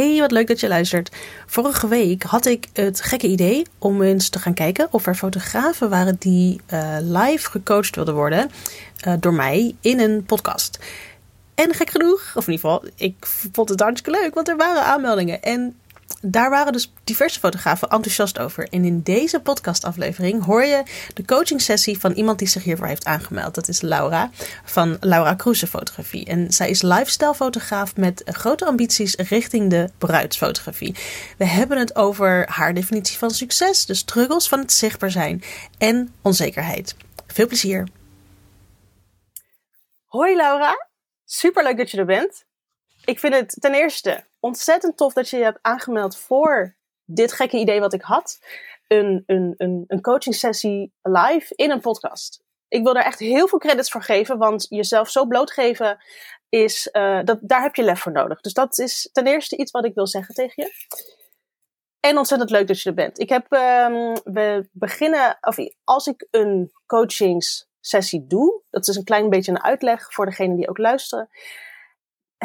Hey, 0.00 0.20
wat 0.20 0.30
leuk 0.30 0.46
dat 0.46 0.60
je 0.60 0.68
luistert. 0.68 1.16
Vorige 1.46 1.88
week 1.88 2.22
had 2.22 2.46
ik 2.46 2.68
het 2.72 3.00
gekke 3.00 3.26
idee 3.26 3.66
om 3.78 4.02
eens 4.02 4.28
te 4.28 4.38
gaan 4.38 4.54
kijken 4.54 4.88
of 4.90 5.06
er 5.06 5.14
fotografen 5.14 5.90
waren 5.90 6.16
die 6.18 6.60
uh, 6.72 6.96
live 7.00 7.50
gecoacht 7.50 7.96
wilden 7.96 8.14
worden 8.14 8.50
uh, 9.06 9.14
door 9.20 9.34
mij 9.34 9.74
in 9.80 10.00
een 10.00 10.24
podcast. 10.24 10.78
En 11.54 11.74
gek 11.74 11.90
genoeg, 11.90 12.32
of 12.34 12.46
in 12.46 12.52
ieder 12.52 12.70
geval, 12.70 12.90
ik 12.94 13.14
vond 13.52 13.68
het 13.68 13.80
hartstikke 13.80 14.20
leuk, 14.20 14.34
want 14.34 14.48
er 14.48 14.56
waren 14.56 14.84
aanmeldingen. 14.84 15.42
En 15.42 15.76
daar 16.20 16.50
waren 16.50 16.72
dus 16.72 16.92
diverse 17.04 17.38
fotografen 17.38 17.88
enthousiast 17.88 18.38
over. 18.38 18.68
En 18.68 18.84
in 18.84 19.02
deze 19.02 19.40
podcastaflevering 19.40 20.44
hoor 20.44 20.64
je 20.64 20.82
de 21.14 21.24
coaching 21.24 21.60
sessie 21.60 21.98
van 21.98 22.12
iemand 22.12 22.38
die 22.38 22.48
zich 22.48 22.64
hiervoor 22.64 22.86
heeft 22.86 23.04
aangemeld. 23.04 23.54
Dat 23.54 23.68
is 23.68 23.80
Laura 23.80 24.30
van 24.64 24.96
Laura 25.00 25.34
Kroese 25.34 25.66
Fotografie. 25.66 26.26
En 26.26 26.52
zij 26.52 26.70
is 26.70 26.82
lifestyle 26.82 27.34
fotograaf 27.34 27.96
met 27.96 28.22
grote 28.24 28.66
ambities 28.66 29.14
richting 29.14 29.70
de 29.70 29.90
bruidsfotografie. 29.98 30.94
We 31.38 31.44
hebben 31.46 31.78
het 31.78 31.96
over 31.96 32.46
haar 32.48 32.74
definitie 32.74 33.18
van 33.18 33.30
succes, 33.30 33.86
de 33.86 33.94
struggles 33.94 34.48
van 34.48 34.58
het 34.58 34.72
zichtbaar 34.72 35.10
zijn 35.10 35.42
en 35.78 36.14
onzekerheid. 36.22 36.96
Veel 37.26 37.46
plezier. 37.46 37.88
Hoi 40.04 40.36
Laura, 40.36 40.88
superleuk 41.24 41.76
dat 41.76 41.90
je 41.90 41.98
er 41.98 42.04
bent. 42.04 42.44
Ik 43.04 43.18
vind 43.18 43.34
het 43.34 43.56
ten 43.60 43.74
eerste 43.74 44.28
ontzettend 44.40 44.96
tof 44.96 45.12
dat 45.12 45.28
je 45.28 45.36
je 45.36 45.44
hebt 45.44 45.58
aangemeld 45.62 46.16
voor 46.16 46.76
dit 47.04 47.32
gekke 47.32 47.56
idee 47.56 47.80
wat 47.80 47.92
ik 47.92 48.02
had. 48.02 48.38
Een, 48.86 49.22
een, 49.26 49.54
een, 49.56 49.84
een 49.86 50.00
coaching 50.00 50.34
sessie 50.34 50.92
live 51.02 51.54
in 51.54 51.70
een 51.70 51.80
podcast. 51.80 52.42
Ik 52.68 52.82
wil 52.82 52.94
daar 52.94 53.04
echt 53.04 53.18
heel 53.18 53.48
veel 53.48 53.58
credits 53.58 53.90
voor 53.90 54.02
geven, 54.02 54.38
want 54.38 54.66
jezelf 54.68 55.10
zo 55.10 55.26
blootgeven 55.26 55.98
is, 56.48 56.88
uh, 56.92 57.20
dat, 57.24 57.38
daar 57.42 57.62
heb 57.62 57.74
je 57.74 57.82
lef 57.82 58.00
voor 58.00 58.12
nodig. 58.12 58.40
Dus 58.40 58.52
dat 58.52 58.78
is 58.78 59.08
ten 59.12 59.26
eerste 59.26 59.56
iets 59.56 59.70
wat 59.70 59.84
ik 59.84 59.94
wil 59.94 60.06
zeggen 60.06 60.34
tegen 60.34 60.62
je. 60.64 60.72
En 62.00 62.18
ontzettend 62.18 62.50
leuk 62.50 62.66
dat 62.66 62.80
je 62.80 62.88
er 62.88 62.94
bent. 62.94 63.18
Ik 63.18 63.28
heb, 63.28 63.52
um, 63.52 64.14
we 64.24 64.68
beginnen, 64.72 65.38
of 65.40 65.56
als 65.84 66.06
ik 66.06 66.26
een 66.30 66.72
coachingssessie 66.86 68.26
doe, 68.26 68.62
dat 68.70 68.88
is 68.88 68.96
een 68.96 69.04
klein 69.04 69.30
beetje 69.30 69.50
een 69.50 69.62
uitleg 69.62 70.12
voor 70.12 70.26
degenen 70.26 70.56
die 70.56 70.68
ook 70.68 70.78
luisteren 70.78 71.28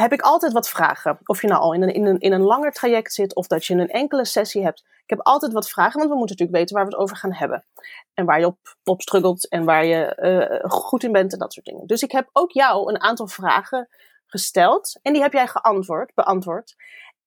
heb 0.01 0.13
ik 0.13 0.21
altijd 0.21 0.53
wat 0.53 0.69
vragen. 0.69 1.19
Of 1.25 1.41
je 1.41 1.47
nou 1.47 1.61
al 1.61 1.73
in 1.73 1.81
een, 1.81 1.93
in, 1.93 2.05
een, 2.05 2.19
in 2.19 2.31
een 2.31 2.41
langer 2.41 2.71
traject 2.71 3.13
zit 3.13 3.35
of 3.35 3.47
dat 3.47 3.65
je 3.65 3.73
een 3.73 3.89
enkele 3.89 4.25
sessie 4.25 4.63
hebt. 4.63 4.79
Ik 4.79 5.09
heb 5.09 5.19
altijd 5.21 5.53
wat 5.53 5.69
vragen, 5.69 5.97
want 5.97 6.11
we 6.11 6.17
moeten 6.17 6.35
natuurlijk 6.35 6.57
weten 6.57 6.75
waar 6.75 6.85
we 6.85 6.91
het 6.91 7.01
over 7.01 7.17
gaan 7.17 7.33
hebben. 7.33 7.65
En 8.13 8.25
waar 8.25 8.39
je 8.39 8.45
op, 8.45 8.57
op 8.83 9.01
struggelt 9.01 9.49
en 9.49 9.65
waar 9.65 9.85
je 9.85 10.17
uh, 10.63 10.69
goed 10.71 11.03
in 11.03 11.11
bent 11.11 11.33
en 11.33 11.39
dat 11.39 11.53
soort 11.53 11.65
dingen. 11.65 11.87
Dus 11.87 12.03
ik 12.03 12.11
heb 12.11 12.29
ook 12.31 12.51
jou 12.51 12.89
een 12.89 13.01
aantal 13.01 13.27
vragen 13.27 13.89
gesteld 14.25 14.99
en 15.01 15.13
die 15.13 15.21
heb 15.21 15.33
jij 15.33 15.47
geantwoord, 15.47 16.13
beantwoord. 16.13 16.75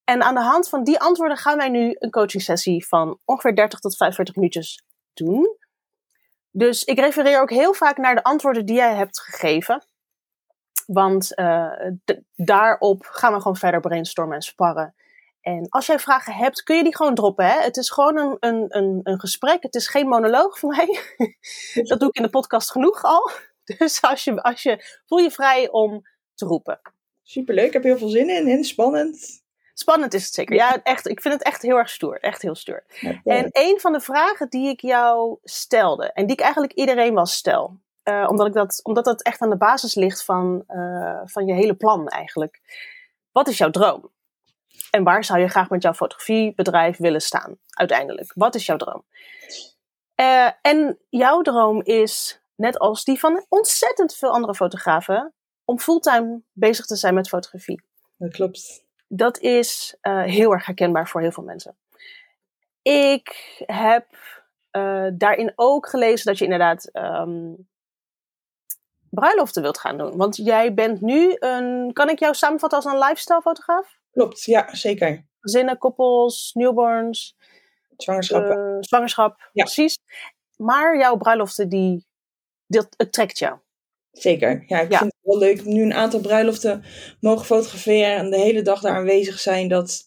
En 0.05 0.23
aan 0.23 0.35
de 0.35 0.41
hand 0.41 0.69
van 0.69 0.85
die 0.85 1.01
antwoorden 1.01 1.37
gaan 1.37 1.57
wij 1.57 1.69
nu 1.69 1.97
een 1.99 2.11
coaching 2.11 2.43
sessie 2.43 2.87
van 2.87 3.19
ongeveer 3.25 3.55
30 3.55 3.79
tot 3.79 3.97
45 3.97 4.35
minuutjes 4.37 4.83
doen. 5.15 5.57
Dus 6.51 6.85
ik 6.85 6.99
refereer 6.99 7.41
ook 7.41 7.51
heel 7.51 7.75
vaak 7.75 7.97
naar 7.97 8.15
de 8.15 8.23
antwoorden 8.23 8.67
die 8.67 8.77
jij 8.77 8.95
hebt 8.95 9.21
gegeven. 9.21 9.87
Want 10.89 11.39
uh, 11.39 11.73
daarop 12.35 13.07
gaan 13.11 13.33
we 13.33 13.41
gewoon 13.41 13.57
verder 13.57 13.81
brainstormen 13.81 14.35
en 14.35 14.43
sparren. 14.43 14.95
En 15.41 15.67
als 15.69 15.87
jij 15.87 15.99
vragen 15.99 16.33
hebt, 16.33 16.63
kun 16.63 16.77
je 16.77 16.83
die 16.83 16.97
gewoon 16.97 17.15
droppen. 17.15 17.47
Hè? 17.47 17.61
Het 17.61 17.77
is 17.77 17.91
gewoon 17.91 18.17
een, 18.19 18.37
een, 18.41 18.67
een, 18.69 19.01
een 19.03 19.21
gesprek. 19.21 19.63
Het 19.63 19.75
is 19.75 19.89
geen 19.89 20.09
monoloog 20.09 20.59
voor 20.59 20.71
mij. 20.77 20.99
dat 21.89 22.01
doe 22.01 22.09
ik 22.09 22.17
in 22.17 22.23
de 22.23 22.31
podcast 22.31 22.71
genoeg 22.71 23.03
al. 23.03 23.31
Dus 23.79 24.03
als 24.03 24.25
je, 24.25 24.43
als 24.43 24.63
je, 24.63 25.01
voel 25.07 25.19
je 25.19 25.31
vrij 25.31 25.71
om 25.71 26.03
te 26.35 26.45
roepen. 26.45 26.81
Superleuk, 27.23 27.67
ik 27.67 27.73
heb 27.73 27.83
heel 27.83 27.99
veel 27.99 28.09
zin 28.09 28.31
in 28.31 28.49
en 28.49 28.65
spannend. 28.65 29.43
Spannend 29.75 30.15
is 30.15 30.25
het 30.25 30.35
zeker. 30.35 30.55
Ja, 30.55 30.83
echt. 30.83 31.09
Ik 31.09 31.21
vind 31.21 31.35
het 31.35 31.43
echt 31.43 31.63
heel 31.63 31.77
erg 31.77 31.91
stoer. 31.91 32.21
Echt 32.21 32.43
heel 32.43 32.55
stoer. 32.55 32.85
En 33.25 33.49
een 33.53 33.81
van 33.81 33.93
de 33.93 34.01
vragen 34.01 34.49
die 34.49 34.69
ik 34.69 34.81
jou 34.81 35.39
stelde, 35.43 36.13
en 36.13 36.27
die 36.27 36.37
ik 36.37 36.43
eigenlijk 36.43 36.73
iedereen 36.73 37.15
wel 37.15 37.27
stel, 37.27 37.81
uh, 38.09 38.27
omdat, 38.29 38.47
ik 38.47 38.53
dat, 38.53 38.81
omdat 38.83 39.05
dat 39.05 39.23
echt 39.23 39.41
aan 39.41 39.51
de 39.51 39.57
basis 39.57 39.95
ligt 39.95 40.25
van, 40.25 40.65
uh, 40.69 41.21
van 41.25 41.47
je 41.47 41.53
hele 41.53 41.75
plan 41.75 42.09
eigenlijk. 42.09 42.61
Wat 43.33 43.49
is 43.49 43.59
jouw 43.59 43.71
droom? 43.71 44.11
En 44.91 45.05
waar 45.05 45.25
zou 45.25 45.41
je 45.41 45.49
graag 45.49 45.71
met 45.71 45.83
jouw 45.83 45.95
fotografiebedrijf 45.95 46.97
willen 46.97 47.21
staan 47.21 47.59
uiteindelijk? 47.69 48.33
Wat 48.35 48.55
is 48.55 48.67
jouw 48.67 48.77
droom? 48.77 49.05
Uh, 50.21 50.51
en 50.63 50.99
jouw 51.09 51.43
droom 51.43 51.83
is, 51.83 52.43
net 52.55 52.79
als 52.79 53.05
die 53.05 53.19
van 53.19 53.45
ontzettend 53.49 54.15
veel 54.15 54.31
andere 54.31 54.55
fotografen, 54.55 55.33
om 55.65 55.79
fulltime 55.79 56.43
bezig 56.53 56.87
te 56.87 56.97
zijn 56.97 57.15
met 57.15 57.29
fotografie. 57.29 57.83
Dat 58.17 58.31
klopt. 58.31 58.87
Dat 59.09 59.39
is 59.39 59.97
heel 60.01 60.53
erg 60.53 60.67
herkenbaar 60.67 61.09
voor 61.09 61.21
heel 61.21 61.33
veel 61.33 61.45
mensen. 61.45 61.77
Ik 62.83 63.57
heb 63.67 64.07
daarin 65.13 65.53
ook 65.55 65.89
gelezen 65.89 66.27
dat 66.27 66.39
je 66.39 66.45
inderdaad 66.45 66.91
um, 66.93 67.68
bruiloften 69.11 69.63
wilt 69.63 69.79
gaan 69.79 69.99
doen. 69.99 70.17
Want 70.17 70.37
jij 70.37 70.75
bent 70.75 71.01
nu 71.01 71.37
een, 71.39 71.91
kan 71.93 72.09
ik 72.09 72.19
jou 72.19 72.35
samenvatten 72.35 72.79
als 72.79 72.93
een 72.93 72.99
lifestyle 72.99 73.43
fotograaf? 73.43 73.99
Klopt, 74.13 74.45
ja, 74.45 74.75
zeker. 74.75 75.27
Gezinnen, 75.41 75.79
koppels, 75.79 76.51
newborns. 76.55 77.37
Zwangerschappen. 77.97 78.59
Uh, 78.59 78.77
zwangerschap, 78.81 79.51
ja. 79.53 79.65
precies. 79.65 79.99
Maar 80.57 80.99
jouw 80.99 81.17
bruiloften, 81.17 81.69
die, 81.69 82.07
dat, 82.67 82.89
het 82.97 83.13
trekt 83.13 83.39
jou. 83.39 83.59
Zeker, 84.13 84.65
ja. 84.67 84.81
Ik 84.81 84.97
vind 84.97 85.01
het 85.01 85.15
wel 85.23 85.39
leuk 85.39 85.65
nu 85.65 85.83
een 85.83 85.95
aantal 85.95 86.21
bruiloften 86.21 86.85
mogen 87.21 87.47
fotograferen 87.47 88.17
en 88.17 88.31
de 88.31 88.39
hele 88.39 88.63
dag 88.63 88.81
daar 88.81 88.97
aanwezig 88.97 89.39
zijn. 89.39 89.69
Dat, 89.69 90.07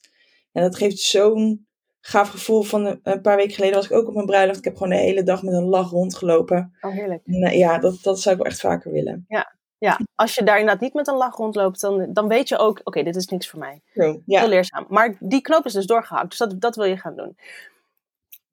en 0.52 0.62
dat 0.62 0.76
geeft 0.76 1.00
zo'n 1.00 1.68
gaaf 2.02 2.30
gevoel 2.30 2.62
van 2.62 3.00
een 3.04 3.22
paar 3.22 3.36
weken 3.36 3.54
geleden 3.54 3.76
was 3.76 3.86
ik 3.86 3.92
ook 3.92 4.08
op 4.08 4.14
mijn 4.14 4.26
bruiloft. 4.26 4.58
Ik 4.58 4.64
heb 4.64 4.74
gewoon 4.74 4.90
de 4.90 4.98
hele 4.98 5.24
dag 5.24 5.44
met 5.44 5.54
een 5.54 5.70
lach 5.70 5.90
rondgelopen. 5.90 6.78
Oh, 6.82 6.92
heerlijk. 6.92 7.22
En, 7.26 7.58
ja, 7.58 7.78
dat, 7.78 8.00
dat 8.02 8.20
zou 8.20 8.36
ik 8.36 8.42
wel 8.42 8.52
echt 8.52 8.60
vaker 8.60 8.92
willen. 8.92 9.26
Ja, 9.28 9.56
ja. 9.78 10.00
als 10.16 10.36
je 10.36 10.44
daar 10.44 10.60
inderdaad 10.60 10.82
niet 10.82 10.94
met 10.94 11.08
een 11.08 11.16
lach 11.16 11.36
rondloopt, 11.36 11.82
dan, 11.82 12.14
dan 12.14 12.28
weet 12.28 12.48
je 12.48 12.58
ook, 12.58 12.82
oké, 12.84 13.04
dit 13.04 13.16
is 13.16 13.28
niks 13.28 13.50
voor 13.50 13.60
mij. 13.60 13.82
Ja. 13.94 14.40
Heel 14.40 14.48
leerzaam. 14.48 14.86
Maar 14.90 15.16
die 15.20 15.42
knoop 15.42 15.66
is 15.66 15.74
dus 15.74 15.86
doorgehakt, 15.86 16.30
dus 16.30 16.38
dat, 16.38 16.62
dat 16.62 16.76
wil 16.76 16.86
je 16.86 16.98
gaan 16.98 17.16
doen. 17.16 17.38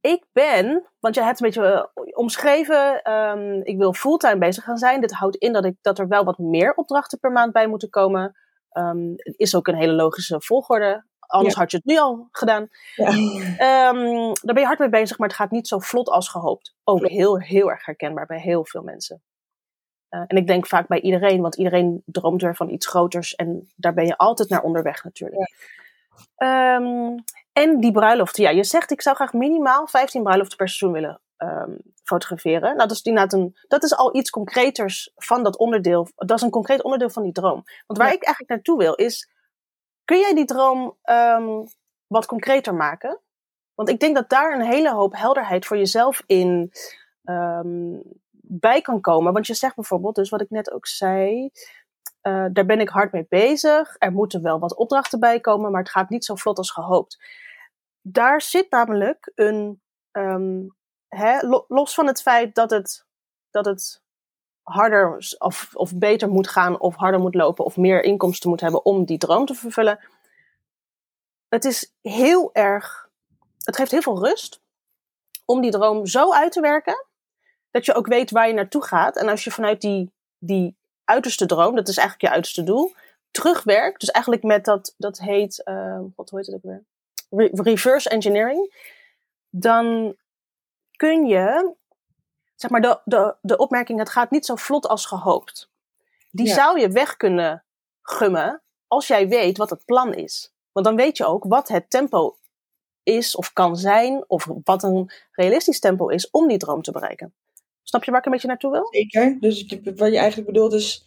Ik 0.01 0.25
ben, 0.33 0.89
want 1.01 1.15
je 1.15 1.23
hebt 1.23 1.41
een 1.41 1.47
beetje 1.47 1.91
uh, 1.95 2.17
omschreven, 2.17 3.13
um, 3.13 3.61
ik 3.63 3.79
wil 3.79 3.93
fulltime 3.93 4.39
bezig 4.39 4.65
gaan 4.65 4.79
zijn. 4.79 5.01
Dit 5.01 5.13
houdt 5.13 5.37
in 5.37 5.53
dat, 5.53 5.65
ik, 5.65 5.77
dat 5.81 5.99
er 5.99 6.09
wel 6.09 6.25
wat 6.25 6.39
meer 6.39 6.75
opdrachten 6.75 7.19
per 7.19 7.33
maand 7.33 7.53
bij 7.53 7.67
moeten 7.67 7.91
komen. 7.91 8.37
Um, 8.73 9.15
is 9.17 9.55
ook 9.55 9.67
een 9.67 9.75
hele 9.75 9.93
logische 9.93 10.41
volgorde. 10.41 11.05
Anders 11.29 11.55
had 11.55 11.71
je 11.71 11.77
het 11.77 11.87
nu 11.87 11.99
al 11.99 12.29
gedaan. 12.31 12.69
Ja. 12.95 13.09
Um, 13.91 14.33
daar 14.35 14.55
ben 14.55 14.61
je 14.61 14.67
hard 14.67 14.79
mee 14.79 14.89
bezig, 14.89 15.19
maar 15.19 15.29
het 15.29 15.37
gaat 15.37 15.51
niet 15.51 15.69
zo 15.69 15.79
vlot 15.79 16.09
als 16.09 16.29
gehoopt. 16.29 16.75
Ook 16.85 17.07
heel, 17.07 17.41
heel 17.41 17.71
erg 17.71 17.85
herkenbaar 17.87 18.27
bij 18.27 18.41
heel 18.41 18.65
veel 18.65 18.83
mensen. 18.83 19.23
Uh, 20.11 20.25
en 20.27 20.37
ik 20.37 20.47
denk 20.47 20.67
vaak 20.67 20.87
bij 20.89 21.01
iedereen, 21.01 21.41
want 21.41 21.55
iedereen 21.55 22.03
droomt 22.07 22.43
weer 22.43 22.57
van 22.57 22.69
iets 22.69 22.87
groters. 22.87 23.35
En 23.35 23.69
daar 23.77 23.95
ben 23.95 24.07
je 24.07 24.17
altijd 24.17 24.49
naar 24.49 24.63
onderweg 24.63 25.05
natuurlijk. 25.05 25.51
Ja. 26.37 26.75
Um, 26.77 27.25
en 27.53 27.81
die 27.81 27.93
bruiloften. 27.93 28.43
Ja, 28.43 28.51
je 28.51 28.65
zegt 28.65 28.91
ik 28.91 29.03
zou 29.03 29.17
graag 29.17 29.33
minimaal 29.33 29.87
15 29.87 30.23
bruiloften 30.23 30.57
per 30.57 30.69
seizoen 30.69 30.93
willen 30.93 31.21
um, 31.39 31.79
fotograferen. 32.03 32.61
Nou, 32.61 32.77
dat 32.77 32.91
is, 32.91 33.03
inderdaad 33.03 33.33
een, 33.33 33.57
dat 33.69 33.83
is 33.83 33.97
al 33.97 34.17
iets 34.17 34.31
concreters 34.31 35.13
van 35.17 35.43
dat 35.43 35.59
onderdeel. 35.59 36.09
Dat 36.17 36.37
is 36.37 36.43
een 36.43 36.51
concreet 36.51 36.83
onderdeel 36.83 37.11
van 37.11 37.23
die 37.23 37.33
droom. 37.33 37.65
Want 37.87 37.99
waar 37.99 38.09
ja. 38.09 38.15
ik 38.15 38.25
eigenlijk 38.25 38.49
naartoe 38.49 38.79
wil 38.79 38.95
is 38.95 39.29
Kun 40.09 40.19
jij 40.19 40.35
die 40.35 40.45
droom 40.45 40.97
um, 41.05 41.67
wat 42.07 42.27
concreter 42.27 42.75
maken? 42.75 43.21
Want 43.75 43.89
ik 43.89 44.01
denk 44.01 44.15
dat 44.15 44.29
daar 44.29 44.53
een 44.53 44.67
hele 44.67 44.93
hoop 44.93 45.17
helderheid 45.17 45.67
voor 45.67 45.77
jezelf 45.77 46.23
in 46.27 46.73
um, 47.25 48.03
bij 48.41 48.81
kan 48.81 49.01
komen. 49.01 49.33
Want 49.33 49.47
je 49.47 49.55
zegt 49.55 49.75
bijvoorbeeld, 49.75 50.15
dus 50.15 50.29
wat 50.29 50.41
ik 50.41 50.51
net 50.51 50.73
ook 50.73 50.87
zei, 50.87 51.51
uh, 52.23 52.47
daar 52.53 52.67
ben 52.67 52.81
ik 52.81 52.89
hard 52.89 53.13
mee 53.13 53.27
bezig. 53.29 53.97
Er 53.99 54.13
moeten 54.13 54.43
wel 54.43 54.59
wat 54.59 54.77
opdrachten 54.77 55.21
bij 55.21 55.41
komen, 55.41 55.71
maar 55.71 55.81
het 55.81 55.91
gaat 55.91 56.09
niet 56.09 56.25
zo 56.25 56.35
vlot 56.35 56.59
als 56.59 56.71
gehoopt. 56.71 57.23
Daar 58.01 58.43
zit 58.43 58.71
namelijk 58.71 59.33
een, 59.35 59.83
hè, 61.09 61.39
los 61.69 61.95
van 61.95 62.07
het 62.07 62.23
feit 62.23 62.55
dat 62.55 62.71
het, 62.71 63.07
dat 63.51 63.65
het 63.65 64.03
harder 64.69 65.37
of, 65.39 65.71
of 65.75 65.95
beter 65.95 66.29
moet 66.29 66.49
gaan 66.49 66.81
of 66.81 66.95
harder 66.95 67.21
moet 67.21 67.35
lopen 67.35 67.65
of 67.65 67.77
meer 67.77 68.03
inkomsten 68.03 68.51
moet 68.51 68.61
hebben 68.61 68.85
om 68.85 69.05
die 69.05 69.19
droom 69.19 69.47
te 69.47 69.55
vervullen. 69.55 69.99
Het 71.49 71.65
is 71.65 71.93
heel 72.03 72.51
erg, 72.53 73.09
het 73.65 73.77
geeft 73.77 73.91
heel 73.91 74.03
veel 74.03 74.25
rust 74.25 74.61
om 75.45 75.61
die 75.61 75.71
droom 75.71 76.07
zo 76.07 76.33
uit 76.33 76.53
te 76.53 76.61
werken 76.61 77.07
dat 77.71 77.85
je 77.85 77.95
ook 77.95 78.07
weet 78.07 78.31
waar 78.31 78.49
je 78.49 78.55
naartoe 78.55 78.83
gaat. 78.83 79.17
En 79.17 79.29
als 79.29 79.45
je 79.45 79.51
vanuit 79.51 79.81
die, 79.81 80.13
die 80.39 80.77
uiterste 81.05 81.47
droom, 81.47 81.75
dat 81.75 81.89
is 81.89 81.97
eigenlijk 81.97 82.29
je 82.29 82.35
uiterste 82.35 82.63
doel, 82.63 82.95
terugwerkt, 83.31 84.01
dus 84.01 84.11
eigenlijk 84.11 84.45
met 84.45 84.65
dat, 84.65 84.95
dat 84.97 85.19
heet, 85.19 85.63
wat 86.17 86.31
heet 86.31 86.47
het 86.47 86.55
ook 86.55 86.63
weer? 86.63 86.85
Re 87.31 87.51
reverse 87.53 88.09
engineering, 88.09 88.75
dan 89.51 90.17
kun 90.97 91.27
je 91.27 91.75
zeg 92.61 92.71
maar, 92.71 92.81
de, 92.81 93.01
de, 93.05 93.35
de 93.41 93.57
opmerking, 93.57 93.99
het 93.99 94.09
gaat 94.09 94.31
niet 94.31 94.47
zo 94.47 94.57
vlot 94.57 94.87
als 94.87 95.07
gehoopt. 95.07 95.71
Die 96.31 96.47
ja. 96.47 96.55
zou 96.55 96.81
je 96.81 96.89
weg 96.89 97.17
kunnen 97.17 97.65
gummen 98.03 98.63
als 98.87 99.07
jij 99.07 99.29
weet 99.29 99.59
wat 99.59 99.71
het 99.71 99.85
plan 99.85 100.15
is. 100.15 100.55
Want 100.73 100.87
dan 100.87 100.97
weet 100.97 101.17
je 101.17 101.27
ook 101.27 101.45
wat 101.45 101.69
het 101.69 101.91
tempo 101.91 102.37
is 103.03 103.37
of 103.37 103.53
kan 103.53 103.77
zijn, 103.77 104.25
of 104.27 104.49
wat 104.65 104.83
een 104.83 105.11
realistisch 105.33 105.81
tempo 105.81 106.09
is 106.09 106.31
om 106.31 106.49
die 106.49 106.59
droom 106.59 106.83
te 106.83 106.93
bereiken. 106.93 107.35
Snap 107.83 108.05
je 108.05 108.11
waar 108.11 108.21
ik 108.21 108.27
een 108.27 108.33
beetje 108.33 108.49
naartoe 108.49 108.71
wil? 108.71 108.89
Zeker. 108.91 109.37
Dus 109.41 109.67
wat 109.97 110.13
je 110.13 110.19
eigenlijk 110.19 110.47
bedoelt 110.47 110.73
is, 110.73 111.05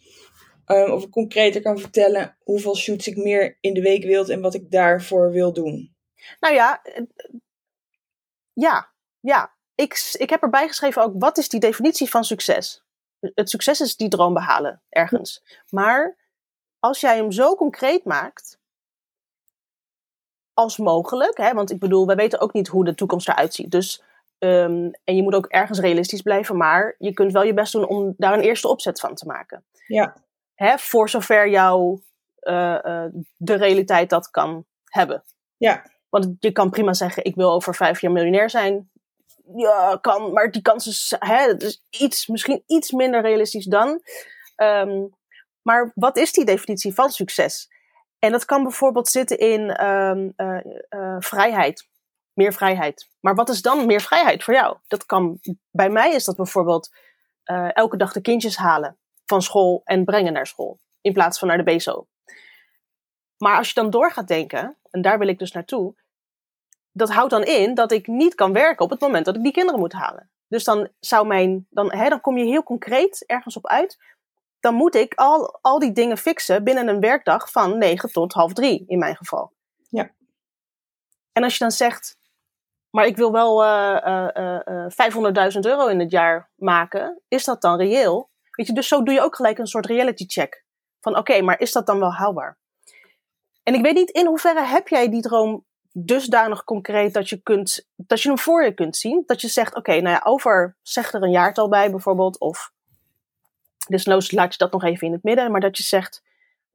um, 0.66 0.90
of 0.90 1.02
ik 1.02 1.10
concreter 1.10 1.62
kan 1.62 1.78
vertellen 1.78 2.36
hoeveel 2.42 2.76
shoots 2.76 3.06
ik 3.06 3.16
meer 3.16 3.56
in 3.60 3.74
de 3.74 3.80
week 3.80 4.04
wil 4.04 4.28
en 4.28 4.40
wat 4.40 4.54
ik 4.54 4.70
daarvoor 4.70 5.30
wil 5.30 5.52
doen. 5.52 5.94
Nou 6.40 6.54
ja, 6.54 6.82
ja, 8.52 8.92
ja. 9.20 9.54
Ik, 9.74 10.14
ik 10.18 10.30
heb 10.30 10.42
erbij 10.42 10.68
geschreven 10.68 11.02
ook, 11.02 11.14
wat 11.18 11.38
is 11.38 11.48
die 11.48 11.60
definitie 11.60 12.10
van 12.10 12.24
succes? 12.24 12.84
Het 13.20 13.50
succes 13.50 13.80
is 13.80 13.96
die 13.96 14.08
droom 14.08 14.34
behalen, 14.34 14.82
ergens. 14.88 15.42
Maar 15.68 16.16
als 16.78 17.00
jij 17.00 17.16
hem 17.16 17.32
zo 17.32 17.54
concreet 17.54 18.04
maakt, 18.04 18.58
als 20.54 20.76
mogelijk, 20.76 21.36
hè, 21.36 21.52
want 21.52 21.70
ik 21.70 21.78
bedoel, 21.78 22.06
wij 22.06 22.16
weten 22.16 22.40
ook 22.40 22.52
niet 22.52 22.68
hoe 22.68 22.84
de 22.84 22.94
toekomst 22.94 23.28
eruit 23.28 23.54
ziet. 23.54 23.70
Dus, 23.70 24.02
um, 24.38 24.90
en 25.04 25.16
je 25.16 25.22
moet 25.22 25.34
ook 25.34 25.46
ergens 25.46 25.78
realistisch 25.78 26.22
blijven, 26.22 26.56
maar 26.56 26.94
je 26.98 27.12
kunt 27.12 27.32
wel 27.32 27.42
je 27.42 27.54
best 27.54 27.72
doen 27.72 27.86
om 27.86 28.14
daar 28.16 28.32
een 28.32 28.40
eerste 28.40 28.68
opzet 28.68 29.00
van 29.00 29.14
te 29.14 29.26
maken. 29.26 29.64
Ja. 29.86 30.16
Hè, 30.54 30.78
voor 30.78 31.08
zover 31.08 31.48
jou 31.48 32.00
uh, 32.40 32.78
uh, 32.84 33.04
de 33.36 33.54
realiteit 33.54 34.10
dat 34.10 34.30
kan 34.30 34.64
hebben. 34.84 35.24
Ja. 35.56 35.84
Want 36.08 36.36
je 36.38 36.52
kan 36.52 36.70
prima 36.70 36.92
zeggen, 36.92 37.24
ik 37.24 37.34
wil 37.34 37.52
over 37.52 37.74
vijf 37.74 38.00
jaar 38.00 38.12
miljonair 38.12 38.50
zijn. 38.50 38.90
Ja, 39.56 39.98
kan, 40.00 40.32
maar 40.32 40.50
die 40.50 40.62
kans 40.62 40.86
is, 40.86 41.16
hè, 41.18 41.56
is 41.56 41.82
iets, 41.90 42.26
misschien 42.26 42.62
iets 42.66 42.90
minder 42.90 43.20
realistisch 43.20 43.64
dan. 43.64 44.02
Um, 44.56 45.14
maar 45.62 45.92
wat 45.94 46.16
is 46.16 46.32
die 46.32 46.44
definitie 46.44 46.94
van 46.94 47.10
succes? 47.10 47.70
En 48.18 48.32
dat 48.32 48.44
kan 48.44 48.62
bijvoorbeeld 48.62 49.08
zitten 49.08 49.38
in 49.38 49.86
um, 49.86 50.32
uh, 50.36 50.58
uh, 50.90 51.16
vrijheid, 51.18 51.88
meer 52.32 52.52
vrijheid. 52.52 53.08
Maar 53.20 53.34
wat 53.34 53.48
is 53.48 53.62
dan 53.62 53.86
meer 53.86 54.00
vrijheid 54.00 54.44
voor 54.44 54.54
jou? 54.54 54.76
Dat 54.86 55.06
kan, 55.06 55.38
bij 55.70 55.90
mij 55.90 56.14
is 56.14 56.24
dat 56.24 56.36
bijvoorbeeld 56.36 56.90
uh, 57.44 57.76
elke 57.76 57.96
dag 57.96 58.12
de 58.12 58.20
kindjes 58.20 58.56
halen 58.56 58.98
van 59.26 59.42
school 59.42 59.80
en 59.84 60.04
brengen 60.04 60.32
naar 60.32 60.46
school, 60.46 60.80
in 61.00 61.12
plaats 61.12 61.38
van 61.38 61.48
naar 61.48 61.64
de 61.64 61.76
BSO. 61.76 62.06
Maar 63.36 63.56
als 63.56 63.68
je 63.68 63.74
dan 63.74 63.90
door 63.90 64.12
gaat 64.12 64.28
denken, 64.28 64.76
en 64.90 65.02
daar 65.02 65.18
wil 65.18 65.28
ik 65.28 65.38
dus 65.38 65.52
naartoe, 65.52 65.94
dat 66.92 67.10
houdt 67.10 67.30
dan 67.30 67.42
in 67.42 67.74
dat 67.74 67.92
ik 67.92 68.06
niet 68.06 68.34
kan 68.34 68.52
werken 68.52 68.84
op 68.84 68.90
het 68.90 69.00
moment 69.00 69.24
dat 69.24 69.36
ik 69.36 69.42
die 69.42 69.52
kinderen 69.52 69.80
moet 69.80 69.92
halen. 69.92 70.30
Dus 70.48 70.64
dan 70.64 70.88
zou 71.00 71.26
mijn, 71.26 71.66
dan, 71.70 71.92
hè, 71.92 72.08
dan 72.08 72.20
kom 72.20 72.38
je 72.38 72.44
heel 72.44 72.62
concreet 72.62 73.24
ergens 73.26 73.56
op 73.56 73.66
uit. 73.66 73.98
Dan 74.60 74.74
moet 74.74 74.94
ik 74.94 75.14
al, 75.14 75.58
al 75.60 75.78
die 75.78 75.92
dingen 75.92 76.16
fixen 76.16 76.64
binnen 76.64 76.88
een 76.88 77.00
werkdag 77.00 77.50
van 77.50 77.78
9 77.78 78.12
tot 78.12 78.32
half 78.32 78.52
3 78.52 78.84
in 78.86 78.98
mijn 78.98 79.16
geval. 79.16 79.52
Ja. 79.88 80.10
En 81.32 81.42
als 81.42 81.52
je 81.52 81.58
dan 81.58 81.70
zegt, 81.70 82.16
maar 82.90 83.06
ik 83.06 83.16
wil 83.16 83.32
wel 83.32 83.64
uh, 83.64 84.28
uh, 84.36 84.60
uh, 84.64 85.52
500.000 85.54 85.60
euro 85.60 85.86
in 85.86 86.00
het 86.00 86.10
jaar 86.10 86.50
maken, 86.56 87.22
is 87.28 87.44
dat 87.44 87.60
dan 87.60 87.76
reëel? 87.76 88.30
Weet 88.50 88.66
je, 88.66 88.72
dus 88.72 88.88
zo 88.88 89.02
doe 89.02 89.14
je 89.14 89.20
ook 89.20 89.36
gelijk 89.36 89.58
een 89.58 89.66
soort 89.66 89.86
reality 89.86 90.24
check. 90.26 90.64
Van 91.00 91.12
oké, 91.12 91.20
okay, 91.20 91.40
maar 91.40 91.60
is 91.60 91.72
dat 91.72 91.86
dan 91.86 91.98
wel 91.98 92.12
haalbaar? 92.12 92.58
En 93.62 93.74
ik 93.74 93.82
weet 93.82 93.94
niet 93.94 94.10
in 94.10 94.26
hoeverre 94.26 94.64
heb 94.64 94.88
jij 94.88 95.10
die 95.10 95.22
droom 95.22 95.64
dusdanig 95.92 96.64
concreet 96.64 97.14
dat 97.14 97.28
je, 97.28 97.42
kunt, 97.42 97.88
dat 97.96 98.22
je 98.22 98.28
hem 98.28 98.38
voor 98.38 98.64
je 98.64 98.74
kunt 98.74 98.96
zien. 98.96 99.22
Dat 99.26 99.40
je 99.40 99.48
zegt, 99.48 99.68
oké, 99.68 99.78
okay, 99.78 99.98
nou 100.00 100.14
ja, 100.14 100.20
over, 100.24 100.76
zeg 100.82 101.12
er 101.12 101.22
een 101.22 101.30
jaartal 101.30 101.68
bij 101.68 101.90
bijvoorbeeld. 101.90 102.38
Of 102.38 102.72
desnoods 103.88 104.30
laat 104.30 104.52
je 104.52 104.58
dat 104.58 104.72
nog 104.72 104.84
even 104.84 105.06
in 105.06 105.12
het 105.12 105.22
midden. 105.22 105.50
Maar 105.50 105.60
dat 105.60 105.76
je 105.76 105.82
zegt, 105.82 106.22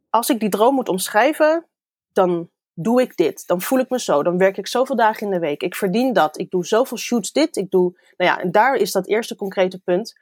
als 0.10 0.30
ik 0.30 0.40
die 0.40 0.50
droom 0.50 0.76
moet 0.76 0.90
omschrijven, 0.90 1.66
dan 2.14 2.50
doe 2.74 3.02
ik 3.02 3.16
dit. 3.18 3.48
Dan 3.48 3.62
voel 3.62 3.80
ik 3.80 3.90
me 3.90 4.00
zo. 4.00 4.24
Dan 4.24 4.38
werk 4.38 4.58
ik 4.58 4.68
zoveel 4.68 4.96
dagen 4.96 5.26
in 5.26 5.34
de 5.34 5.40
week. 5.40 5.62
Ik 5.62 5.76
verdien 5.76 6.14
dat. 6.14 6.38
Ik 6.38 6.50
doe 6.50 6.66
zoveel 6.66 6.98
shoots 6.98 7.32
dit. 7.32 7.56
Ik 7.56 7.72
doe, 7.72 8.00
nou 8.18 8.32
ja, 8.32 8.40
en 8.40 8.52
daar 8.52 8.76
is 8.76 8.92
dat 8.92 9.08
eerste 9.08 9.36
concrete 9.36 9.80
punt. 9.80 10.18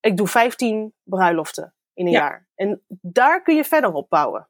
Ik 0.00 0.16
doe 0.16 0.26
15 0.28 0.92
bruiloften 1.02 1.74
in 1.94 2.06
een 2.06 2.12
Ja. 2.12 2.18
jaar. 2.18 2.46
En 2.54 2.82
daar 2.88 3.42
kun 3.42 3.56
je 3.56 3.64
verder 3.64 3.92
op 3.92 4.08
bouwen. 4.08 4.48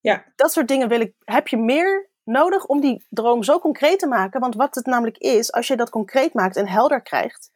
Ja. 0.00 0.24
Dat 0.36 0.52
soort 0.52 0.68
dingen 0.68 0.88
wil 0.88 1.00
ik, 1.00 1.14
heb 1.24 1.48
je 1.48 1.56
meer 1.56 2.10
nodig 2.24 2.66
om 2.66 2.80
die 2.80 3.06
droom 3.08 3.42
zo 3.42 3.58
concreet 3.58 3.98
te 3.98 4.06
maken. 4.06 4.40
Want 4.40 4.54
wat 4.54 4.74
het 4.74 4.86
namelijk 4.86 5.18
is, 5.18 5.52
als 5.52 5.66
je 5.66 5.76
dat 5.76 5.90
concreet 5.90 6.34
maakt 6.34 6.56
en 6.56 6.68
helder 6.68 7.02
krijgt, 7.02 7.50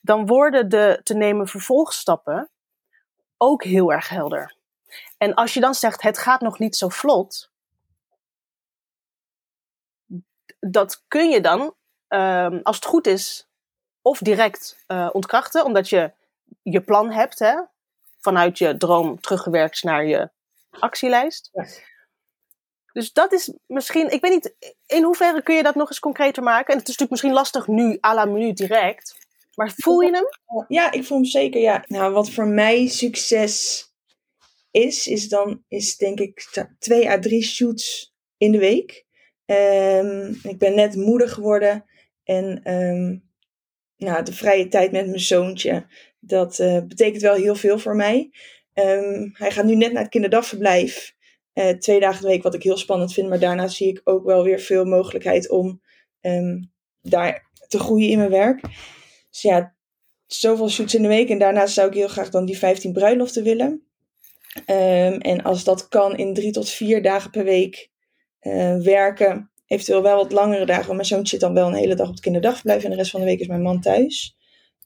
dan 0.00 0.26
worden 0.26 0.68
de 0.68 1.00
te 1.02 1.14
nemen 1.14 1.46
vervolgstappen 1.46 2.50
ook 3.36 3.64
heel 3.64 3.92
erg 3.92 4.08
helder. 4.08 4.56
En 5.18 5.34
als 5.34 5.54
je 5.54 5.60
dan 5.60 5.74
zegt, 5.74 6.02
het 6.02 6.18
gaat 6.18 6.40
nog 6.40 6.58
niet 6.58 6.76
zo 6.76 6.88
vlot, 6.88 7.50
dat 10.60 11.04
kun 11.08 11.30
je 11.30 11.40
dan, 11.40 11.74
um, 12.08 12.60
als 12.62 12.76
het 12.76 12.84
goed 12.84 13.06
is, 13.06 13.48
of 14.02 14.18
direct 14.18 14.84
uh, 14.88 15.08
ontkrachten, 15.12 15.64
omdat 15.64 15.88
je 15.88 16.12
je 16.62 16.80
plan 16.80 17.10
hebt, 17.10 17.38
hè, 17.38 17.62
vanuit 18.18 18.58
je 18.58 18.76
droom 18.76 19.20
teruggewerkt 19.20 19.82
naar 19.82 20.04
je 20.06 20.30
actielijst. 20.70 21.50
Dus 22.92 23.12
dat 23.12 23.32
is 23.32 23.52
misschien, 23.66 24.10
ik 24.10 24.20
weet 24.20 24.32
niet, 24.32 24.54
in 24.86 25.02
hoeverre 25.02 25.42
kun 25.42 25.54
je 25.54 25.62
dat 25.62 25.74
nog 25.74 25.88
eens 25.88 25.98
concreter 25.98 26.42
maken? 26.42 26.72
En 26.72 26.78
het 26.78 26.88
is 26.88 26.96
natuurlijk 26.96 27.10
misschien 27.10 27.32
lastig 27.32 27.66
nu, 27.66 27.98
à 28.06 28.14
la 28.14 28.24
minuut 28.24 28.56
direct. 28.56 29.26
Maar 29.54 29.72
voel 29.76 30.00
je 30.00 30.10
hem? 30.10 30.26
Ja, 30.68 30.92
ik 30.92 31.04
voel 31.04 31.18
hem 31.18 31.26
zeker, 31.26 31.60
ja. 31.60 31.84
Nou, 31.86 32.12
wat 32.12 32.30
voor 32.30 32.46
mij 32.46 32.86
succes 32.86 33.86
is, 34.70 35.06
is 35.06 35.28
dan, 35.28 35.64
is 35.68 35.96
denk 35.96 36.20
ik 36.20 36.66
twee 36.78 37.10
à 37.10 37.18
drie 37.18 37.42
shoots 37.42 38.14
in 38.36 38.52
de 38.52 38.58
week. 38.58 39.06
Um, 39.46 40.40
ik 40.42 40.58
ben 40.58 40.74
net 40.74 40.96
moeder 40.96 41.28
geworden 41.28 41.84
en 42.24 42.72
um, 42.74 43.30
nou, 43.96 44.24
de 44.24 44.32
vrije 44.32 44.68
tijd 44.68 44.92
met 44.92 45.06
mijn 45.06 45.20
zoontje, 45.20 45.86
dat 46.20 46.58
uh, 46.58 46.80
betekent 46.82 47.22
wel 47.22 47.34
heel 47.34 47.54
veel 47.54 47.78
voor 47.78 47.96
mij. 47.96 48.30
Um, 48.74 49.30
hij 49.32 49.50
gaat 49.50 49.64
nu 49.64 49.74
net 49.74 49.92
naar 49.92 50.02
het 50.02 50.10
kinderdagverblijf. 50.10 51.16
Uh, 51.58 51.70
twee 51.70 52.00
dagen 52.00 52.22
de 52.22 52.28
week, 52.28 52.42
wat 52.42 52.54
ik 52.54 52.62
heel 52.62 52.76
spannend 52.76 53.12
vind. 53.12 53.28
Maar 53.28 53.38
daarna 53.38 53.68
zie 53.68 53.88
ik 53.88 54.00
ook 54.04 54.24
wel 54.24 54.42
weer 54.42 54.60
veel 54.60 54.84
mogelijkheid 54.84 55.50
om 55.50 55.80
um, 56.20 56.72
daar 57.02 57.50
te 57.68 57.78
groeien 57.78 58.08
in 58.08 58.18
mijn 58.18 58.30
werk. 58.30 58.60
Dus 59.30 59.42
ja, 59.42 59.74
zoveel 60.26 60.68
shoots 60.68 60.94
in 60.94 61.02
de 61.02 61.08
week. 61.08 61.28
En 61.28 61.38
daarnaast 61.38 61.74
zou 61.74 61.88
ik 61.88 61.94
heel 61.94 62.08
graag 62.08 62.30
dan 62.30 62.44
die 62.44 62.58
15 62.58 62.92
bruiloften 62.92 63.42
willen. 63.42 63.86
Um, 64.66 65.20
en 65.20 65.42
als 65.42 65.64
dat 65.64 65.88
kan 65.88 66.16
in 66.16 66.34
drie 66.34 66.52
tot 66.52 66.70
vier 66.70 67.02
dagen 67.02 67.30
per 67.30 67.44
week 67.44 67.90
uh, 68.42 68.76
werken. 68.76 69.50
Eventueel 69.66 70.02
wel 70.02 70.16
wat 70.16 70.32
langere 70.32 70.66
dagen. 70.66 70.84
Want 70.84 70.96
mijn 70.96 71.08
zoontje 71.08 71.30
zit 71.30 71.40
dan 71.40 71.54
wel 71.54 71.66
een 71.66 71.74
hele 71.74 71.94
dag 71.94 72.06
op 72.06 72.12
het 72.12 72.22
kinderdagverblijf. 72.22 72.84
En 72.84 72.90
de 72.90 72.96
rest 72.96 73.10
van 73.10 73.20
de 73.20 73.26
week 73.26 73.40
is 73.40 73.46
mijn 73.46 73.62
man 73.62 73.80
thuis. 73.80 74.36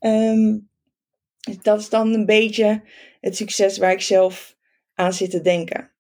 Um, 0.01 0.71
dat 1.63 1.81
is 1.81 1.89
dan 1.89 2.13
een 2.13 2.27
beetje 2.27 2.83
het 3.21 3.37
succes 3.37 3.79
waar 3.79 3.93
ik 3.93 4.01
zelf 4.01 4.57
aan 4.95 5.13
zit 5.13 5.31
te 5.31 5.41
denken. 5.41 5.92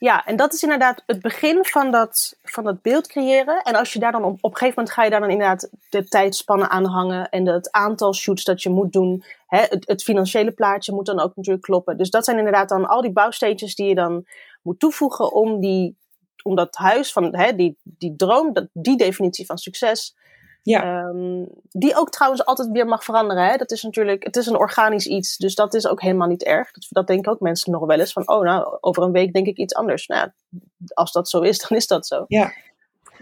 Ja, 0.00 0.24
en 0.26 0.36
dat 0.36 0.52
is 0.52 0.62
inderdaad 0.62 1.02
het 1.06 1.20
begin 1.20 1.64
van 1.64 1.90
dat, 1.90 2.36
van 2.42 2.64
dat 2.64 2.82
beeld 2.82 3.06
creëren. 3.06 3.62
En 3.62 3.74
als 3.74 3.92
je 3.92 3.98
daar 3.98 4.12
dan 4.12 4.24
op, 4.24 4.44
een 4.44 4.50
gegeven 4.50 4.74
moment 4.76 4.90
ga 4.90 5.04
je 5.04 5.10
daar 5.10 5.20
dan 5.20 5.30
inderdaad 5.30 5.70
de 5.88 6.08
tijdspannen 6.08 6.70
aan 6.70 6.84
hangen. 6.84 7.28
En 7.28 7.46
het 7.46 7.70
aantal 7.70 8.14
shoots 8.14 8.44
dat 8.44 8.62
je 8.62 8.70
moet 8.70 8.92
doen. 8.92 9.24
Hè, 9.46 9.58
het, 9.58 9.86
het 9.86 10.02
financiële 10.02 10.52
plaatje 10.52 10.92
moet 10.92 11.06
dan 11.06 11.20
ook 11.20 11.36
natuurlijk 11.36 11.64
kloppen. 11.64 11.96
Dus 11.96 12.10
dat 12.10 12.24
zijn 12.24 12.38
inderdaad 12.38 12.68
dan 12.68 12.86
al 12.86 13.00
die 13.00 13.12
bouwsteentjes 13.12 13.74
die 13.74 13.86
je 13.86 13.94
dan 13.94 14.26
moet 14.62 14.78
toevoegen 14.78 15.32
om, 15.32 15.60
die, 15.60 15.96
om 16.42 16.54
dat 16.54 16.76
huis 16.76 17.12
van 17.12 17.36
hè, 17.36 17.54
die, 17.54 17.78
die 17.82 18.16
droom, 18.16 18.52
dat, 18.52 18.68
die 18.72 18.96
definitie 18.96 19.46
van 19.46 19.58
succes. 19.58 20.16
Ja. 20.62 21.04
Um, 21.04 21.48
die 21.70 21.96
ook 21.96 22.10
trouwens 22.10 22.44
altijd 22.44 22.68
weer 22.70 22.86
mag 22.86 23.04
veranderen. 23.04 23.44
Hè? 23.44 23.56
Dat 23.56 23.70
is 23.70 23.82
natuurlijk, 23.82 24.24
het 24.24 24.36
is 24.36 24.46
een 24.46 24.56
organisch 24.56 25.06
iets, 25.06 25.36
dus 25.36 25.54
dat 25.54 25.74
is 25.74 25.86
ook 25.86 26.00
helemaal 26.00 26.28
niet 26.28 26.42
erg. 26.42 26.70
Dat, 26.70 26.86
dat 26.88 27.06
denken 27.06 27.32
ook 27.32 27.40
mensen 27.40 27.72
nog 27.72 27.86
wel 27.86 27.98
eens 27.98 28.12
van, 28.12 28.28
oh 28.28 28.42
nou, 28.42 28.76
over 28.80 29.02
een 29.02 29.12
week 29.12 29.32
denk 29.32 29.46
ik 29.46 29.56
iets 29.56 29.74
anders. 29.74 30.06
Nou, 30.06 30.30
als 30.94 31.12
dat 31.12 31.28
zo 31.28 31.40
is, 31.40 31.58
dan 31.68 31.78
is 31.78 31.86
dat 31.86 32.06
zo. 32.06 32.24
Ja. 32.28 32.52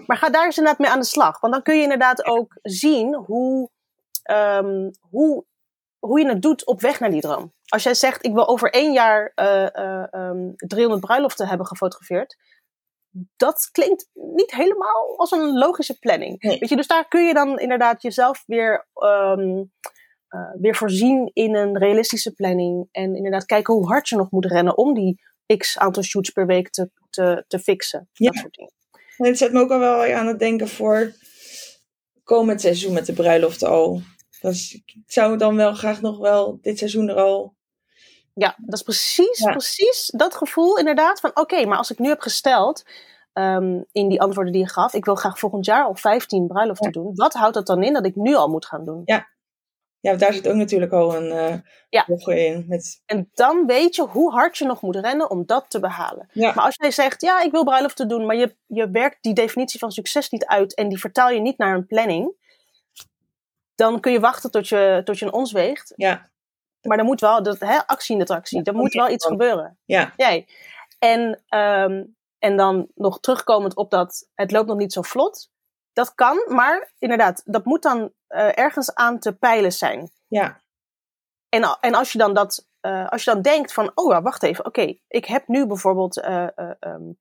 Maar 0.06 0.16
ga 0.16 0.30
daar 0.30 0.44
eens 0.44 0.56
inderdaad 0.56 0.80
mee 0.80 0.90
aan 0.90 1.00
de 1.00 1.06
slag. 1.06 1.40
Want 1.40 1.52
dan 1.52 1.62
kun 1.62 1.76
je 1.76 1.82
inderdaad 1.82 2.24
ook 2.24 2.58
zien 2.62 3.14
hoe, 3.14 3.70
um, 4.30 4.90
hoe, 5.00 5.44
hoe 5.98 6.20
je 6.20 6.28
het 6.28 6.42
doet 6.42 6.66
op 6.66 6.80
weg 6.80 7.00
naar 7.00 7.10
die 7.10 7.20
droom. 7.20 7.52
Als 7.66 7.82
jij 7.82 7.94
zegt, 7.94 8.24
ik 8.24 8.32
wil 8.32 8.48
over 8.48 8.72
één 8.72 8.92
jaar 8.92 9.32
uh, 9.36 9.66
uh, 9.72 10.04
um, 10.12 10.54
300 10.56 11.00
bruiloften 11.00 11.48
hebben 11.48 11.66
gefotografeerd 11.66 12.36
dat 13.36 13.68
klinkt 13.72 14.08
niet 14.12 14.50
helemaal 14.50 15.14
als 15.16 15.30
een 15.30 15.58
logische 15.58 15.98
planning. 15.98 16.42
Nee. 16.42 16.58
Weet 16.58 16.68
je, 16.68 16.76
dus 16.76 16.86
daar 16.86 17.08
kun 17.08 17.26
je 17.26 17.34
dan 17.34 17.58
inderdaad 17.58 18.02
jezelf 18.02 18.42
weer, 18.46 18.86
um, 18.94 19.72
uh, 20.30 20.50
weer 20.60 20.76
voorzien 20.76 21.30
in 21.32 21.54
een 21.54 21.78
realistische 21.78 22.32
planning. 22.32 22.88
En 22.90 23.14
inderdaad 23.14 23.44
kijken 23.44 23.74
hoe 23.74 23.86
hard 23.86 24.08
je 24.08 24.16
nog 24.16 24.30
moet 24.30 24.46
rennen 24.46 24.76
om 24.76 24.94
die 24.94 25.20
x 25.56 25.78
aantal 25.78 26.02
shoots 26.02 26.30
per 26.30 26.46
week 26.46 26.70
te, 26.70 26.90
te, 27.10 27.44
te 27.46 27.58
fixen. 27.58 28.08
Ja. 28.12 28.30
Dat 28.30 28.40
soort 28.40 28.54
dingen. 28.54 28.72
En 29.16 29.26
het 29.26 29.38
zet 29.38 29.52
me 29.52 29.60
ook 29.60 29.70
al 29.70 29.78
wel 29.78 30.14
aan 30.14 30.26
het 30.26 30.38
denken 30.38 30.68
voor 30.68 31.12
komend 32.24 32.60
seizoen 32.60 32.92
met 32.92 33.06
de 33.06 33.12
bruiloft 33.12 33.62
al. 33.62 34.00
Dus 34.40 34.74
ik 34.74 34.96
zou 35.06 35.36
dan 35.36 35.56
wel 35.56 35.74
graag 35.74 36.00
nog 36.00 36.18
wel 36.18 36.58
dit 36.60 36.78
seizoen 36.78 37.08
er 37.08 37.16
al 37.16 37.54
ja, 38.38 38.54
dat 38.56 38.74
is 38.74 38.82
precies, 38.82 39.38
Ja. 39.38 39.50
precies 39.50 40.12
dat 40.16 40.34
gevoel 40.34 40.78
inderdaad 40.78 41.20
van 41.20 41.30
oké, 41.34 41.66
maar 41.66 41.78
als 41.78 41.90
ik 41.90 41.98
nu 41.98 42.08
heb 42.08 42.20
gesteld, 42.20 42.84
ehm, 43.32 43.82
in 43.92 44.08
die 44.08 44.20
antwoorden 44.20 44.52
die 44.52 44.62
je 44.62 44.68
gaf. 44.68 44.94
Ik 44.94 45.04
wil 45.04 45.14
graag 45.14 45.38
volgend 45.38 45.64
jaar 45.64 45.84
al 45.84 45.94
15 45.94 46.46
bruiloften 46.46 46.92
doen. 46.92 47.10
Wat 47.14 47.32
houdt 47.32 47.54
dat 47.54 47.66
dan 47.66 47.82
in 47.82 47.92
dat 47.92 48.06
ik 48.06 48.16
nu 48.16 48.34
al 48.34 48.48
moet 48.48 48.66
gaan 48.66 48.84
doen? 48.84 49.02
Ja, 49.04 49.28
ja 50.00 50.14
daar 50.14 50.32
zit 50.32 50.48
ook 50.48 50.54
natuurlijk 50.54 50.92
al 50.92 51.16
een 51.16 51.26
uh, 51.26 51.54
ja. 51.88 52.06
in. 52.34 52.64
Met... 52.68 53.02
En 53.06 53.30
dan 53.34 53.66
weet 53.66 53.94
je 53.94 54.02
hoe 54.02 54.32
hard 54.32 54.58
je 54.58 54.64
nog 54.64 54.82
moet 54.82 54.96
rennen 54.96 55.30
om 55.30 55.46
dat 55.46 55.64
te 55.68 55.80
behalen. 55.80 56.28
Maar 56.32 56.60
als 56.60 56.76
jij 56.76 56.90
zegt, 56.90 57.20
ja, 57.20 57.40
ik 57.40 57.50
wil 57.50 57.64
bruiloften 57.64 58.08
doen, 58.08 58.26
maar 58.26 58.36
je, 58.36 58.56
je 58.66 58.90
werkt 58.90 59.18
die 59.20 59.34
definitie 59.34 59.78
van 59.78 59.92
succes 59.92 60.30
niet 60.30 60.46
uit 60.46 60.74
en 60.74 60.88
die 60.88 60.98
vertaal 60.98 61.30
je 61.30 61.40
niet 61.40 61.58
naar 61.58 61.74
een 61.74 61.86
planning, 61.86 62.32
dan 63.74 64.00
kun 64.00 64.12
je 64.12 64.20
wachten 64.20 64.50
tot 64.50 64.68
je, 64.68 65.00
tot 65.04 65.18
je 65.18 65.24
een 65.24 65.32
ons 65.32 65.52
weegt. 65.52 65.92
Ja. 65.96 66.30
Maar 66.82 66.98
er 66.98 67.04
moet 67.04 67.20
wel, 67.20 67.42
dat, 67.42 67.58
hè, 67.58 67.86
actie 67.86 68.12
in 68.12 68.18
de 68.18 68.26
tractie, 68.26 68.62
er 68.62 68.74
moet 68.74 68.92
wel 68.92 69.08
iets 69.08 69.26
gebeuren. 69.26 69.78
Ja. 69.84 70.12
Jij. 70.16 70.48
En, 70.98 71.42
um, 71.58 72.16
en 72.38 72.56
dan 72.56 72.88
nog 72.94 73.20
terugkomend 73.20 73.76
op 73.76 73.90
dat 73.90 74.28
het 74.34 74.50
loopt 74.50 74.68
nog 74.68 74.76
niet 74.76 74.92
zo 74.92 75.02
vlot. 75.02 75.50
Dat 75.92 76.14
kan, 76.14 76.44
maar 76.46 76.92
inderdaad, 76.98 77.42
dat 77.44 77.64
moet 77.64 77.82
dan 77.82 77.98
uh, 78.28 78.58
ergens 78.58 78.94
aan 78.94 79.18
te 79.18 79.32
peilen 79.32 79.72
zijn. 79.72 80.10
Ja. 80.28 80.60
En, 81.48 81.78
en 81.80 81.94
als 81.94 82.12
je 82.12 82.18
dan 82.18 82.34
dat, 82.34 82.66
uh, 82.82 83.08
als 83.08 83.24
je 83.24 83.30
dan 83.30 83.42
denkt 83.42 83.72
van, 83.72 83.90
oh 83.94 84.22
wacht 84.22 84.42
even, 84.42 84.66
oké, 84.66 84.80
okay, 84.80 85.02
ik 85.08 85.24
heb 85.24 85.48
nu 85.48 85.66
bijvoorbeeld, 85.66 86.16
uh, 86.16 86.46
um, 86.80 87.18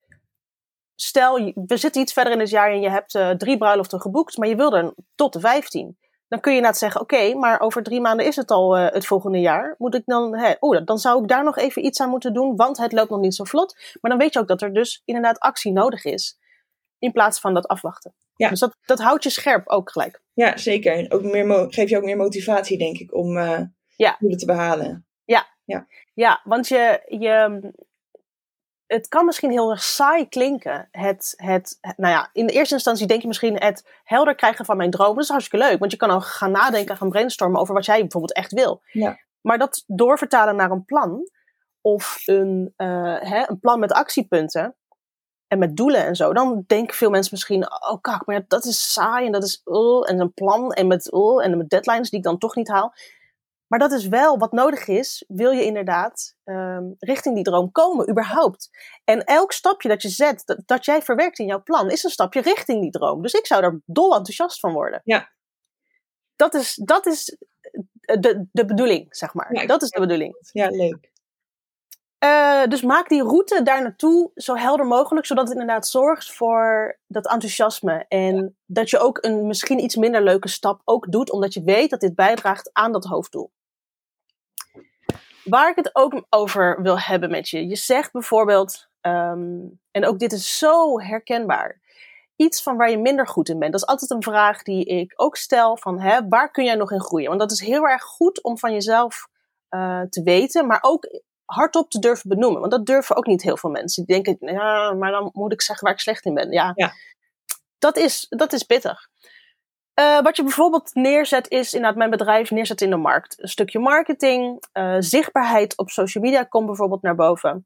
stel, 0.96 1.52
we 1.54 1.78
zitten 1.78 2.02
iets 2.02 2.14
verder 2.14 2.34
in 2.34 2.40
het 2.40 2.50
jaar 2.50 2.72
en 2.72 2.82
je 2.82 2.90
hebt 2.90 3.40
drie 3.40 3.58
bruiloften 3.58 4.02
geboekt, 4.02 4.38
maar 4.38 4.48
je 4.48 4.56
wil 4.56 4.76
er 4.76 4.94
tot 5.16 5.34
de 5.34 5.40
vijftien 5.40 5.98
dan 6.28 6.40
kun 6.40 6.52
je 6.52 6.58
inderdaad 6.58 6.80
zeggen: 6.80 7.02
Oké, 7.02 7.36
maar 7.36 7.60
over 7.60 7.84
drie 7.84 8.02
maanden 8.02 8.26
is 8.26 8.36
het 8.36 8.52
al 8.52 8.78
uh, 8.78 8.88
het 8.92 9.06
volgende 9.06 9.40
jaar. 9.40 9.76
Moet 9.78 9.96
ik 9.96 10.02
dan, 10.06 10.38
hè, 10.38 10.54
oh, 10.60 10.86
dan 10.86 10.98
zou 10.98 11.22
ik 11.22 11.28
daar 11.28 11.44
nog 11.44 11.58
even 11.58 11.86
iets 11.86 12.02
aan 12.02 12.10
moeten 12.10 12.34
doen, 12.34 12.56
want 12.56 12.78
het 12.78 12.92
loopt 12.92 13.10
nog 13.10 13.20
niet 13.20 13.36
zo 13.36 13.44
vlot. 13.44 13.78
Maar 14.02 14.12
dan 14.12 14.20
weet 14.20 14.34
je 14.34 14.40
ook 14.40 14.48
dat 14.48 14.62
er 14.62 14.74
dus 14.74 15.02
inderdaad 15.06 15.40
actie 15.40 15.72
nodig 15.72 16.06
is, 16.06 16.38
in 17.00 17.12
plaats 17.12 17.40
van 17.40 17.54
dat 17.54 17.68
afwachten. 17.68 18.14
Ja. 18.36 18.50
Dus 18.50 18.60
dat, 18.60 18.78
dat 18.86 19.00
houdt 19.00 19.24
je 19.24 19.30
scherp 19.30 19.68
ook 19.68 19.92
gelijk. 19.92 20.22
Ja, 20.34 20.58
zeker. 20.58 21.12
Ook 21.12 21.22
meer 21.22 21.66
geef 21.70 21.90
je 21.90 21.98
ook 21.98 22.04
meer 22.04 22.18
motivatie, 22.18 22.78
denk 22.78 22.98
ik, 22.98 23.16
om 23.16 23.38
uh, 23.38 23.62
ja. 23.96 24.16
het 24.20 24.40
te 24.40 24.46
behalen. 24.46 25.06
Ja. 25.26 25.56
Ja. 25.68 25.88
ja, 26.14 26.42
want 26.44 26.68
je, 26.68 27.02
je, 27.20 27.62
het 28.88 29.08
kan 29.08 29.26
misschien 29.26 29.52
heel 29.52 29.70
erg 29.70 29.84
saai 29.84 30.28
klinken. 30.28 30.88
Het, 30.92 31.34
het, 31.36 31.78
nou 31.98 32.14
ja, 32.14 32.30
in 32.34 32.48
de 32.48 32.54
eerste 32.54 32.74
instantie 32.74 33.08
denk 33.08 33.22
je 33.22 33.28
misschien 33.28 33.56
het 33.56 34.00
helder 34.04 34.36
krijgen 34.36 34.66
van 34.66 34.78
mijn 34.78 34.92
droom. 34.92 35.16
Dat 35.16 35.24
is 35.24 35.30
hartstikke 35.30 35.66
leuk, 35.66 35.80
want 35.80 35.92
je 35.92 35.98
kan 35.98 36.12
ook 36.12 36.26
gaan 36.26 36.52
nadenken, 36.52 36.98
gaan 36.98 37.10
brainstormen 37.10 37.62
over 37.62 37.74
wat 37.74 37.86
jij 37.86 38.00
bijvoorbeeld 38.00 38.34
echt 38.34 38.52
wil. 38.52 38.82
Ja. 38.92 39.20
Maar 39.42 39.58
dat 39.58 39.84
doorvertalen 39.88 40.56
naar 40.56 40.72
een 40.72 40.86
plan, 40.86 41.30
of 41.82 42.22
een, 42.26 42.74
uh, 42.78 43.18
hè, 43.20 43.50
een 43.50 43.60
plan 43.60 43.80
met 43.80 43.92
actiepunten 43.92 44.76
en 45.48 45.60
met 45.60 45.78
doelen 45.78 46.06
en 46.06 46.16
zo, 46.16 46.34
dan 46.34 46.64
denken 46.68 46.96
veel 46.96 47.10
mensen 47.10 47.34
misschien: 47.34 47.72
oh 47.72 48.02
kak, 48.02 48.26
maar 48.26 48.46
dat 48.48 48.66
is 48.66 48.94
saai 48.94 49.26
en 49.26 49.32
dat 49.32 49.44
is 49.44 49.62
uh, 49.66 50.10
en 50.10 50.20
een 50.20 50.34
plan 50.34 50.72
en 50.72 50.88
met 50.88 51.14
uh, 51.14 51.46
en 51.46 51.58
met 51.58 51.70
deadlines 51.70 52.10
die 52.10 52.20
ik 52.20 52.26
dan 52.26 52.38
toch 52.38 52.56
niet 52.56 52.68
haal. 52.68 52.94
Maar 53.68 53.80
dat 53.80 53.92
is 53.92 54.08
wel 54.08 54.38
wat 54.38 54.52
nodig 54.52 54.88
is, 54.88 55.24
wil 55.28 55.52
je 55.52 55.64
inderdaad 55.64 56.36
um, 56.44 56.96
richting 57.00 57.36
die 57.36 57.44
droom 57.44 57.72
komen, 57.72 58.10
überhaupt. 58.10 58.70
En 59.04 59.24
elk 59.24 59.52
stapje 59.52 59.90
dat 59.90 60.02
je 60.02 60.10
zet, 60.10 60.42
dat, 60.46 60.62
dat, 60.66 60.86
jij 60.86 61.02
verwerkt 61.02 61.40
in 61.40 61.46
jouw 61.46 61.64
plan, 61.64 61.90
is 61.90 62.04
een 62.04 62.10
stapje 62.10 62.42
richting 62.42 62.82
die 62.82 62.92
droom. 62.92 63.22
Dus 63.22 63.34
ik 63.34 63.46
zou 63.46 63.62
daar 63.62 63.80
dol 63.86 64.16
enthousiast 64.16 64.60
van 64.60 64.74
worden. 64.74 65.02
Ja. 65.04 65.30
Dat 66.36 66.54
is, 66.54 66.76
dat 66.76 67.06
is 67.06 67.38
de, 68.02 68.48
de 68.52 68.66
bedoeling, 68.66 69.16
zeg 69.16 69.34
maar. 69.34 69.54
Ja, 69.54 69.66
dat 69.66 69.82
is 69.82 69.90
de 69.90 70.00
bedoeling. 70.00 70.38
Ja, 70.52 70.70
leuk. 70.70 71.12
Uh, 72.24 72.66
dus 72.66 72.82
maak 72.82 73.10
die 73.10 73.24
route 73.24 73.64
daar 73.64 73.82
naartoe 73.82 74.32
zo 74.36 74.56
helder 74.56 74.86
mogelijk, 74.86 75.26
zodat 75.26 75.44
het 75.44 75.58
inderdaad 75.58 75.88
zorgt 75.88 76.34
voor 76.34 76.98
dat 77.08 77.28
enthousiasme. 77.28 78.06
En 78.08 78.36
ja. 78.36 78.50
dat 78.66 78.90
je 78.90 79.00
ook 79.00 79.18
een 79.26 79.48
misschien 79.48 79.84
iets 79.84 79.96
minder 79.96 80.24
leuke 80.24 80.48
stap 80.48 80.82
ook 80.84 81.12
doet, 81.12 81.32
omdat 81.32 81.54
je 81.54 81.64
weet 81.64 81.90
dat 81.90 82.00
dit 82.00 82.16
bijdraagt 82.16 82.70
aan 82.74 82.92
dat 82.92 83.06
hoofddoel. 83.06 83.52
Waar 85.50 85.70
ik 85.70 85.76
het 85.76 85.90
ook 85.96 86.26
over 86.30 86.82
wil 86.82 87.00
hebben 87.00 87.30
met 87.30 87.50
je. 87.50 87.68
Je 87.68 87.76
zegt 87.76 88.12
bijvoorbeeld, 88.12 88.88
um, 89.02 89.80
en 89.92 90.06
ook 90.06 90.20
dit 90.20 90.32
is 90.32 90.58
zo 90.58 91.00
herkenbaar, 91.00 91.82
iets 92.36 92.64
van 92.64 92.78
waar 92.78 92.90
je 92.90 92.98
minder 92.98 93.28
goed 93.28 93.50
in 93.50 93.60
bent. 93.60 93.72
Dat 93.72 93.82
is 93.82 93.88
altijd 93.88 94.12
een 94.12 94.24
vraag 94.24 94.64
die 94.64 94.86
ik 94.86 95.14
ook 95.16 95.36
stel 95.36 95.78
van, 95.78 96.00
hè, 96.00 96.28
waar 96.28 96.52
kun 96.52 96.64
jij 96.64 96.76
nog 96.76 96.92
in 96.92 97.02
groeien? 97.02 97.28
Want 97.28 97.40
dat 97.40 97.52
is 97.52 97.60
heel 97.60 97.88
erg 97.88 98.04
goed 98.04 98.44
om 98.44 98.58
van 98.58 98.72
jezelf 98.72 99.28
uh, 99.70 100.02
te 100.02 100.24
weten, 100.24 100.68
maar 100.68 100.80
ook 100.82 101.22
hardop 101.46 101.90
te 101.90 102.00
durven 102.00 102.30
benoemen. 102.30 102.60
Want 102.60 102.72
dat 102.72 102.86
durven 102.86 103.16
ook 103.16 103.26
niet 103.26 103.42
heel 103.42 103.58
veel 103.58 103.70
mensen. 103.70 104.06
Die 104.06 104.22
denken, 104.22 104.54
ja, 104.54 104.94
maar 104.94 105.12
dan 105.12 105.30
moet 105.34 105.54
ik 105.54 105.62
zeggen 105.62 105.86
waar 105.86 105.94
ik 105.94 106.00
slecht 106.02 106.26
in 106.26 106.34
ben. 106.34 106.52
Ja, 106.52 106.72
ja. 106.76 106.92
Dat, 107.80 107.98
is, 107.98 108.26
dat 108.30 108.54
is 108.54 108.64
pittig. 108.64 109.08
Uh, 110.00 110.22
wat 110.22 110.36
je 110.36 110.44
bijvoorbeeld 110.44 110.94
neerzet 110.94 111.50
is 111.50 111.74
inderdaad 111.74 111.98
mijn 111.98 112.10
bedrijf 112.10 112.52
neerzet 112.52 112.82
in 112.82 112.90
de 112.90 112.96
markt. 112.96 113.42
Een 113.42 113.48
stukje 113.48 113.80
marketing, 113.80 114.64
uh, 114.74 114.96
zichtbaarheid 115.00 115.78
op 115.78 115.90
social 115.90 116.24
media 116.24 116.44
komt 116.44 116.66
bijvoorbeeld 116.66 117.02
naar 117.02 117.16
boven. 117.16 117.66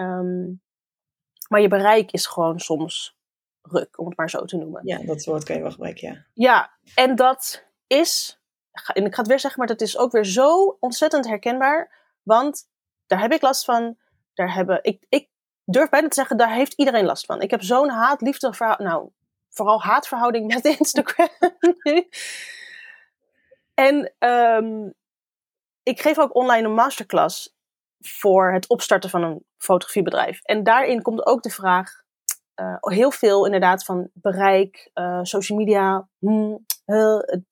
Um, 0.00 0.62
maar 1.48 1.60
je 1.60 1.68
bereik 1.68 2.12
is 2.12 2.26
gewoon 2.26 2.60
soms 2.60 3.16
ruk, 3.62 3.98
om 3.98 4.06
het 4.06 4.16
maar 4.16 4.30
zo 4.30 4.44
te 4.44 4.56
noemen. 4.56 4.80
Ja, 4.84 4.98
dat 4.98 5.24
woord 5.24 5.44
kan 5.44 5.56
je 5.56 5.62
wel 5.62 5.70
gebruiken, 5.70 6.08
ja. 6.08 6.24
Ja, 6.32 6.70
en 6.94 7.16
dat 7.16 7.64
is, 7.86 8.40
en 8.92 9.04
ik 9.04 9.14
ga 9.14 9.20
het 9.20 9.30
weer 9.30 9.40
zeggen, 9.40 9.58
maar 9.58 9.68
dat 9.68 9.80
is 9.80 9.98
ook 9.98 10.12
weer 10.12 10.24
zo 10.24 10.76
ontzettend 10.80 11.26
herkenbaar. 11.26 11.90
Want 12.22 12.68
daar 13.06 13.20
heb 13.20 13.32
ik 13.32 13.42
last 13.42 13.64
van. 13.64 13.96
Daar 14.34 14.54
hebben, 14.54 14.78
ik, 14.82 15.06
ik 15.08 15.28
durf 15.64 15.88
bijna 15.88 16.08
te 16.08 16.14
zeggen, 16.14 16.36
daar 16.36 16.52
heeft 16.52 16.72
iedereen 16.72 17.04
last 17.04 17.26
van. 17.26 17.40
Ik 17.40 17.50
heb 17.50 17.62
zo'n 17.62 17.88
haat-liefde 17.88 18.76
nou, 18.78 19.10
vooral 19.56 19.82
haatverhouding 19.82 20.54
met 20.54 20.64
Instagram. 20.78 21.28
en 23.74 24.14
um, 24.18 24.94
ik 25.82 26.00
geef 26.00 26.18
ook 26.18 26.34
online 26.34 26.68
een 26.68 26.74
masterclass 26.74 27.54
voor 28.00 28.52
het 28.52 28.68
opstarten 28.68 29.10
van 29.10 29.22
een 29.22 29.44
fotografiebedrijf. 29.58 30.40
En 30.42 30.62
daarin 30.62 31.02
komt 31.02 31.26
ook 31.26 31.42
de 31.42 31.50
vraag, 31.50 31.90
uh, 32.60 32.76
heel 32.80 33.10
veel 33.10 33.44
inderdaad 33.44 33.84
van 33.84 34.10
bereik, 34.12 34.90
uh, 34.94 35.20
social 35.22 35.58
media. 35.58 36.08
Hmm, 36.18 36.64
uh, 36.86 37.18
het, 37.18 37.42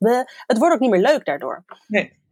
het 0.47 0.59
wordt 0.59 0.75
ook 0.75 0.81
niet 0.81 0.91
meer 0.91 1.01
leuk 1.01 1.25
daardoor. 1.25 1.65
Nee. 1.87 2.23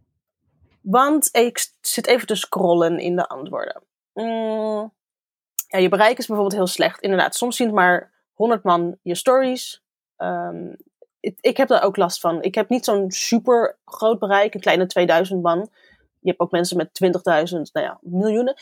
Want 0.80 1.28
ik 1.32 1.72
zit 1.80 2.06
even 2.06 2.26
te 2.26 2.34
scrollen 2.34 2.98
in 2.98 3.16
de 3.16 3.28
antwoorden. 3.28 3.82
Mm, 4.12 4.92
ja, 5.66 5.78
je 5.78 5.88
bereik 5.88 6.18
is 6.18 6.26
bijvoorbeeld 6.26 6.56
heel 6.56 6.66
slecht. 6.66 7.00
Inderdaad, 7.00 7.34
soms 7.34 7.56
zien 7.56 7.74
maar 7.74 8.12
100 8.32 8.62
man 8.62 8.98
je 9.02 9.14
stories. 9.14 9.82
Um, 10.16 10.76
ik, 11.20 11.38
ik, 11.40 11.56
heb 11.56 11.68
daar 11.68 11.82
ook 11.82 11.96
last 11.96 12.20
van. 12.20 12.42
Ik 12.42 12.54
heb 12.54 12.68
niet 12.68 12.84
zo'n 12.84 13.10
super 13.10 13.78
groot 13.84 14.18
bereik, 14.18 14.54
een 14.54 14.60
kleine 14.60 14.86
2000 14.86 15.42
man. 15.42 15.68
Je 16.20 16.28
hebt 16.28 16.40
ook 16.40 16.50
mensen 16.50 16.76
met 16.76 17.00
20.000, 17.04 17.12
nou 17.22 17.86
ja, 17.86 17.98
miljoenen. 18.00 18.60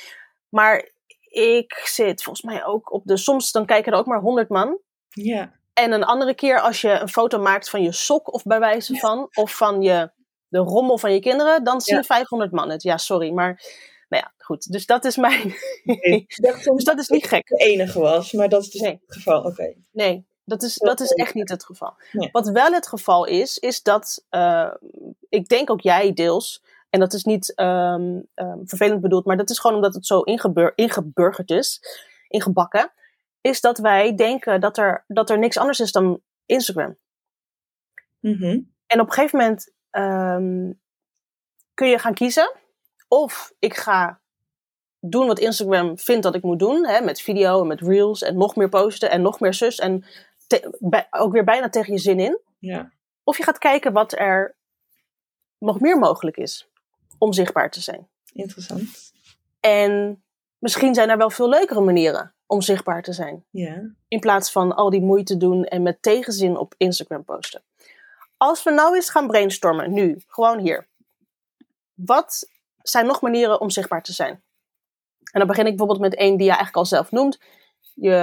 Maar 0.48 0.90
ik 1.30 1.72
zit 1.84 2.22
volgens 2.22 2.44
mij 2.44 2.64
ook 2.64 2.92
op 2.92 3.02
de. 3.04 3.16
Soms 3.16 3.52
dan 3.52 3.66
kijken 3.66 3.92
er 3.92 3.98
ook 3.98 4.06
maar 4.06 4.20
100 4.20 4.48
man. 4.48 4.78
Ja. 5.08 5.52
En 5.72 5.92
een 5.92 6.04
andere 6.04 6.34
keer 6.34 6.60
als 6.60 6.80
je 6.80 6.90
een 6.90 7.08
foto 7.08 7.38
maakt 7.38 7.70
van 7.70 7.82
je 7.82 7.92
sok, 7.92 8.32
of 8.32 8.42
bij 8.42 8.58
wijze 8.58 8.96
van, 8.96 9.28
of 9.32 9.56
van 9.56 9.82
je 9.82 10.10
de 10.48 10.58
rommel 10.58 10.98
van 10.98 11.12
je 11.12 11.20
kinderen, 11.20 11.64
dan 11.64 11.80
zien 11.80 11.96
Ja. 11.96 12.02
500 12.02 12.52
man 12.52 12.70
het. 12.70 12.82
Ja, 12.82 12.96
sorry, 12.96 13.30
maar 13.30 13.62
nou 14.10 14.22
ja, 14.22 14.32
goed. 14.38 14.72
Dus 14.72 14.86
dat 14.86 15.04
is 15.04 15.16
mijn. 15.16 15.54
Dus 16.74 16.84
dat 16.84 16.98
is 16.98 17.08
niet 17.08 17.26
gek. 17.26 17.46
de 17.46 17.56
enige 17.56 17.98
was, 17.98 18.32
maar 18.32 18.48
dat 18.48 18.62
is 18.62 18.70
dus 18.70 18.80
Nee. 18.80 18.90
niet 18.90 19.00
het 19.06 19.14
geval. 19.16 19.42
Oké. 19.42 19.74
Nee, 19.90 20.26
dat 20.44 20.62
is, 20.62 20.74
dat 20.76 21.00
is 21.00 21.10
echt 21.10 21.34
niet 21.34 21.48
het 21.48 21.64
geval. 21.64 21.94
Nee. 22.12 22.28
Wat 22.32 22.48
wel 22.48 22.72
het 22.72 22.88
geval 22.88 23.24
is, 23.24 23.58
is 23.58 23.82
dat 23.82 24.24
eh, 24.28 24.74
ik 25.28 25.48
denk 25.48 25.70
ook 25.70 25.80
jij 25.80 26.12
deels, 26.12 26.62
en 26.90 27.00
dat 27.00 27.12
is 27.12 27.24
niet 27.24 27.54
ehm, 27.54 28.20
ehm, 28.34 28.58
vervelend 28.64 29.00
bedoeld, 29.00 29.24
maar 29.24 29.36
dat 29.36 29.50
is 29.50 29.58
gewoon 29.58 29.76
omdat 29.76 29.94
het 29.94 30.06
zo 30.06 30.20
ingebur 30.20 30.72
ingeburgerd 30.74 31.50
is, 31.50 31.80
ingebakken, 32.28 32.92
is 33.40 33.60
dat 33.60 33.78
wij 33.78 34.14
denken 34.14 34.60
dat 34.60 34.78
er, 34.78 35.04
dat 35.08 35.30
er 35.30 35.38
niks 35.38 35.58
anders 35.58 35.80
is 35.80 35.92
dan 35.92 36.20
Instagram. 36.46 36.96
Mhm. 38.20 38.60
En 38.86 39.00
op 39.00 39.06
een 39.06 39.12
gegeven 39.12 39.38
moment 39.38 39.72
ehm, 39.90 40.72
kun 41.74 41.88
je 41.88 41.98
gaan 41.98 42.14
kiezen. 42.14 42.52
Of 43.12 43.52
ik 43.58 43.76
ga 43.76 44.20
doen 45.00 45.26
wat 45.26 45.38
Instagram 45.38 45.98
vindt 45.98 46.22
dat 46.22 46.34
ik 46.34 46.42
moet 46.42 46.58
doen. 46.58 46.86
Hè, 46.86 47.00
met 47.00 47.20
video 47.20 47.60
en 47.60 47.66
met 47.66 47.80
reels 47.80 48.22
en 48.22 48.36
nog 48.36 48.56
meer 48.56 48.68
posten 48.68 49.10
en 49.10 49.22
nog 49.22 49.40
meer 49.40 49.54
zus. 49.54 49.78
En 49.78 50.04
te- 50.46 50.76
bij- 50.78 51.06
ook 51.10 51.32
weer 51.32 51.44
bijna 51.44 51.68
tegen 51.68 51.92
je 51.92 51.98
zin 51.98 52.20
in. 52.20 52.38
Ja. 52.58 52.92
Of 53.24 53.36
je 53.36 53.42
gaat 53.42 53.58
kijken 53.58 53.92
wat 53.92 54.12
er 54.12 54.54
nog 55.58 55.80
meer 55.80 55.98
mogelijk 55.98 56.36
is 56.36 56.68
om 57.18 57.32
zichtbaar 57.32 57.70
te 57.70 57.80
zijn. 57.80 58.08
Interessant. 58.32 59.12
En 59.60 60.22
misschien 60.58 60.94
zijn 60.94 61.10
er 61.10 61.16
wel 61.16 61.30
veel 61.30 61.48
leukere 61.48 61.80
manieren 61.80 62.34
om 62.46 62.60
zichtbaar 62.60 63.02
te 63.02 63.12
zijn. 63.12 63.44
Ja. 63.50 63.90
In 64.08 64.20
plaats 64.20 64.52
van 64.52 64.74
al 64.74 64.90
die 64.90 65.00
moeite 65.02 65.36
doen 65.36 65.64
en 65.64 65.82
met 65.82 66.02
tegenzin 66.02 66.56
op 66.56 66.74
Instagram 66.76 67.24
posten. 67.24 67.62
Als 68.36 68.62
we 68.62 68.70
nou 68.70 68.94
eens 68.94 69.10
gaan 69.10 69.26
brainstormen, 69.26 69.92
nu, 69.92 70.22
gewoon 70.26 70.58
hier. 70.58 70.86
Wat 71.94 72.48
zijn 72.82 73.06
nog 73.06 73.20
manieren 73.20 73.60
om 73.60 73.70
zichtbaar 73.70 74.02
te 74.02 74.12
zijn? 74.12 74.42
En 75.32 75.38
dan 75.38 75.46
begin 75.46 75.66
ik 75.66 75.76
bijvoorbeeld 75.76 76.10
met 76.10 76.14
één 76.14 76.36
die 76.36 76.46
je 76.46 76.52
eigenlijk 76.52 76.76
al 76.76 76.86
zelf 76.86 77.10
noemt. 77.10 77.38
Je 77.94 78.14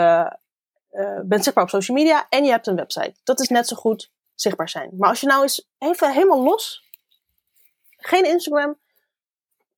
eh, 0.90 1.20
bent 1.24 1.44
zichtbaar 1.44 1.64
op 1.64 1.70
social 1.70 1.98
media 1.98 2.26
en 2.30 2.44
je 2.44 2.52
hebt 2.52 2.68
een 2.68 2.76
website. 2.76 3.14
Dat 3.24 3.40
is 3.40 3.48
net 3.48 3.68
zo 3.68 3.76
goed 3.76 4.12
zichtbaar 4.36 4.70
zijn. 4.70 4.90
Maar 4.98 5.10
als 5.10 5.22
je 5.22 5.28
nou 5.28 5.42
eens 5.42 5.70
even 5.78 6.14
helemaal 6.14 6.44
los, 6.44 6.84
geen 7.98 8.26
Instagram, 8.26 8.80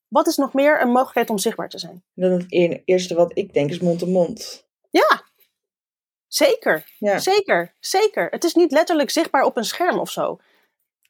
wat 0.08 0.28
is 0.28 0.38
nog 0.38 0.54
meer 0.54 0.82
een 0.82 0.92
mogelijkheid 0.92 1.30
om 1.30 1.38
zichtbaar 1.38 1.70
te 1.70 1.80
zijn? 1.80 2.04
Dan 2.14 2.32
het 2.32 2.46
eerste 2.86 3.16
wat 3.16 3.32
ik 3.34 3.54
denk 3.54 3.70
is 3.70 3.80
mond-to-mond. 3.80 4.68
Ja, 4.90 5.24
zeker. 6.28 6.86
Ja. 6.98 7.20
Zeker, 7.20 7.76
zeker. 7.80 8.28
Het 8.30 8.44
is 8.44 8.54
niet 8.54 8.72
letterlijk 8.72 9.10
zichtbaar 9.10 9.44
op 9.44 9.58
een 9.58 9.64
scherm 9.64 10.00
of 10.00 10.12
zo. 10.12 10.40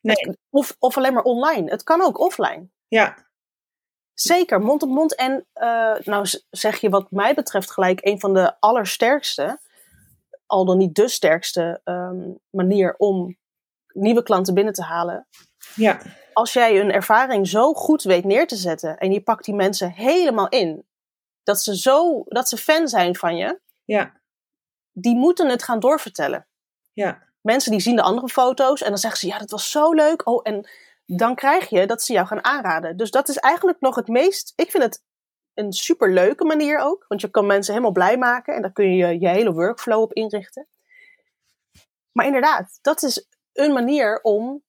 Nee. 0.01 0.38
Of, 0.49 0.75
of 0.79 0.97
alleen 0.97 1.13
maar 1.13 1.23
online. 1.23 1.69
Het 1.69 1.83
kan 1.83 2.01
ook 2.01 2.19
offline. 2.19 2.69
Ja, 2.88 3.28
Zeker, 4.21 4.59
mond 4.61 4.83
op 4.83 4.89
mond. 4.89 5.15
En 5.15 5.45
eh, 5.53 5.95
nou 6.03 6.27
zeg 6.49 6.81
je 6.81 6.89
wat 6.89 7.11
mij 7.11 7.33
betreft 7.33 7.71
gelijk 7.71 7.99
een 8.05 8.19
van 8.19 8.33
de 8.33 8.59
allersterkste, 8.59 9.59
al 10.45 10.65
dan 10.65 10.77
niet 10.77 10.95
de 10.95 11.07
sterkste 11.07 11.81
ehm, 11.83 12.31
manier 12.49 12.95
om 12.97 13.38
nieuwe 13.93 14.23
klanten 14.23 14.53
binnen 14.53 14.73
te 14.73 14.83
halen. 14.83 15.27
ja, 15.75 16.01
Als 16.33 16.53
jij 16.53 16.79
een 16.79 16.91
ervaring 16.91 17.47
zo 17.47 17.73
goed 17.73 18.03
weet 18.03 18.23
neer 18.23 18.47
te 18.47 18.55
zetten 18.55 18.97
en 18.97 19.11
je 19.11 19.21
pakt 19.23 19.45
die 19.45 19.55
mensen 19.55 19.91
helemaal 19.91 20.49
in, 20.49 20.85
dat 21.43 21.61
ze 21.61 21.77
zo, 21.77 22.23
dat 22.25 22.49
ze 22.49 22.57
fan 22.57 22.88
zijn 22.88 23.15
van 23.15 23.35
je, 23.35 23.59
ja, 23.85 24.21
die 24.91 25.15
moeten 25.15 25.49
het 25.49 25.63
gaan 25.63 25.79
doorvertellen. 25.79 26.47
ja, 26.93 27.27
Mensen 27.41 27.71
die 27.71 27.79
zien 27.81 27.95
de 27.95 28.01
andere 28.01 28.27
foto's 28.27 28.81
en 28.81 28.89
dan 28.89 28.97
zeggen 28.97 29.19
ze, 29.19 29.27
ja, 29.27 29.38
dat 29.38 29.51
was 29.51 29.71
zo 29.71 29.93
leuk. 29.93 30.27
Oh, 30.27 30.39
en 30.43 30.69
dan 31.17 31.35
krijg 31.35 31.69
je 31.69 31.87
dat 31.87 32.01
ze 32.01 32.13
jou 32.13 32.27
gaan 32.27 32.43
aanraden. 32.43 32.97
Dus 32.97 33.11
dat 33.11 33.29
is 33.29 33.37
eigenlijk 33.37 33.79
nog 33.79 33.95
het 33.95 34.07
meest, 34.07 34.53
ik 34.55 34.71
vind 34.71 34.83
het 34.83 35.03
een 35.53 35.73
super 35.73 36.13
leuke 36.13 36.45
manier 36.45 36.79
ook. 36.79 37.05
Want 37.07 37.21
je 37.21 37.29
kan 37.29 37.45
mensen 37.45 37.73
helemaal 37.73 37.93
blij 37.93 38.17
maken 38.17 38.55
en 38.55 38.61
daar 38.61 38.71
kun 38.71 38.95
je 38.95 39.19
je 39.19 39.27
hele 39.27 39.53
workflow 39.53 40.01
op 40.01 40.13
inrichten. 40.13 40.67
Maar 42.11 42.25
inderdaad, 42.25 42.79
dat 42.81 43.03
is 43.03 43.27
een 43.53 43.73
manier 43.73 44.21
om 44.21 44.63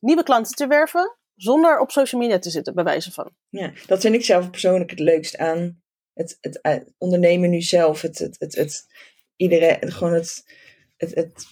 nieuwe 0.00 0.22
klanten 0.22 0.54
te 0.54 0.66
werven 0.66 1.16
zonder 1.34 1.78
op 1.78 1.90
social 1.90 2.20
media 2.20 2.38
te 2.38 2.50
zitten, 2.50 2.74
bij 2.74 2.84
wijze 2.84 3.12
van. 3.12 3.30
ja. 3.48 3.72
Dat 3.86 4.00
vind 4.00 4.14
ik 4.14 4.24
zelf 4.24 4.50
persoonlijk 4.50 4.90
het 4.90 4.98
leukst 4.98 5.36
aan 5.36 5.82
het, 6.14 6.38
het, 6.40 6.60
eh, 6.60 6.80
ondernemen 6.98 7.50
nu 7.50 7.60
zelf. 7.60 8.00
Het, 8.00 8.18
het, 8.18 8.36
het, 8.38 8.54
het, 8.54 8.86
iedereen, 9.36 9.92
gewoon 9.92 10.12
het, 10.12 10.44
het, 10.96 11.14
het, 11.14 11.46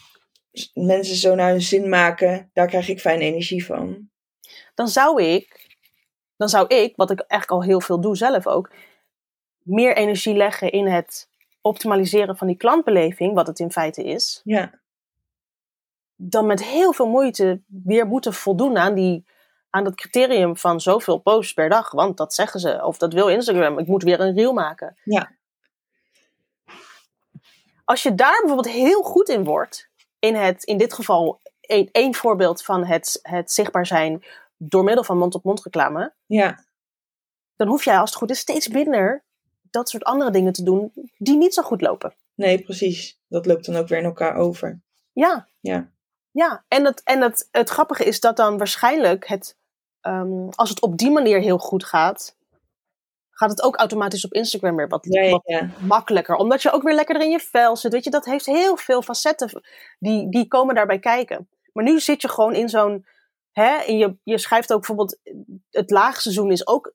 mensen 0.74 1.16
zo 1.16 1.34
naar 1.34 1.50
hun 1.50 1.62
zin 1.62 1.88
maken. 1.88 2.50
Daar 2.52 2.66
krijg 2.66 2.88
ik 2.88 3.00
fijne 3.00 3.24
energie 3.24 3.64
van. 3.64 4.08
dan 4.74 4.88
zou 4.88 5.22
ik, 5.22 5.76
dan 6.36 6.48
zou 6.48 6.66
ik, 6.66 6.96
wat 6.96 7.10
ik 7.10 7.20
eigenlijk 7.20 7.62
al 7.62 7.68
heel 7.68 7.80
veel 7.80 8.00
doe 8.00 8.16
zelf 8.16 8.46
ook, 8.46 8.70
meer 9.62 9.96
energie 9.96 10.34
leggen 10.34 10.70
in 10.70 10.86
het 10.86 11.28
optimaliseren 11.60 12.36
van 12.36 12.46
die 12.46 12.56
klantbeleving, 12.56 13.34
wat 13.34 13.46
het 13.46 13.58
in 13.58 13.70
feite 13.70 14.04
is, 14.04 14.40
Ja, 14.44 14.80
dan 16.24 16.46
met 16.46 16.64
heel 16.64 16.92
veel 16.92 17.08
moeite 17.08 17.60
weer 17.66 18.06
moeten 18.06 18.32
voldoen 18.32 18.78
aan, 18.78 18.94
die, 18.94 19.26
aan 19.70 19.84
dat 19.84 19.94
criterium 19.94 20.56
van 20.56 20.80
zoveel 20.80 21.18
posts 21.18 21.52
per 21.52 21.68
dag. 21.68 21.90
Want 21.90 22.16
dat 22.16 22.34
zeggen 22.34 22.60
ze, 22.60 22.84
of 22.84 22.98
dat 22.98 23.12
wil 23.12 23.28
Instagram, 23.28 23.78
ik 23.78 23.86
moet 23.86 24.02
weer 24.02 24.20
een 24.20 24.34
reel 24.34 24.52
maken. 24.52 24.96
Ja. 25.04 25.32
Als 27.84 28.02
je 28.02 28.14
daar 28.14 28.38
bijvoorbeeld 28.40 28.74
heel 28.74 29.02
goed 29.02 29.28
in 29.28 29.44
wordt, 29.44 29.90
in, 30.22 30.34
het, 30.34 30.64
in 30.64 30.78
dit 30.78 30.92
geval 30.92 31.40
één, 31.60 31.88
één 31.92 32.14
voorbeeld 32.14 32.62
van 32.62 32.84
het, 32.84 33.18
het 33.22 33.52
zichtbaar 33.52 33.86
zijn 33.86 34.24
door 34.56 34.84
middel 34.84 35.04
van 35.04 35.18
mond-op-mond 35.18 35.62
reclame, 35.62 36.14
ja, 36.26 36.64
dan 37.56 37.68
hoef 37.68 37.84
jij 37.84 37.98
als 37.98 38.10
het 38.10 38.18
goed 38.18 38.30
is 38.30 38.38
steeds 38.38 38.68
minder 38.68 39.24
dat 39.70 39.88
soort 39.88 40.04
andere 40.04 40.30
dingen 40.30 40.52
te 40.52 40.62
doen 40.62 40.92
die 41.18 41.36
niet 41.36 41.54
zo 41.54 41.62
goed 41.62 41.80
lopen. 41.80 42.14
nee, 42.34 42.62
precies. 42.62 43.20
Dat 43.28 43.46
loopt 43.46 43.66
dan 43.66 43.76
ook 43.76 43.88
weer 43.88 43.98
in 43.98 44.04
elkaar 44.04 44.36
over. 44.36 44.80
Ja, 45.12 45.48
Ja, 45.60 45.92
ja. 46.30 46.64
En, 46.68 46.84
het, 46.84 47.02
en 47.02 47.20
het 47.50 47.68
grappige 47.68 48.04
is 48.04 48.20
dat 48.20 48.36
dan 48.36 48.58
waarschijnlijk 48.58 49.26
het, 49.26 49.56
ehm, 50.00 50.48
als 50.48 50.68
het 50.68 50.80
op 50.80 50.96
die 50.98 51.10
manier 51.10 51.40
heel 51.40 51.58
goed 51.58 51.84
gaat, 51.84 52.36
gaat 53.42 53.50
het 53.50 53.62
ook 53.62 53.76
automatisch 53.76 54.24
op 54.24 54.32
Instagram 54.32 54.76
weer 54.76 54.88
wat, 54.88 55.06
ja, 55.08 55.22
ja. 55.22 55.30
wat 55.30 55.42
ja. 55.44 55.68
makkelijker. 55.80 56.36
Omdat 56.36 56.62
je 56.62 56.70
ook 56.70 56.82
weer 56.82 56.94
lekker 56.94 57.20
in 57.20 57.30
je 57.30 57.40
vel 57.40 57.76
zit. 57.76 57.92
Weet 57.92 58.04
je, 58.04 58.10
dat 58.10 58.24
heeft 58.24 58.46
heel 58.46 58.76
veel 58.76 59.02
facetten 59.02 59.62
die, 59.98 60.30
die 60.30 60.48
komen 60.48 60.74
daarbij 60.74 60.98
kijken. 60.98 61.48
Maar 61.72 61.84
nu 61.84 62.00
zit 62.00 62.22
je 62.22 62.28
gewoon 62.28 62.54
in 62.54 62.68
zo'n. 62.68 63.06
Hè, 63.52 63.76
en 63.76 63.98
je, 63.98 64.16
je 64.22 64.38
schrijft 64.38 64.72
ook 64.72 64.78
bijvoorbeeld. 64.78 65.18
Het 65.70 65.90
laagseizoen 65.90 66.50
is 66.50 66.66
ook 66.66 66.94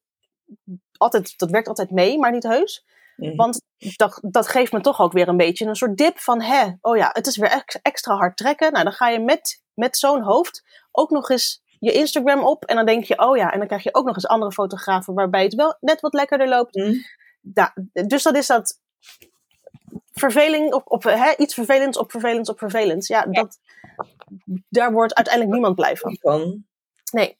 altijd. 0.97 1.33
Dat 1.37 1.49
werkt 1.49 1.67
altijd 1.67 1.91
mee, 1.91 2.17
maar 2.17 2.31
niet 2.31 2.43
heus. 2.43 2.85
Mhm. 3.15 3.35
Want 3.35 3.61
dat, 3.95 4.19
dat 4.21 4.47
geeft 4.47 4.71
me 4.71 4.81
toch 4.81 4.99
ook 4.99 5.11
weer 5.11 5.27
een 5.27 5.37
beetje 5.37 5.65
een 5.65 5.75
soort 5.75 5.97
dip 5.97 6.19
van. 6.19 6.41
Hè, 6.41 6.71
oh 6.81 6.97
ja, 6.97 7.09
het 7.13 7.27
is 7.27 7.37
weer 7.37 7.49
ex- 7.51 7.79
extra 7.81 8.15
hard 8.15 8.37
trekken. 8.37 8.71
Nou, 8.71 8.83
dan 8.83 8.93
ga 8.93 9.09
je 9.09 9.19
met, 9.19 9.63
met 9.73 9.97
zo'n 9.97 10.21
hoofd 10.21 10.63
ook 10.91 11.09
nog 11.09 11.29
eens 11.29 11.61
je 11.79 11.91
Instagram 11.91 12.43
op. 12.43 12.65
En 12.65 12.75
dan 12.75 12.85
denk 12.85 13.03
je, 13.03 13.19
oh 13.19 13.37
ja, 13.37 13.51
en 13.51 13.57
dan 13.57 13.67
krijg 13.67 13.83
je 13.83 13.93
ook 13.93 14.05
nog 14.05 14.15
eens 14.15 14.27
andere 14.27 14.51
fotografen 14.51 15.13
waarbij 15.13 15.43
het 15.43 15.53
wel 15.53 15.77
net 15.79 16.01
wat 16.01 16.13
lekkerder 16.13 16.47
loopt. 16.47 16.75
Mhm. 16.75 16.97
Dus 18.07 18.23
dat 18.23 18.35
is 18.35 18.47
dat 18.47 18.81
verveling 20.11 20.73
op, 20.73 20.91
op 20.91 21.03
hè, 21.03 21.33
iets 21.37 21.53
vervelends 21.53 21.97
op 21.97 22.11
vervelends 22.11 22.49
op 22.49 22.57
vervelends. 22.57 23.07
Ja, 23.07 23.25
Dat, 23.25 23.59
daar 24.69 24.91
wordt 24.91 25.15
uiteindelijk 25.15 25.53
niemand 25.53 25.75
blij 25.75 25.97
van. 25.97 26.17
Van. 26.19 26.65
Nee. 27.11 27.37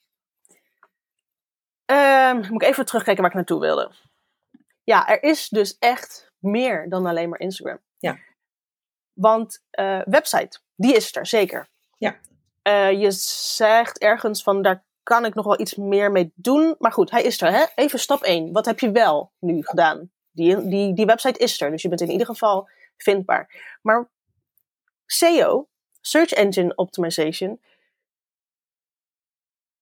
Ehm, 1.85 2.35
moet 2.35 2.61
ik 2.61 2.67
even 2.67 2.85
terugkijken 2.85 3.21
waar 3.21 3.31
ik 3.31 3.37
naartoe 3.37 3.59
wilde. 3.59 3.91
Ja, 4.83 5.07
er 5.07 5.23
is 5.23 5.49
dus 5.49 5.77
echt 5.79 6.31
meer 6.39 6.89
dan 6.89 7.05
alleen 7.05 7.29
maar 7.29 7.39
Instagram. 7.39 7.79
Ja. 7.97 8.17
Want 9.13 9.63
eh, 9.69 10.01
website, 10.05 10.59
die 10.75 10.95
is 10.95 11.15
er 11.15 11.25
zeker. 11.25 11.69
Ja. 11.97 12.19
Eh, 12.67 12.91
je 13.01 13.11
zegt 13.11 13.97
ergens 13.97 14.43
van 14.43 14.61
daar 14.61 14.83
kan 15.03 15.25
ik 15.25 15.33
nog 15.33 15.45
wel 15.45 15.59
iets 15.59 15.75
meer 15.75 16.11
mee 16.11 16.31
doen. 16.35 16.75
Maar 16.79 16.91
goed, 16.91 17.11
hij 17.11 17.23
is 17.23 17.41
er. 17.41 17.51
Hè? 17.51 17.65
Even 17.75 17.99
stap 17.99 18.21
1. 18.21 18.51
Wat 18.51 18.65
heb 18.65 18.79
je 18.79 18.91
wel 18.91 19.31
nu 19.39 19.63
gedaan? 19.63 20.11
Die, 20.31 20.67
die, 20.67 20.93
die 20.93 21.05
website 21.05 21.39
is 21.39 21.61
er. 21.61 21.71
Dus 21.71 21.81
je 21.81 21.87
bent 21.89 22.01
in 22.01 22.11
ieder 22.11 22.25
geval 22.27 22.69
vindbaar. 22.97 23.77
Maar 23.81 24.09
SEO, 25.05 25.67
Search 26.01 26.31
Engine 26.31 26.75
Optimization. 26.75 27.61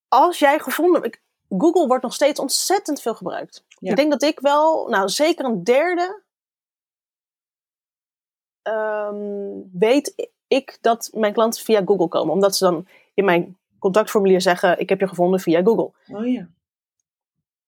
Als 0.07 0.39
jij 0.39 0.59
gevonden... 0.59 1.03
ik- 1.03 1.23
Google 1.49 1.87
wordt 1.87 2.03
nog 2.03 2.13
steeds 2.13 2.39
ontzettend 2.39 3.01
veel 3.01 3.15
gebruikt. 3.15 3.65
Ja. 3.67 3.89
Ik 3.89 3.95
denk 3.95 4.11
dat 4.11 4.23
ik 4.23 4.39
wel, 4.39 4.87
nou 4.87 5.09
zeker 5.09 5.45
een 5.45 5.63
derde, 5.63 6.23
ehm, 8.61 9.61
weet 9.71 10.29
ik 10.47 10.77
dat 10.81 11.09
mijn 11.13 11.33
klanten 11.33 11.63
via 11.63 11.81
Google 11.85 12.07
komen. 12.07 12.33
Omdat 12.33 12.55
ze 12.55 12.63
dan 12.63 12.87
in 13.13 13.25
mijn 13.25 13.57
contactformulier 13.79 14.41
zeggen, 14.41 14.79
ik 14.79 14.89
heb 14.89 14.99
je 14.99 15.07
gevonden 15.07 15.39
via 15.39 15.61
Google. 15.63 15.91
Oh 16.07 16.27
ja. 16.27 16.47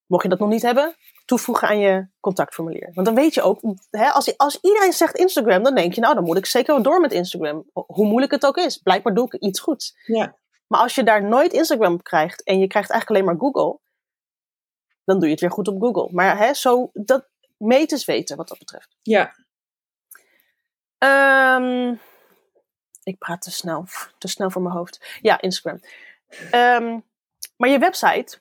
Mocht 0.06 0.24
je 0.24 0.30
dat 0.30 0.40
nog 0.40 0.50
niet 0.50 0.62
hebben, 0.62 0.96
toevoegen 1.26 1.68
aan 1.68 1.80
je 1.80 2.08
contactformulier. 2.20 2.92
Want 2.94 3.08
dan 3.08 3.16
weet 3.16 3.34
je 3.34 3.42
ook, 3.42 3.60
hè, 3.90 4.10
als, 4.10 4.38
als 4.38 4.60
iedereen 4.62 4.94
zegt 4.94 5.18
Instagram, 5.18 5.64
dan 5.64 5.76
denk 5.76 5.94
je, 5.94 6.02
nou 6.02 6.16
dan 6.16 6.24
moet 6.24 6.38
ik 6.38 6.46
zeker 6.46 6.74
wel 6.74 6.84
door 6.84 7.02
met 7.02 7.12
Instagram. 7.12 7.70
Hoe 7.74 8.06
moeilijk 8.06 8.32
het 8.32 8.46
ook 8.46 8.58
is. 8.58 8.78
Blijkbaar 8.78 9.14
doe 9.14 9.26
ik 9.26 9.42
iets 9.42 9.60
goeds. 9.60 9.96
Ja. 10.06 10.36
Maar 10.68 10.80
als 10.80 10.96
je 10.96 11.04
daar 11.04 11.24
nooit 11.24 11.54
Instagram 11.54 11.94
op 11.94 12.04
krijgt 12.04 12.44
en 12.44 12.60
je 12.60 12.68
krijgt 12.68 12.90
eigenlijk 12.90 13.22
alleen 13.22 13.38
maar 13.38 13.50
Google, 13.52 13.80
dan 15.04 15.16
doe 15.16 15.26
je 15.26 15.32
het 15.32 15.42
weer 15.42 15.52
goed 15.52 15.68
op 15.68 15.82
Google. 15.82 16.10
Maar 16.12 16.38
hè, 16.38 16.54
zo, 16.54 16.90
dat 16.94 17.28
meters 17.58 18.06
weten 18.06 18.38
wat 18.38 18.48
dat 18.48 18.58
betreft. 18.58 18.96
Ja. 19.02 19.36
Ehm, 20.98 21.96
ik 23.08 23.18
praat 23.18 23.42
te 23.42 23.52
snel, 23.52 23.86
te 24.18 24.28
snel 24.28 24.50
voor 24.50 24.62
mijn 24.62 24.76
hoofd. 24.76 25.18
Ja, 25.22 25.42
Instagram. 25.42 25.80
Ehm, 26.52 27.00
maar 27.58 27.70
je 27.70 27.80
website, 27.80 28.40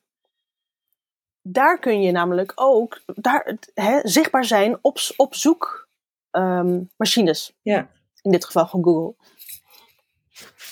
daar 1.42 1.78
kun 1.78 2.02
je 2.02 2.12
namelijk 2.12 2.52
ook 2.54 3.00
daar, 3.06 3.56
zichtbaar 4.02 4.44
zijn 4.44 4.78
op, 4.80 4.98
op 5.16 5.34
zoekmachines. 5.34 7.52
Ja. 7.62 7.90
In 8.22 8.30
dit 8.30 8.44
geval 8.44 8.66
gewoon 8.66 8.84
Google. 8.84 9.14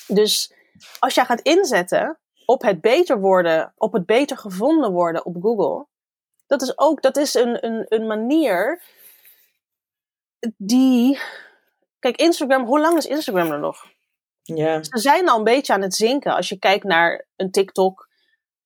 Dus 0.06 0.54
als 0.98 1.14
jij 1.14 1.24
gaat 1.24 1.40
inzetten 1.40 2.18
op 2.46 2.62
het 2.62 2.80
beter 2.80 3.20
worden, 3.20 3.72
op 3.76 3.92
het 3.92 4.06
beter 4.06 4.36
gevonden 4.36 4.92
worden 4.92 5.24
op 5.24 5.42
Google, 5.42 5.86
dat 6.46 6.62
is 6.62 6.78
ook 6.78 7.02
dat 7.02 7.16
is 7.16 7.34
een, 7.34 7.66
een, 7.66 7.86
een 7.88 8.06
manier 8.06 8.82
die. 10.56 11.18
Kijk, 12.04 12.16
Instagram, 12.16 12.64
hoe 12.64 12.80
lang 12.80 12.96
is 12.96 13.06
Instagram 13.06 13.50
er 13.50 13.58
nog? 13.58 13.84
Ja. 14.42 14.82
Ze 14.82 14.98
zijn 14.98 15.28
al 15.28 15.38
een 15.38 15.44
beetje 15.44 15.72
aan 15.72 15.82
het 15.82 15.94
zinken 15.94 16.34
als 16.34 16.48
je 16.48 16.58
kijkt 16.58 16.84
naar 16.84 17.26
een 17.36 17.50
TikTok. 17.50 18.08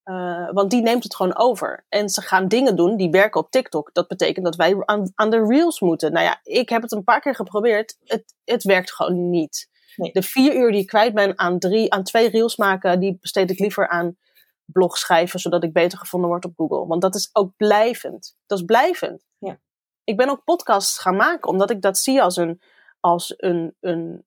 eh, 0.02 0.50
want 0.52 0.70
die 0.70 0.82
neemt 0.82 1.02
het 1.02 1.14
gewoon 1.14 1.36
over. 1.36 1.86
En 1.88 2.08
ze 2.08 2.20
gaan 2.20 2.48
dingen 2.48 2.76
doen 2.76 2.96
die 2.96 3.10
werken 3.10 3.40
op 3.40 3.50
TikTok. 3.50 3.90
Dat 3.92 4.08
betekent 4.08 4.44
dat 4.44 4.56
wij 4.56 4.82
aan, 4.84 5.12
aan 5.14 5.30
de 5.30 5.46
reels 5.46 5.80
moeten. 5.80 6.12
Nou 6.12 6.24
ja, 6.24 6.40
ik 6.42 6.68
heb 6.68 6.82
het 6.82 6.92
een 6.92 7.04
paar 7.04 7.20
keer 7.20 7.34
geprobeerd. 7.34 7.96
Het, 8.04 8.34
het 8.44 8.62
werkt 8.62 8.92
gewoon 8.92 9.30
niet. 9.30 9.68
Nee. 9.96 10.12
De 10.12 10.22
vier 10.22 10.54
uur 10.54 10.70
die 10.70 10.80
ik 10.80 10.86
kwijt 10.86 11.14
ben 11.14 11.38
aan, 11.38 11.58
drie, 11.58 11.92
aan 11.92 12.02
twee 12.02 12.28
reels 12.28 12.56
maken, 12.56 13.00
die 13.00 13.18
besteed 13.20 13.50
ik 13.50 13.58
liever 13.58 13.88
aan 13.88 14.16
blog 14.64 14.98
schrijven, 14.98 15.40
zodat 15.40 15.64
ik 15.64 15.72
beter 15.72 15.98
gevonden 15.98 16.28
word 16.28 16.44
op 16.44 16.52
Google. 16.56 16.86
Want 16.86 17.02
dat 17.02 17.14
is 17.14 17.30
ook 17.32 17.56
blijvend. 17.56 18.36
Dat 18.46 18.58
is 18.58 18.64
blijvend. 18.64 19.24
Ja. 19.38 19.58
Ik 20.04 20.16
ben 20.16 20.28
ook 20.28 20.44
podcasts 20.44 20.98
gaan 20.98 21.16
maken, 21.16 21.50
omdat 21.50 21.70
ik 21.70 21.82
dat 21.82 21.98
zie 21.98 22.22
als 22.22 22.36
een, 22.36 22.60
als 23.00 23.34
een, 23.36 23.76
een 23.80 24.26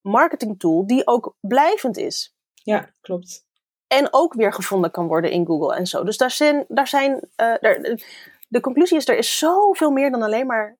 marketing 0.00 0.58
tool 0.58 0.86
die 0.86 1.06
ook 1.06 1.36
blijvend 1.40 1.96
is. 1.96 2.34
Ja, 2.54 2.90
klopt. 3.00 3.44
En 3.86 4.08
ook 4.10 4.34
weer 4.34 4.52
gevonden 4.52 4.90
kan 4.90 5.06
worden 5.06 5.30
in 5.30 5.46
Google 5.46 5.76
en 5.76 5.86
zo. 5.86 6.04
Dus 6.04 6.16
daar 6.16 6.30
zijn, 6.30 6.64
daar 6.68 6.88
zijn 6.88 7.12
uh, 7.14 7.20
daar, 7.36 8.00
de 8.48 8.60
conclusie 8.60 8.96
is, 8.96 9.08
er 9.08 9.16
is 9.16 9.38
zoveel 9.38 9.90
meer 9.90 10.10
dan 10.10 10.22
alleen 10.22 10.46
maar 10.46 10.78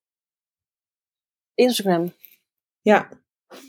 Instagram. 1.55 2.13
Ja. 2.81 3.09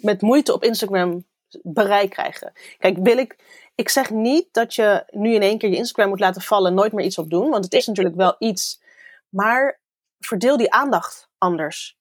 Met 0.02 0.22
moeite 0.22 0.54
op 0.54 0.64
Instagram 0.64 1.26
bereik 1.62 2.10
krijgen. 2.10 2.54
Kijk, 2.78 2.98
wil 2.98 3.18
ik, 3.18 3.36
ik 3.76 3.90
zeg 3.90 4.10
niet 4.10 4.54
dat 4.54 4.76
je 4.76 5.04
nu 5.10 5.34
in 5.34 5.42
één 5.42 5.58
keer 5.58 5.70
je 5.70 5.76
Instagram 5.76 6.10
moet 6.10 6.20
laten 6.20 6.42
vallen, 6.42 6.74
nooit 6.74 6.94
meer 6.94 7.06
iets 7.06 7.18
op 7.18 7.30
doen, 7.30 7.50
want 7.50 7.64
het 7.64 7.74
is 7.74 7.88
natuurlijk 7.88 8.16
wel 8.16 8.36
iets. 8.40 8.82
Maar 9.30 9.82
verdeel 10.20 10.58
die 10.58 10.72
aandacht 10.72 11.30
anders. 11.38 11.98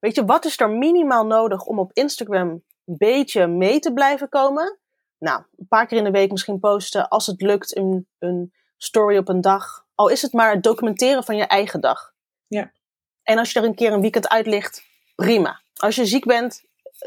Weet 0.00 0.14
je, 0.14 0.24
wat 0.24 0.44
is 0.44 0.60
er 0.60 0.70
minimaal 0.70 1.26
nodig 1.26 1.64
om 1.64 1.78
op 1.78 1.90
Instagram 1.92 2.48
een 2.84 2.96
beetje 2.96 3.46
mee 3.46 3.78
te 3.78 3.92
blijven 3.92 4.28
komen? 4.28 4.78
Nou, 5.18 5.42
een 5.56 5.68
paar 5.68 5.86
keer 5.86 5.98
in 5.98 6.04
de 6.04 6.10
week 6.10 6.30
misschien 6.30 6.60
posten, 6.60 7.08
als 7.08 7.26
het 7.26 7.40
lukt, 7.40 7.76
een, 7.76 8.08
een 8.18 8.52
story 8.76 9.16
op 9.16 9.28
een 9.28 9.40
dag. 9.40 9.86
Al 9.94 10.08
is 10.08 10.22
het 10.22 10.32
maar 10.32 10.52
het 10.54 10.62
documenteren 10.62 11.24
van 11.24 11.36
je 11.36 11.44
eigen 11.44 11.80
dag. 11.80 12.12
Ja. 12.46 12.72
En 13.22 13.38
als 13.38 13.52
je 13.52 13.58
er 13.60 13.64
een 13.64 13.74
keer 13.74 13.92
een 13.92 14.00
weekend 14.00 14.28
uit 14.28 14.46
ligt, 14.46 14.82
prima. 15.14 15.62
Als 15.76 15.94
je 15.94 16.06
ziek 16.06 16.24
bent, 16.24 16.64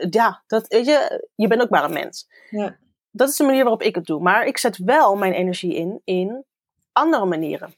ja, 0.09 0.43
dat, 0.47 0.67
weet 0.67 0.85
je, 0.85 1.27
je 1.35 1.47
bent 1.47 1.61
ook 1.61 1.69
maar 1.69 1.83
een 1.83 1.93
mens. 1.93 2.27
Ja. 2.49 2.77
Dat 3.11 3.29
is 3.29 3.35
de 3.35 3.43
manier 3.43 3.63
waarop 3.63 3.81
ik 3.81 3.95
het 3.95 4.05
doe. 4.05 4.21
Maar 4.21 4.45
ik 4.45 4.57
zet 4.57 4.77
wel 4.77 5.15
mijn 5.15 5.33
energie 5.33 5.75
in, 5.75 6.01
in 6.03 6.45
andere 6.91 7.25
manieren. 7.25 7.75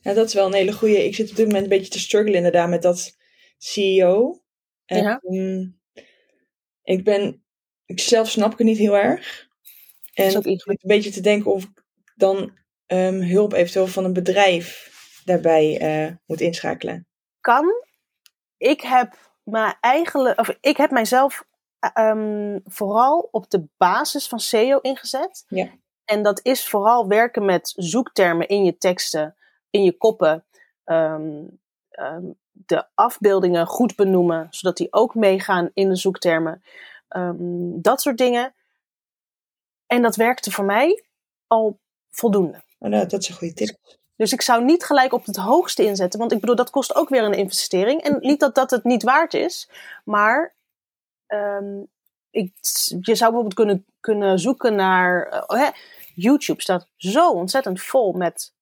Ja, 0.00 0.12
dat 0.12 0.26
is 0.26 0.34
wel 0.34 0.46
een 0.46 0.52
hele 0.52 0.72
goede. 0.72 1.04
Ik 1.04 1.14
zit 1.14 1.30
op 1.30 1.36
dit 1.36 1.46
moment 1.46 1.64
een 1.64 1.70
beetje 1.70 1.92
te 1.92 1.98
struggelen 1.98 2.36
inderdaad 2.36 2.68
met 2.68 2.82
dat 2.82 3.16
CEO. 3.58 4.42
En, 4.84 5.02
Ja. 5.02 5.20
ik 6.82 7.04
ben, 7.04 7.44
ik 7.84 8.00
zelf 8.00 8.30
snap 8.30 8.52
ik 8.52 8.58
het 8.58 8.66
niet 8.66 8.78
heel 8.78 8.96
erg. 8.96 9.46
En 10.14 10.26
is 10.26 10.36
ook 10.36 10.44
ik 10.44 10.64
een 10.66 10.76
beetje 10.82 11.10
te 11.10 11.20
denken 11.20 11.52
of 11.52 11.62
ik 11.64 11.84
dan 12.14 12.52
ehm, 12.86 13.20
hulp 13.20 13.52
eventueel 13.52 13.86
van 13.86 14.04
een 14.04 14.12
bedrijf 14.12 14.92
daarbij 15.24 15.78
eh, 15.80 16.12
moet 16.26 16.40
inschakelen. 16.40 17.06
Kan. 17.40 17.64
Ik 18.56 18.80
heb 18.80 19.32
mijn 19.42 19.76
eigen, 19.80 20.38
of 20.38 20.56
ik 20.60 20.76
heb 20.76 20.90
mijzelf 20.90 21.44
ehm, 21.78 22.58
vooral 22.64 23.28
op 23.30 23.50
de 23.50 23.64
basis 23.76 24.28
van 24.28 24.40
SEO 24.40 24.78
ingezet. 24.78 25.44
Ja. 25.48 25.68
En 26.04 26.22
dat 26.22 26.40
is 26.42 26.68
vooral 26.68 27.08
werken 27.08 27.44
met 27.44 27.72
zoektermen 27.76 28.48
in 28.48 28.64
je 28.64 28.76
teksten, 28.78 29.36
in 29.70 29.82
je 29.84 29.96
koppen. 29.96 30.44
ehm, 30.84 31.44
ehm, 31.98 32.24
de 32.52 32.86
afbeeldingen 32.94 33.66
goed 33.66 33.96
benoemen, 33.96 34.46
zodat 34.50 34.76
die 34.76 34.92
ook 34.92 35.14
meegaan 35.14 35.70
in 35.74 35.88
de 35.88 35.96
zoektermen. 35.96 36.62
Ehm, 37.08 37.80
dat 37.80 38.00
soort 38.00 38.18
dingen. 38.18 38.54
En 39.86 40.02
dat 40.02 40.16
werkte 40.16 40.50
voor 40.50 40.64
mij 40.64 41.04
al 41.46 41.78
voldoende. 42.10 42.62
Oh, 42.78 42.88
nou, 42.88 43.06
dat 43.06 43.22
is 43.22 43.28
een 43.28 43.34
goede 43.34 43.54
tip. 43.54 43.76
Dus 44.16 44.32
ik 44.32 44.42
zou 44.42 44.64
niet 44.64 44.84
gelijk 44.84 45.12
op 45.12 45.26
het 45.26 45.36
hoogste 45.36 45.84
inzetten, 45.84 46.18
want 46.18 46.32
ik 46.32 46.40
bedoel, 46.40 46.56
dat 46.56 46.70
kost 46.70 46.94
ook 46.94 47.08
weer 47.08 47.22
een 47.22 47.32
investering. 47.34 48.02
En 48.02 48.16
niet 48.20 48.40
dat 48.40 48.54
dat 48.54 48.70
het 48.70 48.84
niet 48.84 49.02
waard 49.02 49.34
is, 49.34 49.70
maar 50.04 50.54
ehm, 51.26 51.80
ik, 52.30 52.52
je 53.00 53.14
zou 53.14 53.32
bijvoorbeeld 53.32 53.54
kunnen, 53.54 53.86
kunnen 54.00 54.38
zoeken 54.38 54.74
naar. 54.74 55.26
eh, 55.26 55.60
hè, 55.60 55.70
YouTube 56.14 56.62
staat 56.62 56.88
zo 56.96 57.30
ontzettend 57.30 57.80
vol 57.80 58.12
met 58.12 58.54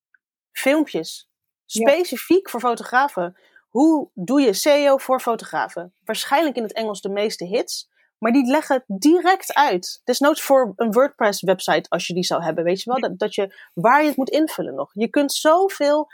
filmpjes, 0.53 1.26
Ja. 1.67 1.91
specifiek 1.91 2.51
voor 2.51 2.61
fotografen. 2.61 3.37
Hoe 3.69 4.11
doe 4.15 4.41
je 4.41 4.53
SEO 4.53 4.97
voor 4.97 5.21
fotografen? 5.21 5.95
Waarschijnlijk 6.05 6.57
in 6.57 6.63
het 6.63 6.73
Engels 6.73 7.01
de 7.01 7.09
meeste 7.09 7.45
hits. 7.45 7.89
Maar 8.19 8.33
die 8.33 8.51
leggen 8.51 8.85
direct 8.87 9.55
uit. 9.55 10.01
Desnoods 10.05 10.43
voor 10.43 10.73
een 10.77 10.93
WordPress-website, 10.93 11.89
als 11.89 12.07
je 12.07 12.15
die 12.15 12.25
zou 12.25 12.43
hebben. 12.43 12.65
Weet 12.65 12.83
je 12.83 12.91
wel? 12.91 13.01
Dat, 13.01 13.19
dat 13.19 13.35
je 13.35 13.71
waar 13.75 14.03
je 14.03 14.09
het 14.09 14.17
moet 14.17 14.31
invullen 14.31 14.75
nog. 14.75 14.91
Je 14.95 15.09
kunt 15.09 15.33
zoveel 15.33 16.09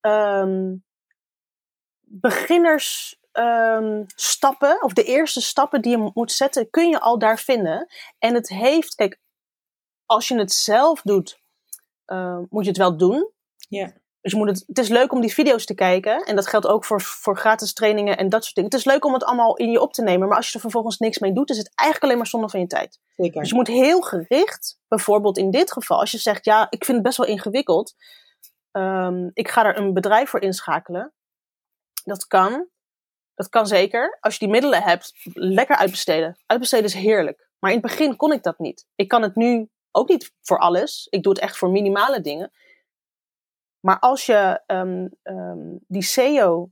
ehm 0.00 0.74
beginners 2.12 3.16
ehm, 3.32 4.02
stappen, 4.14 4.82
of 4.82 4.92
de 4.92 5.04
eerste 5.04 5.40
stappen 5.40 5.82
die 5.82 5.98
je 5.98 6.10
moet 6.14 6.32
zetten, 6.32 6.70
kun 6.70 6.88
je 6.88 7.00
al 7.00 7.18
daar 7.18 7.38
vinden. 7.38 7.86
En 8.18 8.34
het 8.34 8.48
heeft, 8.48 8.94
kijk, 8.94 9.20
als 10.06 10.28
je 10.28 10.38
het 10.38 10.52
zelf 10.52 11.02
doet, 11.02 11.40
eh, 12.04 12.38
moet 12.48 12.62
je 12.62 12.68
het 12.68 12.78
wel 12.78 12.96
doen. 12.96 13.30
Ja. 13.68 13.92
Dus 14.22 14.32
je 14.32 14.38
moet 14.38 14.48
het, 14.48 14.64
het 14.66 14.78
is 14.78 14.88
leuk 14.88 15.12
om 15.12 15.20
die 15.20 15.32
video's 15.32 15.64
te 15.64 15.74
kijken. 15.74 16.24
En 16.24 16.36
dat 16.36 16.46
geldt 16.46 16.66
ook 16.66 16.84
voor, 16.84 17.00
voor 17.00 17.36
gratis 17.36 17.72
trainingen 17.72 18.16
en 18.16 18.28
dat 18.28 18.42
soort 18.42 18.54
dingen. 18.54 18.70
Het 18.70 18.78
is 18.78 18.86
leuk 18.86 19.04
om 19.04 19.12
het 19.12 19.24
allemaal 19.24 19.56
in 19.56 19.70
je 19.70 19.80
op 19.80 19.92
te 19.92 20.02
nemen. 20.02 20.28
Maar 20.28 20.36
als 20.36 20.48
je 20.48 20.54
er 20.54 20.60
vervolgens 20.60 20.98
niks 20.98 21.18
mee 21.18 21.32
doet, 21.32 21.50
is 21.50 21.58
het 21.58 21.72
eigenlijk 21.74 22.04
alleen 22.04 22.16
maar 22.22 22.30
zonde 22.30 22.48
van 22.48 22.60
je 22.60 22.66
tijd. 22.66 23.00
Zeker. 23.16 23.40
Dus 23.40 23.48
je 23.48 23.54
moet 23.54 23.66
heel 23.66 24.00
gericht, 24.00 24.78
bijvoorbeeld 24.88 25.38
in 25.38 25.50
dit 25.50 25.72
geval, 25.72 26.00
als 26.00 26.10
je 26.10 26.18
zegt, 26.18 26.44
ja, 26.44 26.66
ik 26.70 26.84
vind 26.84 26.96
het 26.96 27.06
best 27.06 27.16
wel 27.16 27.26
ingewikkeld. 27.26 27.94
ehm, 28.70 29.30
ik 29.32 29.48
ga 29.48 29.64
er 29.64 29.78
een 29.78 29.92
bedrijf 29.92 30.30
voor 30.30 30.40
inschakelen. 30.40 31.12
Dat 32.04 32.26
kan. 32.26 32.68
Dat 33.34 33.48
kan 33.48 33.66
zeker. 33.66 34.18
Als 34.20 34.32
je 34.34 34.38
die 34.38 34.48
middelen 34.48 34.82
hebt, 34.82 35.12
lekker 35.32 35.76
uitbesteden. 35.76 36.38
Uitbesteden 36.46 36.84
is 36.84 36.94
heerlijk. 36.94 37.48
Maar 37.58 37.70
in 37.70 37.76
het 37.76 37.86
begin 37.86 38.16
kon 38.16 38.32
ik 38.32 38.42
dat 38.42 38.58
niet. 38.58 38.86
Ik 38.94 39.08
kan 39.08 39.22
het 39.22 39.36
nu 39.36 39.68
ook 39.90 40.08
niet 40.08 40.32
voor 40.42 40.58
alles. 40.58 41.06
Ik 41.10 41.22
doe 41.22 41.32
het 41.32 41.42
echt 41.42 41.56
voor 41.56 41.70
minimale 41.70 42.20
dingen. 42.20 42.52
Maar 43.82 43.98
als 43.98 44.26
je 44.26 44.60
ehm, 44.66 45.08
ehm, 45.22 45.76
die 45.86 46.02
SEO 46.02 46.70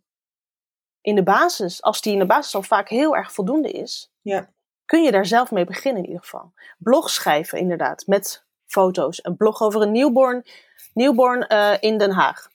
in 1.00 1.14
de 1.14 1.22
basis, 1.22 1.82
als 1.82 2.00
die 2.00 2.12
in 2.12 2.18
de 2.18 2.26
basis 2.26 2.54
al 2.54 2.62
vaak 2.62 2.88
heel 2.88 3.16
erg 3.16 3.32
voldoende 3.32 3.70
is, 3.70 4.12
Ja. 4.20 4.48
kun 4.84 5.02
je 5.02 5.10
daar 5.10 5.26
zelf 5.26 5.50
mee 5.50 5.64
beginnen 5.64 6.02
in 6.02 6.08
ieder 6.08 6.24
geval. 6.24 6.52
Blog 6.78 7.10
schrijven 7.10 7.58
inderdaad, 7.58 8.06
met 8.06 8.44
foto's. 8.66 9.24
Een 9.24 9.36
blog 9.36 9.60
over 9.60 9.82
een 9.82 9.92
newborn, 9.92 10.44
newborn 10.94 11.46
eh, 11.46 11.76
in 11.80 11.98
Den 11.98 12.10
Haag. 12.10 12.48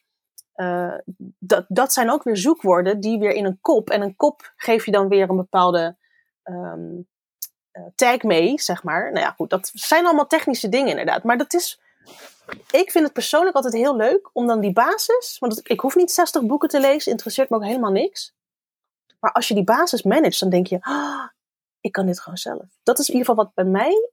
Eh, 0.54 0.94
dat, 1.38 1.64
dat 1.68 1.92
zijn 1.92 2.10
ook 2.10 2.22
weer 2.22 2.36
zoekwoorden 2.36 3.00
die 3.00 3.18
weer 3.18 3.32
in 3.32 3.44
een 3.44 3.58
kop. 3.60 3.90
En 3.90 4.02
een 4.02 4.16
kop 4.16 4.52
geef 4.56 4.84
je 4.84 4.92
dan 4.92 5.08
weer 5.08 5.30
een 5.30 5.36
bepaalde 5.36 5.96
ehm, 6.42 6.94
eh, 7.70 7.82
tag 7.94 8.22
mee, 8.22 8.60
zeg 8.60 8.82
maar. 8.82 9.12
Nou 9.12 9.24
ja, 9.24 9.30
goed, 9.30 9.50
dat 9.50 9.70
zijn 9.74 10.04
allemaal 10.06 10.26
technische 10.26 10.68
dingen 10.68 10.88
inderdaad. 10.90 11.22
Maar 11.22 11.38
dat 11.38 11.54
is. 11.54 11.80
Ik 12.70 12.90
vind 12.90 13.04
het 13.04 13.12
persoonlijk 13.12 13.56
altijd 13.56 13.74
heel 13.74 13.96
leuk 13.96 14.30
om 14.32 14.46
dan 14.46 14.60
die 14.60 14.72
basis. 14.72 15.36
Want 15.38 15.70
ik 15.70 15.80
hoef 15.80 15.94
niet 15.96 16.10
60 16.10 16.42
boeken 16.42 16.68
te 16.68 16.80
lezen, 16.80 17.10
interesseert 17.12 17.50
me 17.50 17.56
ook 17.56 17.64
helemaal 17.64 17.92
niks. 17.92 18.34
Maar 19.20 19.32
als 19.32 19.48
je 19.48 19.54
die 19.54 19.64
basis 19.64 20.02
managt, 20.02 20.40
dan 20.40 20.50
denk 20.50 20.66
je: 20.66 20.78
ah, 20.80 21.28
ik 21.80 21.92
kan 21.92 22.06
dit 22.06 22.20
gewoon 22.20 22.38
zelf. 22.38 22.64
Dat 22.82 22.98
is 22.98 23.08
in 23.08 23.14
ieder 23.14 23.28
geval 23.28 23.44
wat 23.44 23.54
bij 23.54 23.64
mij 23.64 24.10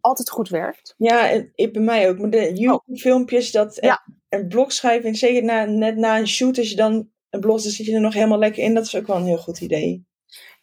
altijd 0.00 0.30
goed 0.30 0.48
werkt. 0.48 0.94
Ja, 0.96 1.28
ik 1.54 1.72
bij 1.72 1.82
mij 1.82 2.08
ook. 2.08 2.18
Maar 2.18 2.30
de 2.30 2.52
YouTube-filmpjes, 2.54 3.50
dat 3.52 3.78
Ja. 3.80 4.02
en, 4.06 4.40
en 4.40 4.48
blog 4.48 4.72
schrijven, 4.72 5.08
en 5.08 5.14
zeker 5.14 5.44
na, 5.44 5.64
net 5.64 5.96
na 5.96 6.18
een 6.18 6.28
shoot, 6.28 6.58
als 6.58 6.70
je 6.70 6.76
dan 6.76 7.10
een 7.30 7.40
blog, 7.40 7.62
dan 7.62 7.70
zit 7.70 7.86
je 7.86 7.94
er 7.94 8.00
nog 8.00 8.14
helemaal 8.14 8.38
lekker 8.38 8.62
in. 8.62 8.74
Dat 8.74 8.84
is 8.86 8.96
ook 8.96 9.06
wel 9.06 9.16
een 9.16 9.26
heel 9.26 9.38
goed 9.38 9.60
idee. 9.60 10.06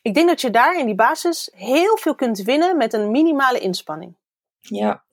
Ik 0.02 0.14
denk 0.14 0.28
dat 0.28 0.42
je 0.42 0.50
daar 0.50 0.80
in 0.80 0.86
die 0.86 0.96
basis 0.96 1.50
heel 1.56 1.98
veel 1.98 2.16
kunt 2.16 2.42
winnen 2.42 2.78
met 2.78 2.94
een 2.94 3.12
minimale 3.12 3.60
inspanning. 3.60 4.16
Ja, 4.60 5.04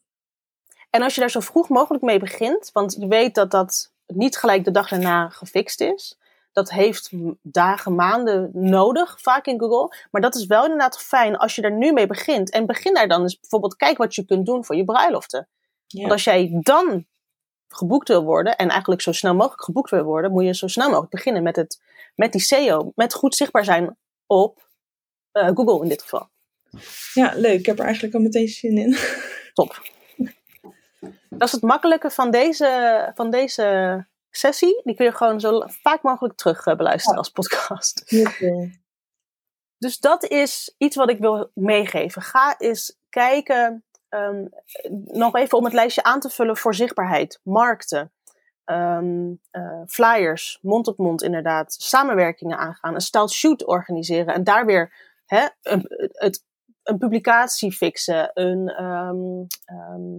En 0.90 1.02
als 1.02 1.14
je 1.14 1.20
daar 1.20 1.30
zo 1.30 1.40
vroeg 1.40 1.68
mogelijk 1.68 2.04
mee 2.04 2.18
begint, 2.18 2.70
want 2.72 2.96
je 2.98 3.06
weet 3.06 3.34
dat 3.34 3.50
dat 3.50 3.92
niet 4.06 4.36
gelijk 4.36 4.64
de 4.64 4.70
dag 4.70 4.88
daarna 4.88 5.28
gefixt 5.28 5.80
is. 5.80 6.18
Dat 6.52 6.70
heeft 6.70 7.10
dagen, 7.42 7.94
maanden 7.94 8.50
nodig, 8.52 9.20
vaak 9.20 9.46
in 9.46 9.60
Google. 9.60 9.96
Maar 10.10 10.20
dat 10.20 10.34
is 10.34 10.46
wel 10.46 10.62
inderdaad 10.62 11.02
fijn 11.02 11.36
als 11.36 11.54
je 11.54 11.62
er 11.62 11.72
nu 11.72 11.92
mee 11.92 12.06
begint. 12.06 12.50
En 12.50 12.66
begin 12.66 12.94
daar 12.94 13.08
dan 13.08 13.22
eens 13.22 13.40
bijvoorbeeld, 13.40 13.76
kijk 13.76 13.98
wat 13.98 14.14
je 14.14 14.24
kunt 14.24 14.46
doen 14.46 14.64
voor 14.64 14.76
je 14.76 14.84
bruiloften. 14.84 15.48
ja. 15.86 16.00
Want 16.00 16.12
als 16.12 16.24
jij 16.24 16.58
dan 16.60 17.06
geboekt 17.68 18.08
wil 18.08 18.22
worden, 18.22 18.56
en 18.56 18.68
eigenlijk 18.68 19.00
zo 19.02 19.12
snel 19.12 19.34
mogelijk 19.34 19.62
geboekt 19.62 19.90
wil 19.90 20.02
worden, 20.02 20.30
moet 20.30 20.44
je 20.44 20.54
zo 20.54 20.66
snel 20.66 20.88
mogelijk 20.88 21.10
beginnen 21.10 21.42
met, 21.42 21.56
het, 21.56 21.82
met 22.14 22.32
die 22.32 22.40
SEO. 22.40 22.92
Met 22.94 23.14
goed 23.14 23.34
zichtbaar 23.34 23.64
zijn 23.64 23.96
op 24.26 24.68
eh, 25.32 25.50
Google 25.54 25.82
in 25.82 25.88
dit 25.88 26.02
geval. 26.02 26.28
ja, 27.14 27.32
leuk. 27.36 27.58
Ik 27.58 27.66
heb 27.66 27.78
er 27.78 27.84
eigenlijk 27.84 28.14
al 28.14 28.20
meteen 28.20 28.48
zin 28.48 28.78
in. 28.78 28.96
Top. 29.52 29.82
Dat 31.30 31.48
is 31.48 31.52
het 31.52 31.62
makkelijke 31.62 32.10
van 32.10 32.30
deze, 32.30 33.10
van 33.14 33.30
deze 33.30 34.06
sessie. 34.30 34.80
Die 34.84 34.94
kun 34.94 35.04
je 35.04 35.12
gewoon 35.12 35.40
zo 35.40 35.62
vaak 35.66 36.02
mogelijk 36.02 36.34
terug 36.36 36.66
eh, 36.66 36.76
beluisteren 36.76 37.18
als 37.18 37.30
podcast. 37.30 38.02
Dus 39.78 39.98
dat 39.98 40.24
is 40.24 40.74
iets 40.78 40.96
wat 40.96 41.10
ik 41.10 41.18
wil 41.18 41.50
meegeven. 41.54 42.22
Ga 42.22 42.54
eens 42.58 42.98
kijken, 43.08 43.84
ehm, 44.08 44.44
nog 45.04 45.36
even 45.36 45.58
om 45.58 45.64
het 45.64 45.72
lijstje 45.72 46.02
aan 46.02 46.20
te 46.20 46.30
vullen 46.30 46.56
voor 46.56 46.74
zichtbaarheid, 46.74 47.40
markten, 47.42 48.12
ehm, 48.64 49.32
eh, 49.50 49.82
flyers, 49.86 50.58
mond 50.62 50.86
op 50.88 50.98
mond 50.98 51.22
inderdaad, 51.22 51.72
samenwerkingen 51.72 52.58
aangaan, 52.58 52.94
een 52.94 53.00
styled 53.00 53.30
shoot 53.30 53.66
organiseren. 53.66 54.34
En 54.34 54.44
daar 54.44 54.66
weer 54.66 54.92
hè, 55.26 55.46
een, 55.62 55.84
het, 56.12 56.44
een 56.82 56.98
publicatie 56.98 57.72
fixen, 57.72 58.30
een 58.34 58.68
ehm, 58.68 60.18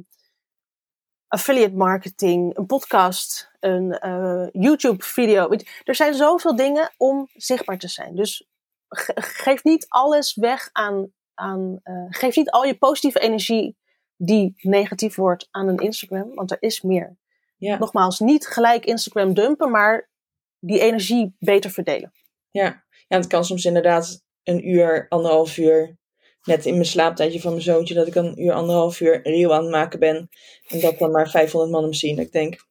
affiliate 1.31 1.75
marketing, 1.75 2.57
een 2.57 2.65
podcast, 2.65 3.51
een 3.59 3.91
eh, 3.91 4.47
YouTube 4.51 5.03
video. 5.03 5.49
Weet 5.49 5.61
je, 5.61 5.81
Er 5.83 5.95
zijn 5.95 6.13
zoveel 6.13 6.55
dingen 6.55 6.91
om 6.97 7.29
zichtbaar 7.33 7.77
te 7.77 7.87
zijn. 7.87 8.15
Dus 8.15 8.47
geef 9.45 9.63
niet 9.63 9.85
alles 9.89 10.35
weg 10.35 10.69
aan. 10.71 11.11
aan 11.33 11.79
uh, 11.83 12.05
geef 12.09 12.35
niet 12.35 12.49
al 12.49 12.63
je 12.63 12.77
positieve 12.77 13.19
energie 13.19 13.77
die 14.15 14.53
negatief 14.57 15.15
wordt 15.15 15.47
aan 15.51 15.67
een 15.67 15.77
Instagram, 15.77 16.35
want 16.35 16.51
er 16.51 16.61
is 16.61 16.81
meer. 16.81 17.17
Ja. 17.57 17.77
Nogmaals, 17.77 18.19
niet 18.19 18.47
gelijk 18.47 18.85
Instagram 18.85 19.33
dumpen, 19.33 19.71
maar 19.71 20.09
die 20.59 20.79
energie 20.79 21.35
beter 21.39 21.71
verdelen. 21.71 22.13
Ja. 22.49 22.83
ja, 23.07 23.17
het 23.17 23.27
kan 23.27 23.45
soms 23.45 23.65
inderdaad 23.65 24.23
een 24.43 24.69
uur, 24.69 25.05
anderhalf 25.09 25.57
uur, 25.57 25.97
net 26.43 26.65
in 26.65 26.73
mijn 26.73 26.85
slaaptijdje 26.85 27.41
van 27.41 27.51
mijn 27.51 27.63
zoontje, 27.63 27.93
dat 27.93 28.07
ik 28.07 28.15
een 28.15 28.43
uur, 28.43 28.53
anderhalf 28.53 28.99
uur 28.99 29.21
reel 29.23 29.53
aan 29.53 29.61
het 29.61 29.71
maken 29.71 29.99
ben. 29.99 30.29
En 30.67 30.79
dat 30.79 30.97
dan 30.97 31.11
maar 31.11 31.29
500 31.29 31.71
man 31.71 31.83
hem 31.83 31.93
zien. 31.93 32.19
Ik 32.19 32.31
denk, 32.31 32.65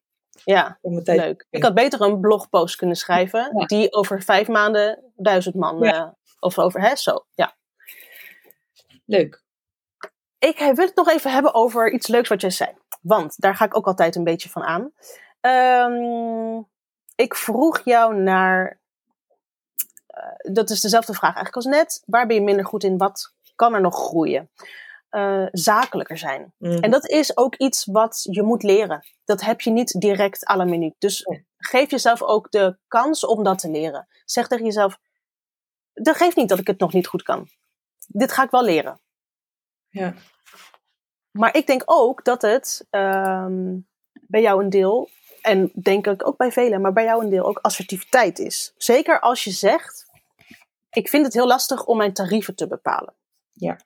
ja, 0.45 0.79
leuk. 0.83 1.47
Ik 1.51 1.63
had 1.63 1.75
beter 1.75 2.01
een 2.01 2.21
blogpost 2.21 2.77
kunnen 2.77 2.97
schrijven 2.97 3.67
die 3.67 3.93
over 3.93 4.23
vijf 4.23 4.49
maanden 4.49 5.13
duizend 5.17 5.55
man, 5.55 5.79
ja. 5.79 6.05
uh, 6.05 6.09
of 6.41 6.59
over, 6.59 6.81
hè, 6.81 6.97
zo, 6.97 7.27
ja. 7.35 7.57
Leuk. 9.05 9.43
Ik 10.39 10.59
wil 10.59 10.87
het 10.87 10.97
nog 10.97 11.09
even 11.09 11.33
hebben 11.33 11.55
over 11.55 11.93
iets 11.93 12.07
leuks 12.07 12.29
wat 12.29 12.41
jij 12.41 12.51
zei. 12.51 12.71
Want 13.03 13.41
daar 13.41 13.55
ga 13.55 13.65
ik 13.65 13.77
ook 13.77 13.87
altijd 13.87 14.17
een 14.17 14.25
beetje 14.25 14.49
van 14.49 14.63
aan. 14.63 14.93
Um, 15.41 16.69
ik 17.15 17.35
vroeg 17.35 17.81
jou 17.85 18.15
naar. 18.15 18.81
Uh, 20.17 20.55
dat 20.55 20.71
is 20.71 20.81
dezelfde 20.81 21.15
vraag 21.15 21.35
eigenlijk 21.35 21.57
als 21.57 21.65
net. 21.65 22.03
Waar 22.07 22.27
ben 22.27 22.37
je 22.37 22.43
minder 22.43 22.65
goed 22.65 22.85
in? 22.85 22.99
Wat 22.99 23.35
kan 23.61 23.75
er 23.75 23.81
nog 23.81 23.95
groeien? 23.95 24.51
Uh, 25.11 25.47
zakelijker 25.51 26.19
zijn. 26.19 26.55
Mm. 26.59 26.79
En 26.79 26.91
dat 26.91 27.09
is 27.09 27.37
ook 27.37 27.55
iets 27.57 27.85
wat 27.85 28.27
je 28.31 28.43
moet 28.43 28.63
leren. 28.63 29.07
Dat 29.25 29.41
heb 29.41 29.61
je 29.61 29.71
niet 29.71 30.01
direct 30.01 30.49
à 30.49 30.57
la 30.57 30.65
minuut. 30.65 30.95
Dus 30.99 31.27
geef 31.57 31.91
jezelf 31.91 32.23
ook 32.23 32.51
de 32.51 32.79
kans 32.89 33.27
om 33.27 33.45
dat 33.45 33.59
te 33.59 33.71
leren. 33.71 34.09
Zeg 34.25 34.49
tegen 34.49 34.65
jezelf: 34.65 34.99
dat 35.93 36.17
geeft 36.17 36.37
niet 36.37 36.49
dat 36.49 36.59
ik 36.59 36.67
het 36.67 36.79
nog 36.79 36.93
niet 36.93 37.07
goed 37.07 37.23
kan. 37.23 37.49
Dit 38.07 38.33
ga 38.33 38.43
ik 38.43 38.51
wel 38.51 38.65
leren. 38.65 39.01
Ja. 39.89 40.15
Maar 41.31 41.57
ik 41.57 41.67
denk 41.67 41.83
ook 41.85 42.25
dat 42.25 42.43
het 42.43 42.87
um, 42.91 43.89
bij 44.13 44.41
jou 44.41 44.63
een 44.63 44.71
deel, 44.71 45.09
en 45.43 45.71
denk 45.83 46.07
ik 46.07 46.27
ook 46.27 46.37
bij 46.37 46.53
velen, 46.53 46.81
maar 46.81 46.93
bij 46.93 47.05
jou 47.05 47.25
een 47.25 47.31
deel 47.31 47.47
ook 47.47 47.59
assertiviteit 47.59 48.39
is. 48.39 48.75
Zeker 48.77 49.21
als 49.21 49.45
je 49.45 49.51
zegt: 49.51 50.07
Ik 50.91 51.09
vind 51.09 51.25
het 51.25 51.35
heel 51.35 51.47
lastig 51.47 51.85
om 51.85 51.97
mijn 51.97 52.13
tarieven 52.13 52.55
te 52.55 52.67
bepalen. 52.67 53.19
Ja. 53.61 53.79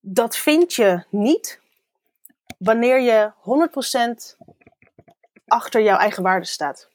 Dat 0.00 0.36
vind 0.36 0.74
je 0.74 1.04
niet 1.10 1.60
wanneer 2.58 3.00
je 3.00 3.32
100% 4.34 4.46
achter 5.46 5.82
jouw 5.82 5.98
eigen 5.98 6.22
waarde 6.22 6.46
staat. 6.46 6.88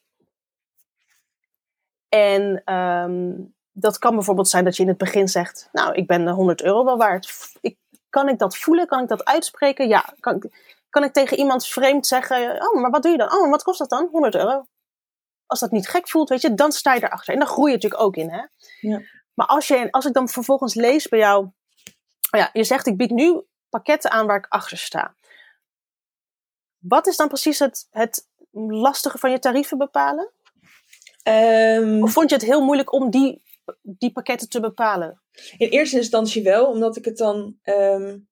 En 2.08 2.74
um, 2.74 3.54
dat 3.72 3.98
kan 3.98 4.14
bijvoorbeeld 4.14 4.48
zijn 4.48 4.64
dat 4.64 4.76
je 4.76 4.82
in 4.82 4.88
het 4.88 4.98
begin 4.98 5.28
zegt: 5.28 5.68
Nou, 5.72 5.94
ik 5.94 6.06
ben 6.06 6.28
100 6.28 6.62
euro 6.62 6.84
wel 6.84 6.96
waard. 6.96 7.52
Ik, 7.60 7.78
kan 8.08 8.28
ik 8.28 8.38
dat 8.38 8.56
voelen? 8.56 8.86
Kan 8.86 9.02
ik 9.02 9.08
dat 9.08 9.24
uitspreken? 9.24 9.88
Ja. 9.88 10.14
Kan, 10.20 10.50
kan 10.90 11.04
ik 11.04 11.12
tegen 11.12 11.38
iemand 11.38 11.66
vreemd 11.66 12.06
zeggen: 12.06 12.62
Oh, 12.62 12.80
maar 12.80 12.90
wat 12.90 13.02
doe 13.02 13.12
je 13.12 13.18
dan? 13.18 13.32
Oh, 13.32 13.50
wat 13.50 13.62
kost 13.62 13.78
dat 13.78 13.90
dan? 13.90 14.08
100 14.10 14.34
euro. 14.34 14.66
Als 15.46 15.60
dat 15.60 15.70
niet 15.70 15.88
gek 15.88 16.08
voelt, 16.08 16.28
weet 16.28 16.40
je, 16.40 16.54
dan 16.54 16.72
sta 16.72 16.94
je 16.94 17.04
erachter. 17.04 17.32
En 17.32 17.38
dan 17.38 17.48
groei 17.48 17.70
je 17.70 17.74
natuurlijk 17.74 18.02
ook 18.02 18.16
in, 18.16 18.30
hè? 18.30 18.42
Ja. 18.80 19.00
Maar 19.34 19.46
als, 19.46 19.68
je, 19.68 19.90
als 19.90 20.04
ik 20.04 20.12
dan 20.12 20.28
vervolgens 20.28 20.74
lees 20.74 21.08
bij 21.08 21.18
jou: 21.18 21.48
ja, 22.30 22.50
Je 22.52 22.64
zegt: 22.64 22.86
Ik 22.86 22.96
bied 22.96 23.10
nu 23.10 23.42
pakketten 23.68 24.10
aan 24.10 24.26
waar 24.26 24.38
ik 24.38 24.46
achter 24.48 24.78
sta. 24.78 25.14
Wat 26.78 27.06
is 27.06 27.16
dan 27.16 27.28
precies 27.28 27.58
het, 27.58 27.88
het 27.90 28.28
lastige 28.52 29.18
van 29.18 29.30
je 29.30 29.38
tarieven 29.38 29.78
bepalen? 29.78 30.32
Um, 31.28 32.02
of 32.02 32.12
vond 32.12 32.28
je 32.28 32.36
het 32.36 32.44
heel 32.44 32.64
moeilijk 32.64 32.92
om 32.92 33.10
die 33.10 33.42
die 33.82 34.12
pakketten 34.12 34.48
te 34.48 34.60
bepalen? 34.60 35.22
In 35.56 35.68
eerste 35.68 35.96
instantie 35.96 36.42
wel, 36.42 36.66
omdat 36.66 36.96
ik 36.96 37.04
het 37.04 37.16
dan. 37.16 37.58
Um, 37.64 38.28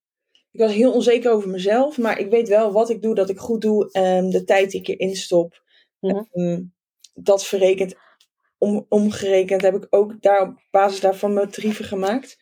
ik 0.50 0.60
was 0.60 0.72
heel 0.72 0.92
onzeker 0.92 1.32
over 1.32 1.48
mezelf, 1.48 1.98
maar 1.98 2.18
ik 2.18 2.30
weet 2.30 2.48
wel 2.48 2.72
wat 2.72 2.90
ik 2.90 3.02
doe, 3.02 3.14
dat 3.14 3.28
ik 3.28 3.38
goed 3.38 3.60
doe. 3.60 3.88
Um, 3.92 4.30
de 4.30 4.44
tijd 4.44 4.70
die 4.70 4.80
ik 4.80 4.88
erin 4.88 5.16
stop. 5.16 5.62
Mm 6.00 6.28
-hmm. 6.30 6.72
dat 7.14 7.44
verrekend, 7.44 7.94
om, 8.62 8.86
omgerekend 8.88 9.62
heb 9.62 9.74
ik 9.74 9.86
ook 9.90 10.22
daar 10.22 10.40
op 10.40 10.62
basis 10.70 11.00
daarvan 11.00 11.34
mijn 11.34 11.50
tarieven 11.50 11.84
gemaakt. 11.84 12.38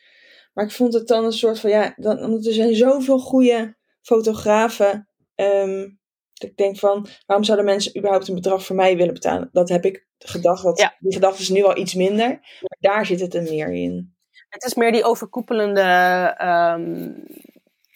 Maar 0.52 0.64
ik 0.64 0.70
vond 0.70 0.94
het 0.94 1.08
dan 1.08 1.24
een 1.24 1.32
soort 1.32 1.60
van, 1.60 1.70
ja, 1.70 1.94
dan, 1.96 2.24
omdat 2.24 2.46
er 2.46 2.52
zijn 2.52 2.74
zoveel 2.74 3.18
goede 3.18 3.76
fotografen. 4.02 5.08
Um, 5.34 5.98
dat 6.32 6.50
ik 6.50 6.56
denk 6.56 6.78
van, 6.78 7.06
waarom 7.26 7.44
zouden 7.44 7.66
mensen 7.66 7.96
überhaupt 7.96 8.28
een 8.28 8.34
bedrag 8.34 8.64
voor 8.64 8.76
mij 8.76 8.96
willen 8.96 9.14
betalen? 9.14 9.48
Dat 9.52 9.68
heb 9.68 9.84
ik 9.84 10.06
gedacht. 10.18 10.62
Dat, 10.62 10.78
ja. 10.78 10.96
Die 10.98 11.12
gedachte 11.12 11.42
is 11.42 11.48
nu 11.48 11.62
al 11.62 11.76
iets 11.76 11.94
minder. 11.94 12.28
Maar 12.60 12.76
daar 12.78 13.06
zit 13.06 13.20
het 13.20 13.34
er 13.34 13.42
meer 13.42 13.72
in. 13.72 14.14
Het 14.48 14.64
is 14.64 14.74
meer 14.74 14.92
die 14.92 15.04
overkoepelende 15.04 16.36
um, 16.42 17.24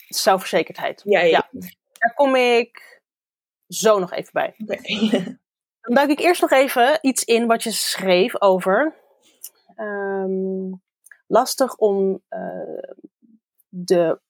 zelfverzekerdheid. 0.08 1.02
Ja, 1.04 1.20
ja. 1.20 1.26
ja, 1.26 1.68
Daar 1.98 2.14
kom 2.14 2.37
ik 2.37 3.02
zo 3.68 3.98
nog 3.98 4.12
even 4.12 4.32
bij. 4.32 4.54
Okay. 4.58 5.38
Dan 5.84 5.94
duik 5.94 6.10
ik 6.10 6.20
eerst 6.20 6.40
nog 6.40 6.50
even 6.50 6.98
iets 7.00 7.24
in 7.24 7.46
wat 7.46 7.62
je 7.62 7.70
schreef 7.70 8.40
over. 8.40 8.94
Um, 9.76 10.82
lastig 11.26 11.76
om 11.76 12.22
uh, 12.30 12.92
de 13.68 14.20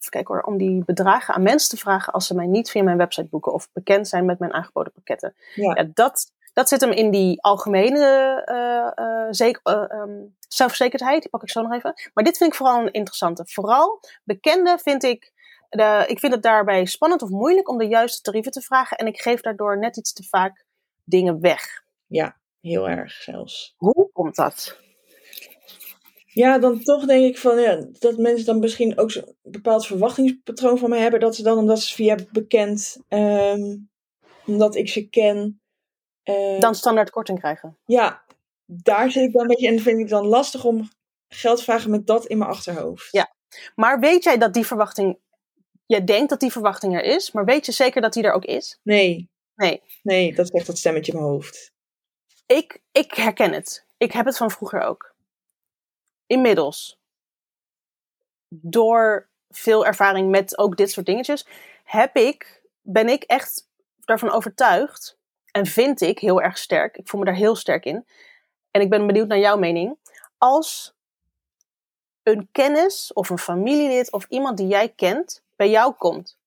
even 0.00 0.10
kijken 0.10 0.34
hoor, 0.34 0.42
om 0.42 0.58
die 0.58 0.84
bedragen 0.84 1.34
aan 1.34 1.42
mensen 1.42 1.68
te 1.70 1.76
vragen 1.76 2.12
als 2.12 2.26
ze 2.26 2.34
mij 2.34 2.46
niet 2.46 2.70
via 2.70 2.82
mijn 2.82 2.96
website 2.96 3.28
boeken 3.28 3.52
of 3.52 3.68
bekend 3.72 4.08
zijn 4.08 4.24
met 4.24 4.38
mijn 4.38 4.52
aangeboden 4.52 4.92
pakketten. 4.92 5.34
Ja. 5.54 5.74
ja 5.74 5.90
dat, 5.94 6.32
dat 6.52 6.68
zit 6.68 6.80
hem 6.80 6.90
in 6.90 7.10
die 7.10 7.42
algemene 7.42 8.42
uh, 8.46 9.04
uh, 9.06 9.26
zeker, 9.30 9.60
uh, 9.64 10.00
um, 10.00 10.36
zelfverzekerdheid. 10.48 11.20
Die 11.20 11.30
pak 11.30 11.42
ik 11.42 11.50
zo 11.50 11.62
nog 11.62 11.72
even. 11.72 11.94
Maar 12.14 12.24
dit 12.24 12.36
vind 12.36 12.50
ik 12.50 12.56
vooral 12.56 12.80
een 12.80 12.92
interessante. 12.92 13.44
Vooral 13.46 14.00
bekende 14.24 14.78
vind 14.82 15.02
ik. 15.02 15.32
De, 15.68 16.04
ik 16.06 16.18
vind 16.18 16.32
het 16.32 16.42
daarbij 16.42 16.84
spannend 16.84 17.22
of 17.22 17.28
moeilijk 17.28 17.68
om 17.68 17.78
de 17.78 17.86
juiste 17.86 18.22
tarieven 18.22 18.52
te 18.52 18.60
vragen. 18.60 18.96
En 18.96 19.06
ik 19.06 19.20
geef 19.20 19.40
daardoor 19.40 19.78
net 19.78 19.96
iets 19.96 20.12
te 20.12 20.22
vaak 20.22 20.64
dingen 21.04 21.40
weg. 21.40 21.82
Ja, 22.06 22.36
heel 22.60 22.88
erg 22.88 23.12
zelfs. 23.12 23.74
Hoe 23.76 24.10
komt 24.12 24.36
dat? 24.36 24.78
Ja, 26.32 26.58
dan 26.58 26.82
toch 26.82 27.06
denk 27.06 27.24
ik 27.24 27.38
van 27.38 27.60
ja, 27.60 27.86
dat 27.98 28.16
mensen 28.16 28.46
dan 28.46 28.58
misschien 28.58 28.98
ook 28.98 29.14
een 29.14 29.34
bepaald 29.42 29.86
verwachtingspatroon 29.86 30.78
van 30.78 30.90
mij 30.90 31.00
hebben. 31.00 31.20
Dat 31.20 31.36
ze 31.36 31.42
dan, 31.42 31.58
omdat 31.58 31.80
ze 31.80 31.94
via 31.94 32.16
bekend, 32.32 32.98
um, 33.08 33.90
omdat 34.46 34.74
ik 34.74 34.88
ze 34.88 35.08
ken. 35.08 35.60
Uh, 36.24 36.60
dan 36.60 36.74
standaard 36.74 37.10
korting 37.10 37.38
krijgen. 37.38 37.78
Ja, 37.84 38.22
daar 38.64 39.10
zit 39.10 39.24
ik 39.24 39.32
dan 39.32 39.42
een 39.42 39.48
beetje. 39.48 39.68
En 39.68 39.80
vind 39.80 39.98
ik 39.98 40.08
dan 40.08 40.26
lastig 40.26 40.64
om 40.64 40.88
geld 41.28 41.58
te 41.58 41.64
vragen 41.64 41.90
met 41.90 42.06
dat 42.06 42.26
in 42.26 42.38
mijn 42.38 42.50
achterhoofd. 42.50 43.08
Ja, 43.12 43.34
maar 43.74 44.00
weet 44.00 44.24
jij 44.24 44.38
dat 44.38 44.54
die 44.54 44.66
verwachting. 44.66 45.18
Je 45.86 46.04
denkt 46.04 46.30
dat 46.30 46.40
die 46.40 46.52
verwachting 46.52 46.94
er 46.94 47.02
is, 47.02 47.32
maar 47.32 47.44
weet 47.44 47.66
je 47.66 47.72
zeker 47.72 48.00
dat 48.00 48.12
die 48.12 48.22
er 48.22 48.32
ook 48.32 48.44
is? 48.44 48.78
Nee. 48.82 49.30
Nee. 49.60 49.82
Nee, 50.02 50.34
dat 50.34 50.50
echt 50.50 50.66
dat 50.66 50.78
stemmetje 50.78 51.12
in 51.12 51.18
mijn 51.18 51.30
hoofd. 51.30 51.72
Ik, 52.46 52.82
ik 52.92 53.14
herken 53.14 53.52
het. 53.52 53.86
Ik 53.96 54.12
heb 54.12 54.26
het 54.26 54.36
van 54.36 54.50
vroeger 54.50 54.80
ook 54.80 55.14
inmiddels, 56.30 57.00
door 58.48 59.28
veel 59.48 59.86
ervaring 59.86 60.30
met 60.30 60.58
ook 60.58 60.76
dit 60.76 60.90
soort 60.90 61.06
dingetjes, 61.06 61.46
heb 61.84 62.16
ik, 62.16 62.62
ben 62.80 63.08
ik 63.08 63.22
echt 63.22 63.68
daarvan 64.00 64.30
overtuigd. 64.30 65.18
En 65.50 65.66
vind 65.66 66.00
ik 66.00 66.18
heel 66.18 66.40
erg 66.40 66.58
sterk. 66.58 66.96
Ik 66.96 67.08
voel 67.08 67.20
me 67.20 67.26
daar 67.26 67.34
heel 67.34 67.56
sterk 67.56 67.84
in. 67.84 68.06
En 68.70 68.80
ik 68.80 68.90
ben 68.90 69.06
benieuwd 69.06 69.28
naar 69.28 69.38
jouw 69.38 69.56
mening. 69.56 69.98
Als 70.38 70.94
een 72.22 72.48
kennis 72.52 73.12
of 73.12 73.30
een 73.30 73.38
familielid 73.38 74.12
of 74.12 74.26
iemand 74.28 74.56
die 74.56 74.66
jij 74.66 74.88
kent 74.88 75.42
bij 75.56 75.70
jou 75.70 75.94
komt, 75.94 76.38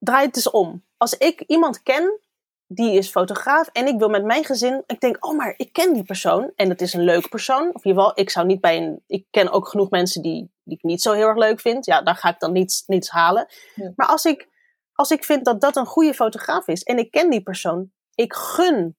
draai 0.00 0.26
het 0.26 0.36
eens 0.36 0.50
om. 0.50 0.84
Als 0.96 1.14
ik 1.14 1.40
iemand 1.46 1.82
ken 1.82 2.20
die 2.66 2.92
is 2.92 3.10
fotograaf 3.10 3.68
en 3.68 3.86
ik 3.86 3.98
wil 3.98 4.08
met 4.08 4.24
mijn 4.24 4.44
gezin. 4.44 4.82
Ik 4.86 5.00
denk, 5.00 5.26
oh, 5.26 5.36
maar 5.36 5.54
ik 5.56 5.72
ken 5.72 5.92
die 5.92 6.02
persoon 6.02 6.52
en 6.56 6.68
het 6.68 6.80
is 6.80 6.92
een 6.94 7.04
leuke 7.04 7.28
persoon. 7.28 7.68
Of 7.74 7.84
in 7.84 7.90
ieder 7.90 8.02
geval, 8.02 8.20
ik 8.20 8.30
zou 8.30 8.46
niet 8.46 8.60
bij 8.60 8.76
een. 8.76 9.02
Ik 9.06 9.26
ken 9.30 9.50
ook 9.50 9.68
genoeg 9.68 9.90
mensen 9.90 10.22
die, 10.22 10.50
die 10.62 10.76
ik 10.76 10.82
niet 10.82 11.02
zo 11.02 11.12
heel 11.12 11.26
erg 11.26 11.36
leuk 11.36 11.60
vind. 11.60 11.86
Ja, 11.86 12.02
daar 12.02 12.16
ga 12.16 12.28
ik 12.28 12.38
dan 12.38 12.52
niets, 12.52 12.82
niets 12.86 13.08
halen. 13.08 13.46
Ja. 13.74 13.92
Maar 13.96 14.06
als 14.06 14.24
ik, 14.24 14.48
als 14.92 15.10
ik 15.10 15.24
vind 15.24 15.44
dat 15.44 15.60
dat 15.60 15.76
een 15.76 15.86
goede 15.86 16.14
fotograaf 16.14 16.68
is 16.68 16.82
en 16.82 16.98
ik 16.98 17.10
ken 17.10 17.30
die 17.30 17.42
persoon, 17.42 17.92
ik 18.14 18.32
gun 18.32 18.96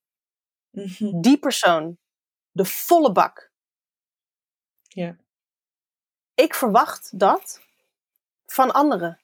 Mhm. 0.72 1.22
die 1.22 1.40
persoon 1.40 1.98
de 2.52 2.66
volle 2.66 3.12
bak. 3.12 3.52
Ja. 4.82 5.16
Ik 6.34 6.56
verwacht 6.56 7.20
dat 7.20 7.62
van 8.46 8.72
anderen. 8.72 9.21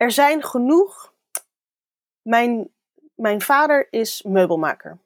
Er 0.00 0.10
zijn 0.10 0.42
genoeg 0.44 1.12
mijn, 2.22 2.70
mijn 3.14 3.40
vader 3.40 3.86
is 3.90 4.22
meubelmaker. 4.22 4.98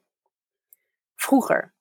Vroeger 1.15 1.73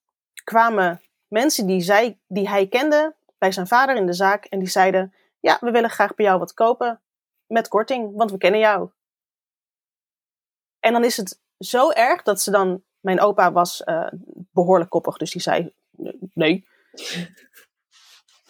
kwamen 0.45 1.01
mensen 1.29 1.67
die, 1.67 1.81
zij, 1.81 2.19
die 2.27 2.49
hij 2.49 2.67
kende 2.67 3.15
bij 3.39 3.53
zijn 3.53 3.67
vader 3.67 3.97
in 3.97 4.07
de 4.07 4.13
zaak 4.13 4.45
en 4.45 4.59
die 4.59 4.69
zeiden: 4.69 5.15
Ja, 5.41 5.59
we 5.61 5.71
willen 5.71 5.91
graag 5.91 6.15
bij 6.15 6.25
jou 6.25 6.39
wat 6.39 6.55
kopen 6.55 7.01
met 7.47 7.69
korting, 7.69 8.17
want 8.17 8.31
we 8.31 8.39
kennen 8.39 8.61
jou. 8.61 8.91
En 10.81 10.93
dan 10.93 11.05
is 11.05 11.17
het 11.17 11.41
zo 11.59 11.91
erg 11.91 12.23
dat 12.23 12.41
ze 12.41 12.51
dan. 12.51 12.83
Mijn 13.01 13.21
opa 13.21 13.53
was 13.53 13.83
uh, 13.85 14.09
behoorlijk 14.53 14.91
koppig, 14.91 15.17
dus 15.17 15.31
die 15.31 15.43
zei: 15.43 15.75
nee. 16.35 16.67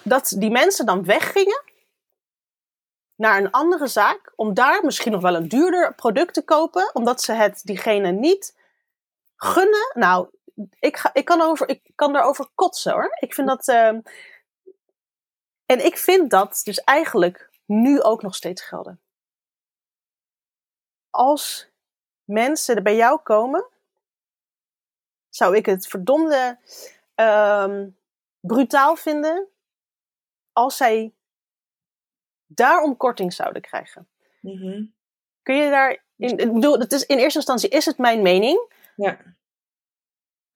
Dat 0.02 0.34
die 0.38 0.50
mensen 0.50 0.86
dan 0.86 1.04
weggingen 1.04 1.73
naar 3.16 3.38
een 3.38 3.50
andere 3.50 3.86
zaak 3.86 4.32
om 4.36 4.54
daar 4.54 4.84
misschien 4.84 5.12
nog 5.12 5.22
wel 5.22 5.34
een 5.34 5.48
duurder 5.48 5.94
product 5.94 6.34
te 6.34 6.44
kopen, 6.44 6.94
omdat 6.94 7.22
ze 7.22 7.32
het 7.32 7.60
diegene 7.64 8.10
niet 8.10 8.56
gunnen. 9.36 9.92
Nou, 9.94 10.28
ik, 10.78 10.96
ga, 10.96 11.10
ik, 11.12 11.24
kan, 11.24 11.40
over, 11.40 11.68
ik 11.68 11.90
kan 11.94 12.16
erover 12.16 12.48
kotsen 12.54 12.92
hoor. 12.92 13.16
Ik 13.18 13.34
vind 13.34 13.48
dat. 13.48 13.68
Uh, 13.68 13.86
en 15.66 15.84
ik 15.84 15.98
vind 15.98 16.30
dat 16.30 16.60
dus 16.64 16.78
eigenlijk 16.80 17.50
nu 17.64 18.02
ook 18.02 18.22
nog 18.22 18.34
steeds 18.34 18.62
gelden. 18.62 19.00
Als 21.10 21.68
mensen 22.24 22.76
er 22.76 22.82
bij 22.82 22.96
jou 22.96 23.20
komen, 23.20 23.66
zou 25.28 25.56
ik 25.56 25.66
het 25.66 25.86
verdomde 25.86 26.58
uh, 27.16 27.82
brutaal 28.40 28.96
vinden 28.96 29.48
als 30.52 30.76
zij 30.76 31.14
daarom 32.46 32.96
korting 32.96 33.32
zouden 33.32 33.62
krijgen. 33.62 34.08
Mhm. 34.40 34.84
Kun 35.42 35.56
je 35.56 35.70
daar. 35.70 36.04
In, 36.16 36.38
ik 36.38 36.52
bedoel, 36.52 36.78
het 36.78 36.92
is, 36.92 37.06
in 37.06 37.18
eerste 37.18 37.38
instantie 37.38 37.68
is 37.68 37.84
het 37.84 37.98
mijn 37.98 38.22
mening. 38.22 38.72
Ja. 38.96 39.18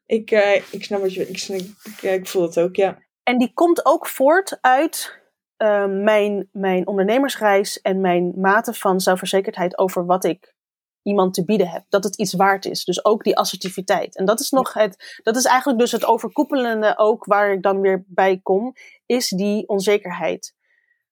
Ik, 0.06 0.30
uh, 0.30 0.54
ik 0.54 0.84
snap 0.84 1.00
wat 1.00 1.14
je. 1.14 1.28
Ik, 1.28 1.42
ik, 1.42 2.02
ik, 2.02 2.26
voel 2.26 2.42
het 2.42 2.58
ook, 2.58 2.76
ja. 2.76 2.98
En 3.22 3.38
die 3.38 3.52
komt 3.52 3.86
ook 3.86 4.06
voort 4.06 4.58
uit 4.60 5.20
uh, 5.58 5.86
mijn, 5.86 6.48
mijn 6.52 6.86
ondernemersreis 6.86 7.80
en 7.80 8.00
mijn 8.00 8.32
mate 8.36 8.74
van 8.74 9.00
zelfverzekerdheid 9.00 9.78
over 9.78 10.06
wat 10.06 10.24
ik 10.24 10.56
iemand 11.02 11.34
te 11.34 11.44
bieden 11.44 11.68
heb. 11.68 11.84
Dat 11.88 12.04
het 12.04 12.16
iets 12.16 12.34
waard 12.34 12.64
is. 12.64 12.84
Dus 12.84 13.04
ook 13.04 13.24
die 13.24 13.36
assertiviteit. 13.36 14.16
En 14.16 14.24
dat 14.24 14.40
is 14.40 14.50
nog 14.50 14.72
het. 14.72 15.20
Dat 15.22 15.36
is 15.36 15.44
eigenlijk 15.44 15.78
dus 15.78 15.92
het 15.92 16.04
overkoepelende 16.04 16.98
ook 16.98 17.24
waar 17.24 17.52
ik 17.52 17.62
dan 17.62 17.80
weer 17.80 18.04
bij 18.06 18.40
kom. 18.42 18.74
Is 19.06 19.28
die 19.28 19.68
onzekerheid. 19.68 20.54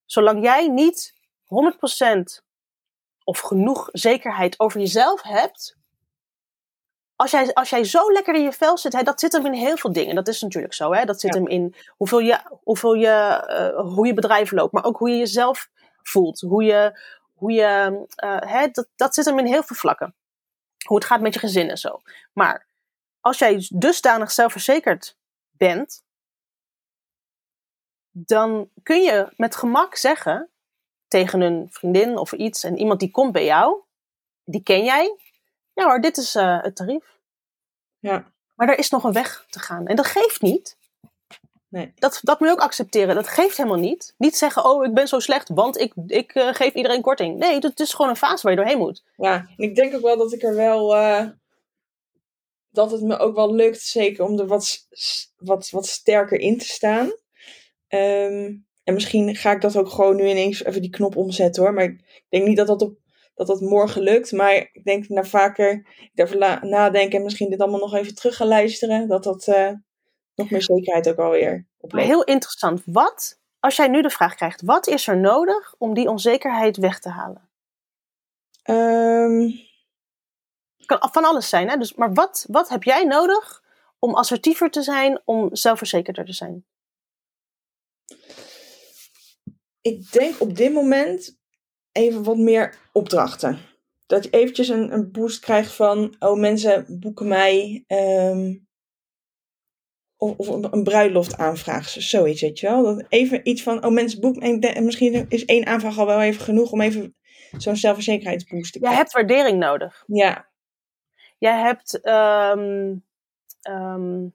Zolang 0.07 0.43
jij 0.43 0.69
niet 0.69 1.15
100% 1.45 2.45
of 3.25 3.39
genoeg 3.39 3.89
zekerheid 3.93 4.61
over 4.61 4.81
jezelf 4.81 5.23
hebt. 5.23 5.77
Als 7.17 7.31
jij, 7.31 7.55
als 7.55 7.71
jij 7.71 7.85
zo 7.85 8.13
lekker 8.13 8.35
in 8.35 8.43
je 8.43 8.53
vel 8.53 8.79
zit, 8.79 8.93
hè, 8.93 9.03
dat 9.03 9.21
zit 9.21 9.33
hem 9.33 9.47
in 9.47 9.53
heel 9.53 9.77
veel 9.77 9.93
dingen. 9.93 10.15
Dat 10.15 10.29
is 10.29 10.41
natuurlijk 10.41 10.75
zo. 10.75 10.93
Hè? 10.93 11.05
Dat 11.05 11.21
zit 11.21 11.35
hem 11.35 11.49
in 11.49 11.75
hoeveel 11.89 12.19
je, 12.19 12.41
hoeveel 12.63 12.95
je, 12.95 13.45
uh, 13.77 13.95
hoe 13.95 14.07
je 14.07 14.15
bedrijf 14.15 14.51
loopt, 14.51 14.73
maar 14.73 14.85
ook 14.85 14.99
hoe 14.99 15.11
je 15.11 15.17
jezelf 15.17 15.71
voelt. 16.03 16.41
Hoe 16.41 16.65
je, 16.65 17.01
hoe 17.35 17.53
je, 17.53 18.05
uh, 18.25 18.37
hè, 18.41 18.69
dat, 18.69 18.89
dat 18.97 19.15
zit 19.15 19.25
hem 19.25 19.39
in 19.39 19.47
heel 19.47 19.63
veel 19.63 19.77
vlakken. 19.77 20.15
Hoe 20.87 20.97
het 20.97 21.07
gaat 21.07 21.21
met 21.21 21.35
je 21.35 21.41
gezin 21.41 21.71
en 21.71 21.79
zo. 21.79 22.01
Maar 22.33 22.67
als 23.21 23.39
jij 23.39 23.67
dusdanig 23.69 24.31
zelfverzekerd 24.31 25.17
bent, 25.51 26.05
dan 28.19 28.71
kun 28.83 29.03
je 29.03 29.33
met 29.37 29.57
gemak 29.57 29.97
zeggen 29.97 30.51
tegen 31.09 31.41
een 31.41 31.67
vriendin 31.71 32.19
of 32.19 32.33
iets 32.33 32.65
en 32.65 32.79
iemand 32.79 33.01
die 33.01 33.11
komt 33.11 33.33
bij 33.33 33.45
jou, 33.45 33.81
die 34.45 34.63
ken 34.63 34.85
jij. 34.85 35.17
Ja 35.73 35.85
hoor, 35.85 36.01
dit 36.01 36.17
is 36.17 36.37
uh, 36.37 36.63
het 36.63 36.77
tarief. 36.77 37.19
Ja. 37.99 38.33
Maar 38.55 38.69
er 38.69 38.79
is 38.79 38.91
nog 38.91 39.05
een 39.05 39.13
weg 39.13 39.47
te 39.49 39.59
gaan. 39.59 39.87
En 39.87 39.97
dat 39.97 40.07
geeft 40.07 40.41
niet. 40.41 40.79
Nee. 41.69 41.93
Dat, 41.95 42.21
dat 42.23 42.41
moet 42.41 42.49
je 42.49 42.55
ook 42.55 42.61
accepteren. 42.61 43.15
Dat 43.15 43.29
geeft 43.29 43.57
helemaal 43.57 43.79
niet. 43.79 44.15
Niet 44.19 44.37
zeggen, 44.37 44.65
oh, 44.65 44.85
ik 44.85 44.95
ben 44.95 45.09
zo 45.09 45.19
slecht, 45.19 45.49
want 45.49 45.79
ik, 45.79 45.93
ik 46.07 46.35
uh, 46.35 46.55
geef 46.55 46.75
iedereen 46.75 47.03
korting. 47.03 47.39
Nee, 47.39 47.59
het 47.59 47.81
is 47.81 47.95
gewoon 47.95 48.11
een 48.11 48.17
fase 48.17 48.43
waar 48.43 48.53
je 48.53 48.59
doorheen 48.59 48.79
moet. 48.79 49.05
Ja, 49.17 49.35
en 49.35 49.65
ik 49.65 49.75
denk 49.75 49.95
ook 49.95 50.03
wel 50.03 50.17
dat 50.17 50.33
ik 50.33 50.43
er 50.43 50.55
wel... 50.55 50.97
Uh, 50.97 51.29
dat 52.69 52.91
het 52.91 53.03
me 53.03 53.19
ook 53.19 53.35
wel 53.35 53.55
lukt, 53.55 53.81
zeker 53.81 54.25
om 54.25 54.39
er 54.39 54.47
wat, 54.47 54.87
wat, 55.37 55.71
wat 55.71 55.87
sterker 55.87 56.39
in 56.39 56.59
te 56.59 56.65
staan. 56.65 57.13
Um, 57.97 58.67
en 58.85 58.95
misschien 58.95 59.37
ga 59.37 59.53
ik 59.53 59.61
dat 59.61 59.77
ook 59.77 59.89
gewoon 59.89 60.17
nu 60.17 60.29
ineens 60.29 60.65
even 60.65 60.81
die 60.81 60.91
knop 60.91 61.17
omzetten 61.17 61.63
hoor. 61.63 61.73
Maar 61.75 61.85
ik 61.85 62.25
denk 62.29 62.47
niet 62.47 62.57
dat 62.57 62.67
dat, 62.67 62.83
op, 62.83 62.99
dat, 63.35 63.47
dat 63.47 63.61
morgen 63.61 64.03
lukt. 64.03 64.33
Maar 64.33 64.55
ik 64.55 64.85
denk 64.85 65.09
naar 65.09 65.27
vaker 65.27 65.87
daarover 66.15 66.67
nadenken 66.67 67.19
en 67.19 67.25
misschien 67.25 67.51
dit 67.51 67.61
allemaal 67.61 67.81
nog 67.81 67.95
even 67.95 68.15
terug 68.15 68.37
gaan 68.37 68.47
luisteren. 68.47 69.09
Dat 69.09 69.25
dat 69.25 69.47
uh, 69.47 69.71
nog 70.35 70.51
meer 70.51 70.63
zekerheid 70.63 71.09
ook 71.09 71.19
alweer 71.19 71.67
oplevert. 71.79 72.13
Heel 72.13 72.25
interessant. 72.25 72.83
Wat, 72.85 73.41
als 73.61 73.77
jij 73.77 73.89
nu 73.89 74.03
de 74.03 74.11
vraag 74.11 74.35
krijgt, 74.35 74.63
wat 74.63 74.87
is 74.87 75.07
er 75.07 75.17
nodig 75.17 75.75
om 75.79 75.95
die 75.95 76.09
onzekerheid 76.09 76.77
weg 76.77 76.99
te 76.99 77.09
halen? 77.09 77.49
Um... 78.71 79.65
Kan 80.87 81.09
van 81.13 81.25
alles 81.25 81.49
zijn, 81.49 81.69
hè? 81.69 81.77
Dus, 81.77 81.95
maar 81.95 82.13
wat, 82.13 82.47
wat 82.49 82.69
heb 82.69 82.83
jij 82.83 83.05
nodig 83.05 83.63
om 83.99 84.15
assertiever 84.15 84.71
te 84.71 84.83
zijn, 84.83 85.21
om 85.25 85.49
zelfverzekerder 85.53 86.25
te 86.25 86.33
zijn? 86.33 86.65
Ik 89.81 90.13
denk 90.13 90.41
op 90.41 90.57
dit 90.57 90.73
moment 90.73 91.39
even 91.93 92.23
wat 92.23 92.37
meer 92.37 92.79
opdrachten. 92.93 93.59
Dat 94.07 94.25
je 94.25 94.31
eventjes 94.31 94.69
een, 94.69 94.93
een 94.93 95.11
boost 95.13 95.41
krijgt 95.41 95.73
van, 95.73 96.17
oh 96.19 96.39
mensen 96.39 96.99
boeken 97.01 97.29
mij 97.29 97.85
um, 97.89 98.67
of, 100.17 100.37
of, 100.37 100.73
een 100.73 100.83
bruiloft 100.83 101.37
aanvraag, 101.37 101.89
zoiets, 101.89 102.41
weet 102.41 102.59
je 102.59 102.67
wel. 102.67 102.83
Dat 102.83 103.05
even 103.09 103.49
iets 103.49 103.63
van, 103.63 103.85
oh 103.85 103.93
mensen 103.93 104.21
boeken, 104.21 104.61
en 104.61 104.85
misschien 104.85 105.27
is 105.29 105.45
één 105.45 105.67
aanvraag 105.67 105.99
al 105.99 106.07
wel 106.07 106.21
even 106.21 106.43
genoeg 106.43 106.73
om 106.73 106.81
even 106.81 107.17
zo'n 107.57 107.77
zelfverzekerheidsboost 107.77 108.73
te 108.73 108.79
krijgen. 108.79 108.99
Je 108.99 109.05
hebt 109.05 109.15
waardering 109.15 109.59
nodig. 109.59 110.05
Ja. 110.07 110.51
Jij 111.39 111.61
hebt 111.61 112.07
um, 112.07 113.05
um, 113.71 114.35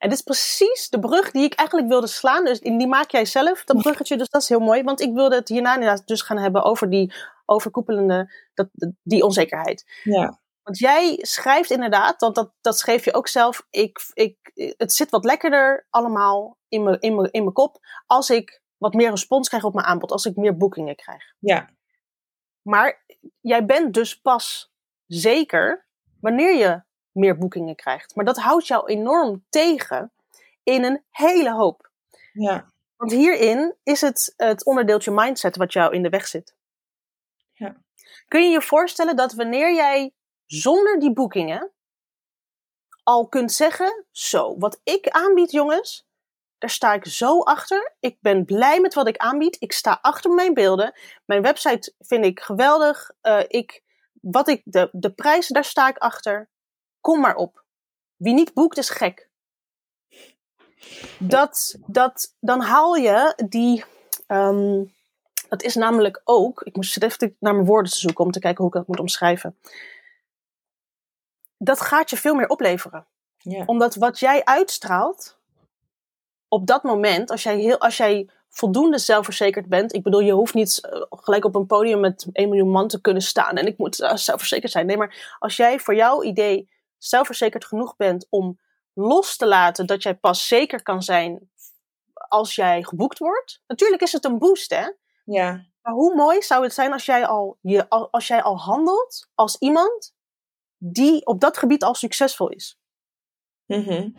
en 0.00 0.08
dit 0.08 0.18
is 0.18 0.24
precies 0.24 0.88
de 0.88 0.98
brug 0.98 1.30
die 1.30 1.44
ik 1.44 1.54
eigenlijk 1.54 1.88
wilde 1.88 2.06
slaan. 2.06 2.44
Dus 2.44 2.60
die 2.60 2.86
maak 2.86 3.10
jij 3.10 3.24
zelf, 3.24 3.64
dat 3.64 3.76
bruggetje. 3.76 4.16
Dus 4.16 4.28
dat 4.28 4.42
is 4.42 4.48
heel 4.48 4.60
mooi. 4.60 4.82
Want 4.82 5.00
ik 5.00 5.12
wilde 5.12 5.34
het 5.34 5.48
hierna 5.48 5.96
dus 6.04 6.22
gaan 6.22 6.38
hebben 6.38 6.62
over 6.62 6.90
die 6.90 7.12
overkoepelende, 7.44 8.32
dat, 8.54 8.68
die 9.02 9.24
onzekerheid. 9.24 10.00
Ja. 10.02 10.40
Want 10.62 10.78
jij 10.78 11.18
schrijft 11.20 11.70
inderdaad, 11.70 12.20
dat, 12.20 12.34
dat, 12.34 12.52
dat 12.60 12.78
schreef 12.78 13.04
je 13.04 13.14
ook 13.14 13.28
zelf. 13.28 13.66
Ik, 13.70 14.10
ik, 14.12 14.36
het 14.76 14.92
zit 14.92 15.10
wat 15.10 15.24
lekkerder 15.24 15.86
allemaal 15.90 16.58
in 16.68 16.82
mijn 16.82 17.00
in 17.00 17.28
in 17.30 17.42
mijn 17.42 17.52
kop. 17.52 17.78
Als 18.06 18.30
ik 18.30 18.62
wat 18.76 18.94
meer 18.94 19.10
respons 19.10 19.48
krijg 19.48 19.64
op 19.64 19.74
mijn 19.74 19.86
aanbod. 19.86 20.12
Als 20.12 20.24
ik 20.24 20.36
meer 20.36 20.56
boekingen 20.56 20.96
krijg. 20.96 21.22
Ja. 21.38 21.70
Maar 22.62 23.04
jij 23.40 23.64
bent 23.64 23.94
dus 23.94 24.20
pas 24.20 24.72
zeker 25.06 25.86
wanneer 26.20 26.56
je 26.56 26.82
meer 27.12 27.38
boekingen 27.38 27.74
krijgt. 27.74 28.14
Maar 28.14 28.24
dat 28.24 28.36
houdt 28.36 28.66
jou 28.66 28.86
enorm 28.86 29.44
tegen 29.48 30.12
in 30.62 30.84
een 30.84 31.04
hele 31.10 31.52
hoop. 31.52 31.90
Ja. 32.32 32.66
Want 32.96 33.12
hierin 33.12 33.74
is 33.82 34.00
het 34.00 34.34
het 34.36 34.64
onderdeeltje 34.64 35.10
mindset 35.10 35.56
wat 35.56 35.72
jou 35.72 35.94
in 35.94 36.02
de 36.02 36.08
weg 36.08 36.26
zit. 36.26 36.54
Ja. 37.52 37.76
Kun 38.28 38.42
je 38.42 38.48
je 38.48 38.62
voorstellen 38.62 39.16
dat 39.16 39.32
wanneer 39.32 39.74
jij 39.74 40.12
zonder 40.46 40.98
die 40.98 41.12
boekingen 41.12 41.70
al 43.02 43.28
kunt 43.28 43.52
zeggen: 43.52 44.04
Zo, 44.10 44.58
wat 44.58 44.80
ik 44.84 45.08
aanbied, 45.08 45.50
jongens, 45.50 46.06
daar 46.58 46.70
sta 46.70 46.92
ik 46.92 47.06
zo 47.06 47.40
achter. 47.40 47.94
Ik 48.00 48.16
ben 48.20 48.44
blij 48.44 48.80
met 48.80 48.94
wat 48.94 49.08
ik 49.08 49.16
aanbied. 49.16 49.56
Ik 49.60 49.72
sta 49.72 49.98
achter 50.02 50.30
mijn 50.30 50.54
beelden. 50.54 50.94
Mijn 51.24 51.42
website 51.42 51.94
vind 51.98 52.24
ik 52.24 52.40
geweldig. 52.40 53.10
Uh, 53.22 53.40
ik, 53.46 53.82
wat 54.20 54.48
ik, 54.48 54.62
de, 54.64 54.88
de 54.92 55.12
prijzen, 55.12 55.54
daar 55.54 55.64
sta 55.64 55.88
ik 55.88 55.98
achter. 55.98 56.48
Kom 57.00 57.20
maar 57.20 57.34
op. 57.34 57.64
Wie 58.16 58.34
niet 58.34 58.54
boekt 58.54 58.78
is 58.78 58.90
gek. 58.90 59.28
Dat, 61.18 61.78
dat, 61.86 62.34
dan 62.40 62.60
haal 62.60 62.94
je 62.94 63.42
die. 63.48 63.84
Um, 64.26 64.92
dat 65.48 65.62
is 65.62 65.74
namelijk 65.74 66.20
ook. 66.24 66.62
Ik 66.62 66.76
moest 66.76 67.02
even 67.02 67.36
naar 67.38 67.54
mijn 67.54 67.66
woorden 67.66 67.92
te 67.92 67.98
zoeken 67.98 68.24
om 68.24 68.30
te 68.30 68.38
kijken 68.38 68.58
hoe 68.64 68.72
ik 68.72 68.78
dat 68.78 68.86
moet 68.86 69.00
omschrijven. 69.00 69.58
Dat 71.56 71.80
gaat 71.80 72.10
je 72.10 72.16
veel 72.16 72.34
meer 72.34 72.48
opleveren. 72.48 73.06
Ja. 73.38 73.62
Omdat 73.66 73.94
wat 73.94 74.18
jij 74.18 74.44
uitstraalt. 74.44 75.38
Op 76.48 76.66
dat 76.66 76.82
moment, 76.82 77.30
als 77.30 77.42
jij, 77.42 77.58
heel, 77.58 77.78
als 77.78 77.96
jij 77.96 78.28
voldoende 78.48 78.98
zelfverzekerd 78.98 79.66
bent. 79.66 79.94
Ik 79.94 80.02
bedoel, 80.02 80.20
je 80.20 80.32
hoeft 80.32 80.54
niet 80.54 80.80
uh, 80.82 81.02
gelijk 81.10 81.44
op 81.44 81.54
een 81.54 81.66
podium 81.66 82.00
met 82.00 82.26
1 82.32 82.48
miljoen 82.48 82.70
man 82.70 82.88
te 82.88 83.00
kunnen 83.00 83.22
staan. 83.22 83.56
En 83.56 83.66
ik 83.66 83.78
moet 83.78 84.00
uh, 84.00 84.16
zelfverzekerd 84.16 84.72
zijn. 84.72 84.86
Nee, 84.86 84.96
maar 84.96 85.36
als 85.38 85.56
jij 85.56 85.78
voor 85.78 85.94
jouw 85.94 86.22
idee 86.22 86.68
zelfverzekerd 87.04 87.64
genoeg 87.64 87.96
bent 87.96 88.26
om 88.28 88.60
los 88.92 89.36
te 89.36 89.46
laten 89.46 89.86
dat 89.86 90.02
jij 90.02 90.14
pas 90.14 90.48
zeker 90.48 90.82
kan 90.82 91.02
zijn 91.02 91.50
als 92.28 92.54
jij 92.54 92.82
geboekt 92.82 93.18
wordt. 93.18 93.62
Natuurlijk 93.66 94.02
is 94.02 94.12
het 94.12 94.24
een 94.24 94.38
boost, 94.38 94.70
hè? 94.70 94.90
Ja. 95.24 95.64
Maar 95.82 95.92
hoe 95.92 96.14
mooi 96.14 96.42
zou 96.42 96.62
het 96.62 96.74
zijn 96.74 96.92
als 96.92 97.04
jij 97.04 97.26
al, 97.26 97.58
je, 97.60 97.88
als 97.88 98.26
jij 98.26 98.42
al 98.42 98.58
handelt 98.58 99.28
als 99.34 99.56
iemand 99.58 100.14
die 100.78 101.26
op 101.26 101.40
dat 101.40 101.58
gebied 101.58 101.82
al 101.82 101.94
succesvol 101.94 102.48
is? 102.48 102.78
Mm 103.66 104.16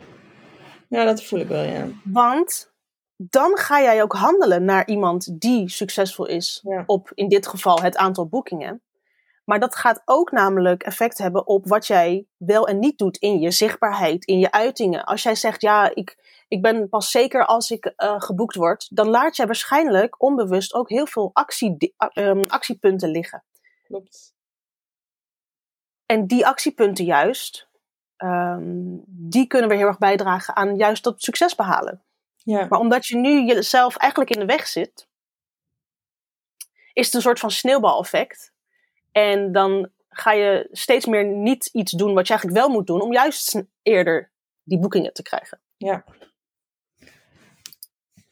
Ja, 0.88 1.04
dat 1.04 1.22
voel 1.22 1.38
ik 1.40 1.48
wel, 1.48 1.62
ja. 1.62 1.88
Want 2.04 2.72
dan 3.16 3.56
ga 3.56 3.80
jij 3.80 4.02
ook 4.02 4.12
handelen 4.12 4.64
naar 4.64 4.86
iemand 4.86 5.40
die 5.40 5.68
succesvol 5.68 6.26
is 6.26 6.60
ja. 6.62 6.82
op, 6.86 7.12
in 7.14 7.28
dit 7.28 7.46
geval, 7.46 7.80
het 7.82 7.96
aantal 7.96 8.26
boekingen. 8.26 8.82
Maar 9.44 9.60
dat 9.60 9.76
gaat 9.76 10.02
ook 10.04 10.30
namelijk 10.30 10.82
effect 10.82 11.18
hebben 11.18 11.46
op 11.46 11.66
wat 11.66 11.86
jij 11.86 12.26
wel 12.36 12.68
en 12.68 12.78
niet 12.78 12.98
doet 12.98 13.16
in 13.16 13.40
je 13.40 13.50
zichtbaarheid, 13.50 14.24
in 14.24 14.38
je 14.38 14.50
uitingen. 14.50 15.04
Als 15.04 15.22
jij 15.22 15.34
zegt, 15.34 15.60
ja, 15.60 15.94
ik, 15.94 16.16
ik 16.48 16.62
ben 16.62 16.88
pas 16.88 17.10
zeker 17.10 17.46
als 17.46 17.70
ik 17.70 17.92
uh, 17.96 18.20
geboekt 18.20 18.54
word, 18.54 18.96
dan 18.96 19.08
laat 19.08 19.36
jij 19.36 19.46
waarschijnlijk 19.46 20.22
onbewust 20.22 20.74
ook 20.74 20.88
heel 20.88 21.06
veel 21.06 21.30
actie, 21.32 21.94
um, 22.14 22.44
actiepunten 22.44 23.10
liggen. 23.10 23.44
Klopt. 23.84 24.34
En 26.06 26.26
die 26.26 26.46
actiepunten 26.46 27.04
juist, 27.04 27.68
um, 28.16 29.02
die 29.06 29.46
kunnen 29.46 29.68
weer 29.68 29.78
heel 29.78 29.86
erg 29.86 29.98
bijdragen 29.98 30.56
aan 30.56 30.76
juist 30.76 31.04
dat 31.04 31.22
succes 31.22 31.54
behalen. 31.54 32.02
Ja. 32.36 32.66
Maar 32.68 32.78
omdat 32.78 33.06
je 33.06 33.16
nu 33.16 33.44
jezelf 33.44 33.96
eigenlijk 33.96 34.30
in 34.30 34.40
de 34.40 34.46
weg 34.46 34.66
zit, 34.66 35.08
is 36.92 37.06
het 37.06 37.14
een 37.14 37.20
soort 37.20 37.40
van 37.40 37.50
sneeuwbaleffect. 37.50 38.52
En 39.12 39.52
dan 39.52 39.90
ga 40.08 40.32
je 40.32 40.68
steeds 40.72 41.06
meer 41.06 41.24
niet 41.24 41.66
iets 41.66 41.92
doen 41.92 42.14
wat 42.14 42.26
je 42.26 42.32
eigenlijk 42.32 42.64
wel 42.64 42.74
moet 42.74 42.86
doen, 42.86 43.00
om 43.00 43.12
juist 43.12 43.62
eerder 43.82 44.30
die 44.62 44.78
boekingen 44.78 45.12
te 45.12 45.22
krijgen. 45.22 45.60
Ja. 45.76 46.04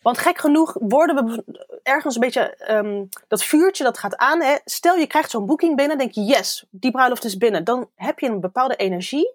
Want 0.00 0.18
gek 0.18 0.38
genoeg 0.38 0.76
worden 0.80 1.26
we 1.26 1.44
ergens 1.82 2.14
een 2.14 2.20
beetje, 2.20 2.70
um, 2.70 3.08
dat 3.28 3.44
vuurtje 3.44 3.84
dat 3.84 3.98
gaat 3.98 4.16
aan. 4.16 4.42
Hè? 4.42 4.56
Stel 4.64 4.96
je 4.96 5.06
krijgt 5.06 5.30
zo'n 5.30 5.46
boeking 5.46 5.76
binnen, 5.76 5.98
denk 5.98 6.12
je 6.12 6.20
yes, 6.20 6.66
die 6.70 6.90
bruiloft 6.90 7.24
is 7.24 7.36
binnen. 7.36 7.64
Dan 7.64 7.90
heb 7.94 8.18
je 8.18 8.28
een 8.28 8.40
bepaalde 8.40 8.76
energie 8.76 9.34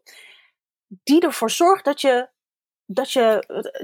die 0.87 1.21
ervoor 1.21 1.51
zorgt 1.51 1.85
dat 1.85 2.01
je, 2.01 2.29
dat 2.85 3.11
je, 3.11 3.43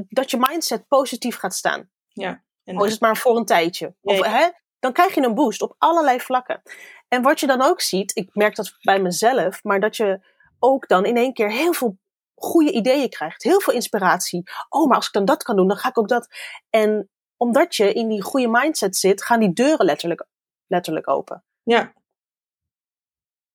dat 0.09 0.31
je 0.31 0.37
mindset 0.39 0.87
positief 0.87 1.37
gaat 1.37 1.53
staan. 1.53 1.89
Ja. 2.07 2.43
En 2.63 2.79
is 2.79 2.91
het 2.91 3.01
maar 3.01 3.17
voor 3.17 3.37
een 3.37 3.45
tijdje. 3.45 3.95
Of, 4.01 4.17
ja, 4.17 4.25
ja. 4.25 4.31
Hè? 4.31 4.49
Dan 4.81 4.93
krijg 4.93 5.15
je 5.15 5.21
een 5.21 5.35
boost 5.35 5.61
op 5.61 5.75
allerlei 5.77 6.19
vlakken. 6.19 6.61
En 7.07 7.21
wat 7.21 7.39
je 7.39 7.47
dan 7.47 7.61
ook 7.61 7.81
ziet, 7.81 8.15
ik 8.15 8.29
merk 8.35 8.55
dat 8.55 8.77
bij 8.81 9.01
mezelf, 9.01 9.63
maar 9.63 9.79
dat 9.79 9.95
je 9.95 10.19
ook 10.59 10.87
dan 10.87 11.05
in 11.05 11.17
één 11.17 11.33
keer 11.33 11.51
heel 11.51 11.73
veel 11.73 11.97
goede 12.35 12.71
ideeën 12.71 13.09
krijgt. 13.09 13.43
Heel 13.43 13.61
veel 13.61 13.73
inspiratie. 13.73 14.43
Oh, 14.69 14.87
maar 14.87 14.95
als 14.95 15.07
ik 15.07 15.13
dan 15.13 15.25
dat 15.25 15.43
kan 15.43 15.55
doen, 15.55 15.67
dan 15.67 15.77
ga 15.77 15.89
ik 15.89 15.97
ook 15.97 16.07
dat. 16.07 16.27
En 16.69 17.09
omdat 17.37 17.75
je 17.75 17.93
in 17.93 18.07
die 18.07 18.21
goede 18.21 18.47
mindset 18.47 18.97
zit, 18.97 19.23
gaan 19.23 19.39
die 19.39 19.53
deuren 19.53 19.85
letterlijk, 19.85 20.25
letterlijk 20.67 21.09
open. 21.09 21.43
Ja. 21.63 21.93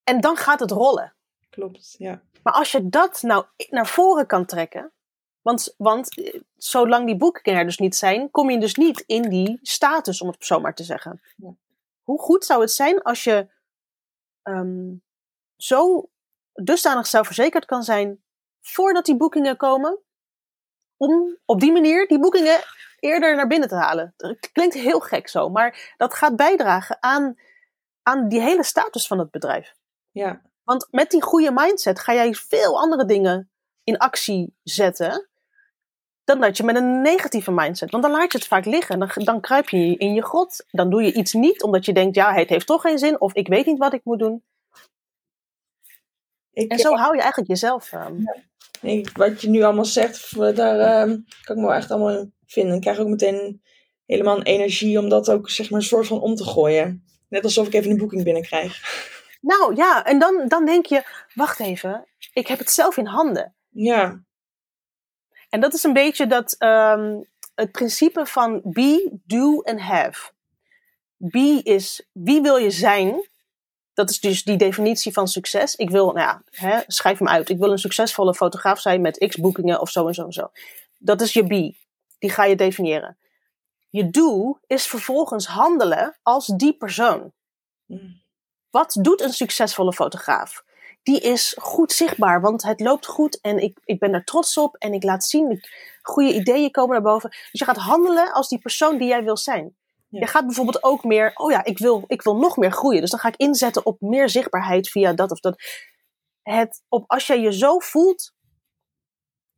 En 0.05 0.20
dan 0.20 0.37
gaat 0.37 0.61
het 0.61 0.70
rollen. 0.70 1.14
Klopt, 1.51 1.95
ja. 1.99 2.22
Maar 2.43 2.53
als 2.53 2.72
je 2.72 2.89
dat 2.89 3.22
nou 3.22 3.45
naar 3.70 3.87
voren 3.87 4.27
kan 4.27 4.47
trekken, 4.47 4.93
want, 5.47 5.74
want 5.76 6.16
eh, 6.16 6.40
zolang 6.57 7.07
die 7.07 7.16
boekingen 7.16 7.59
er 7.59 7.64
dus 7.64 7.78
niet 7.78 7.97
zijn, 7.97 8.30
kom 8.30 8.51
je 8.51 8.59
dus 8.59 8.74
niet 8.74 9.01
in 9.07 9.22
die 9.28 9.59
status, 9.62 10.20
om 10.20 10.28
het 10.28 10.47
zo 10.47 10.61
maar 10.61 10.74
te 10.74 10.84
zeggen. 10.84 11.20
Ja. 11.36 11.55
Hoe 12.03 12.18
goed 12.18 12.44
zou 12.44 12.61
het 12.61 12.72
zijn 12.72 13.03
als 13.03 13.24
je 13.24 13.49
um, 14.42 15.03
zo 15.57 16.09
dusdanig 16.53 17.07
zelfverzekerd 17.07 17.64
kan 17.64 17.82
zijn 17.82 18.22
voordat 18.61 19.05
die 19.05 19.16
boekingen 19.16 19.57
komen, 19.57 19.99
om 20.97 21.38
op 21.44 21.61
die 21.61 21.72
manier 21.72 22.09
die 22.09 22.20
boekingen 22.20 22.61
eerder 22.99 23.36
naar 23.36 23.47
binnen 23.47 23.68
te 23.68 23.74
halen. 23.74 24.14
Dat 24.16 24.51
klinkt 24.53 24.74
heel 24.74 25.01
gek 25.01 25.28
zo, 25.28 25.49
maar 25.49 25.94
dat 25.97 26.14
gaat 26.14 26.36
bijdragen 26.36 26.97
aan, 27.01 27.38
aan 28.03 28.28
die 28.28 28.40
hele 28.40 28.64
status 28.64 29.07
van 29.07 29.18
het 29.18 29.30
bedrijf. 29.30 29.74
Ja. 30.11 30.42
Want 30.62 30.88
met 30.90 31.11
die 31.11 31.22
goede 31.22 31.53
mindset 31.53 32.01
ga 32.01 32.14
jij 32.14 32.34
veel 32.34 32.80
andere 32.80 33.05
dingen 33.05 33.51
in 33.84 33.99
actie 33.99 34.57
zetten 34.62 35.28
dan 36.27 36.41
dat 36.41 36.57
je 36.57 36.62
met 36.62 36.77
een 36.77 37.01
negatieve 37.01 37.53
mindset. 37.53 37.91
Want 37.91 38.03
dan 38.03 38.12
laat 38.12 38.33
je 38.33 38.39
het 38.39 38.47
vaak 38.47 38.64
liggen. 38.64 38.99
Dan, 38.99 39.11
dan 39.14 39.41
kruip 39.41 39.68
je 39.68 39.97
in 39.97 40.14
je 40.14 40.22
grot. 40.22 40.64
Dan 40.70 40.91
doe 40.91 41.03
je 41.03 41.12
iets 41.12 41.33
niet 41.33 41.62
omdat 41.62 41.85
je 41.85 41.93
denkt, 41.93 42.14
ja, 42.14 42.33
het 42.33 42.49
heeft 42.49 42.66
toch 42.66 42.81
geen 42.81 42.99
zin. 42.99 43.20
Of 43.20 43.35
ik 43.35 43.49
weet 43.49 43.66
niet 43.66 43.79
wat 43.79 43.93
ik 43.93 44.05
moet 44.05 44.18
doen. 44.18 44.45
Ik, 46.53 46.70
en 46.70 46.79
zo 46.79 46.95
hou 46.95 47.14
je 47.14 47.20
eigenlijk 47.20 47.51
jezelf. 47.51 47.93
Um... 47.93 48.20
Ja. 48.20 48.37
Nee, 48.81 49.07
wat 49.12 49.41
je 49.41 49.49
nu 49.49 49.62
allemaal 49.62 49.85
zegt, 49.85 50.37
daar 50.57 51.03
um, 51.03 51.24
kan 51.43 51.57
ik 51.57 51.62
me 51.62 51.68
wel 51.68 51.77
echt 51.77 51.91
allemaal 51.91 52.27
vinden. 52.47 52.74
Ik 52.74 52.81
krijg 52.81 52.99
ook 52.99 53.09
meteen 53.09 53.62
helemaal 54.07 54.37
een 54.37 54.43
energie 54.43 54.99
om 54.99 55.09
dat 55.09 55.31
ook 55.31 55.51
zeg 55.51 55.70
maar 55.70 55.81
een 55.81 55.87
soort 55.87 56.07
van 56.07 56.20
om 56.20 56.35
te 56.35 56.45
gooien. 56.45 57.05
Net 57.29 57.45
alsof 57.45 57.66
ik 57.66 57.74
even 57.74 57.91
een 57.91 57.97
boeking 57.97 58.24
binnenkrijg. 58.24 58.81
Nou 59.41 59.77
ja, 59.77 60.05
en 60.05 60.18
dan, 60.18 60.45
dan 60.49 60.64
denk 60.64 60.87
je, 60.87 61.03
wacht 61.35 61.61
even, 61.61 62.07
ik 62.33 62.47
heb 62.47 62.59
het 62.59 62.70
zelf 62.70 62.97
in 62.97 63.07
handen. 63.07 63.55
Ja. 63.68 64.24
En 65.57 65.62
dat 65.62 65.74
is 65.74 65.82
een 65.82 65.92
beetje 65.92 66.26
dat, 66.26 66.57
um, 66.59 67.26
het 67.54 67.72
principe 67.72 68.26
van 68.26 68.61
be, 68.64 69.18
do 69.24 69.61
en 69.61 69.78
have. 69.78 70.30
Be 71.16 71.61
is 71.62 72.09
wie 72.12 72.40
wil 72.40 72.57
je 72.57 72.70
zijn 72.70 73.28
dat 73.94 74.11
is 74.11 74.20
dus 74.20 74.44
die 74.44 74.57
definitie 74.57 75.12
van 75.12 75.28
succes. 75.28 75.74
Ik 75.74 75.90
wil, 75.90 76.12
nou 76.12 76.18
ja, 76.18 76.42
hè, 76.50 76.80
schrijf 76.86 77.18
hem 77.18 77.28
uit. 77.28 77.48
Ik 77.48 77.59
wil 77.59 77.70
een 77.70 77.78
succesvolle 77.78 78.34
fotograaf 78.34 78.80
zijn 78.80 79.00
met 79.00 79.24
x 79.28 79.36
boekingen 79.36 79.80
of 79.80 79.90
zo 79.90 80.07
en 80.07 80.14
zo 80.14 80.24
en 80.24 80.32
zo. 80.32 80.50
Dat 80.98 81.20
is 81.20 81.32
je 81.32 81.46
be. 81.46 81.76
Die 82.18 82.30
ga 82.30 82.44
je 82.44 82.57
definiëren. 82.57 83.18
Je 83.88 84.11
do 84.11 84.59
is 84.66 84.86
vervolgens 84.86 85.46
handelen 85.46 86.18
als 86.22 86.46
die 86.46 86.76
persoon. 86.76 87.32
Mm. 87.86 88.22
Wat 88.70 88.96
doet 89.00 89.20
een 89.20 89.32
succesvolle 89.32 89.92
fotograaf? 89.92 90.64
Die 91.07 91.20
is 91.20 91.57
goed 91.59 91.92
zichtbaar, 91.92 92.40
want 92.40 92.62
het 92.62 92.80
loopt 92.80 93.07
goed 93.07 93.40
en 93.40 93.59
ik, 93.59 93.78
ik 93.84 93.98
ben 93.98 94.12
er 94.12 94.24
trots 94.24 94.59
op 94.59 94.76
en 94.76 94.92
ik 94.92 95.02
laat 95.02 95.24
zien, 95.24 95.61
goede 96.02 96.34
ideeën 96.34 96.70
komen 96.70 96.92
naar 96.92 97.12
boven. 97.12 97.30
Dus 97.30 97.50
je 97.50 97.64
gaat 97.64 97.76
handelen 97.76 98.32
als 98.32 98.48
die 98.48 98.59
persoon 98.59 98.98
die 98.98 99.09
jij 99.09 99.24
wil 99.24 99.36
zijn. 99.36 99.76
Ja. 100.09 100.20
Je 100.20 100.26
gaat 100.26 100.46
bijvoorbeeld 100.46 100.82
ook 100.82 101.04
meer, 101.04 101.32
oh 101.34 101.50
ja, 101.50 101.64
ik 101.64 101.78
wil, 101.78 102.04
ik 102.07 102.22
wil 102.22 102.36
nog 102.36 102.57
meer 102.57 102.72
groeien. 102.72 103.00
Dus 103.00 103.11
dan 103.11 103.20
ga 103.20 103.28
ik 103.28 103.36
inzetten 103.36 103.86
op 103.86 104.00
meer 104.00 104.28
zichtbaarheid 104.28 104.88
via 104.88 105.12
dat 105.12 105.30
of 105.30 105.40
dat. 105.40 105.62
Het, 106.42 106.82
op, 106.88 107.04
als 107.07 107.26
jij 107.26 107.40
je 107.40 107.52
zo 107.52 107.78
voelt, 107.78 108.32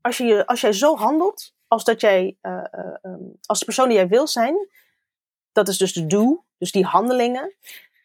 als, 0.00 0.16
je, 0.16 0.46
als 0.46 0.60
jij 0.60 0.72
zo 0.72 0.96
handelt, 0.96 1.52
als 1.66 1.84
dat 1.84 2.00
jij, 2.00 2.36
uh, 2.42 2.52
uh, 2.52 2.94
um, 3.02 3.38
als 3.46 3.58
de 3.58 3.64
persoon 3.64 3.88
die 3.88 3.96
jij 3.96 4.08
wil 4.08 4.26
zijn, 4.26 4.68
dat 5.52 5.68
is 5.68 5.78
dus 5.78 5.92
de 5.92 6.06
do, 6.06 6.44
dus 6.58 6.72
die 6.72 6.84
handelingen, 6.84 7.56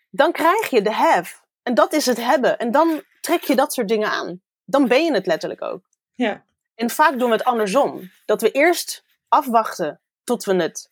dan 0.09 0.31
krijg 0.31 0.69
je 0.69 0.81
de 0.81 0.91
have. 0.91 1.35
En 1.63 1.73
dat 1.73 1.93
is 1.93 2.05
het 2.05 2.17
hebben. 2.17 2.57
En 2.57 2.71
dan 2.71 3.03
trek 3.23 3.43
je 3.43 3.55
dat 3.55 3.73
soort 3.73 3.87
dingen 3.87 4.09
aan. 4.09 4.41
Dan 4.65 4.87
ben 4.87 5.03
je 5.03 5.13
het 5.13 5.25
letterlijk 5.25 5.61
ook. 5.61 5.81
Ja. 6.13 6.43
En 6.75 6.89
vaak 6.89 7.19
doen 7.19 7.29
we 7.29 7.35
het 7.35 7.43
andersom. 7.43 8.11
Dat 8.25 8.41
we 8.41 8.51
eerst 8.51 9.03
afwachten 9.27 9.99
tot 10.23 10.43
we 10.43 10.55
het 10.55 10.91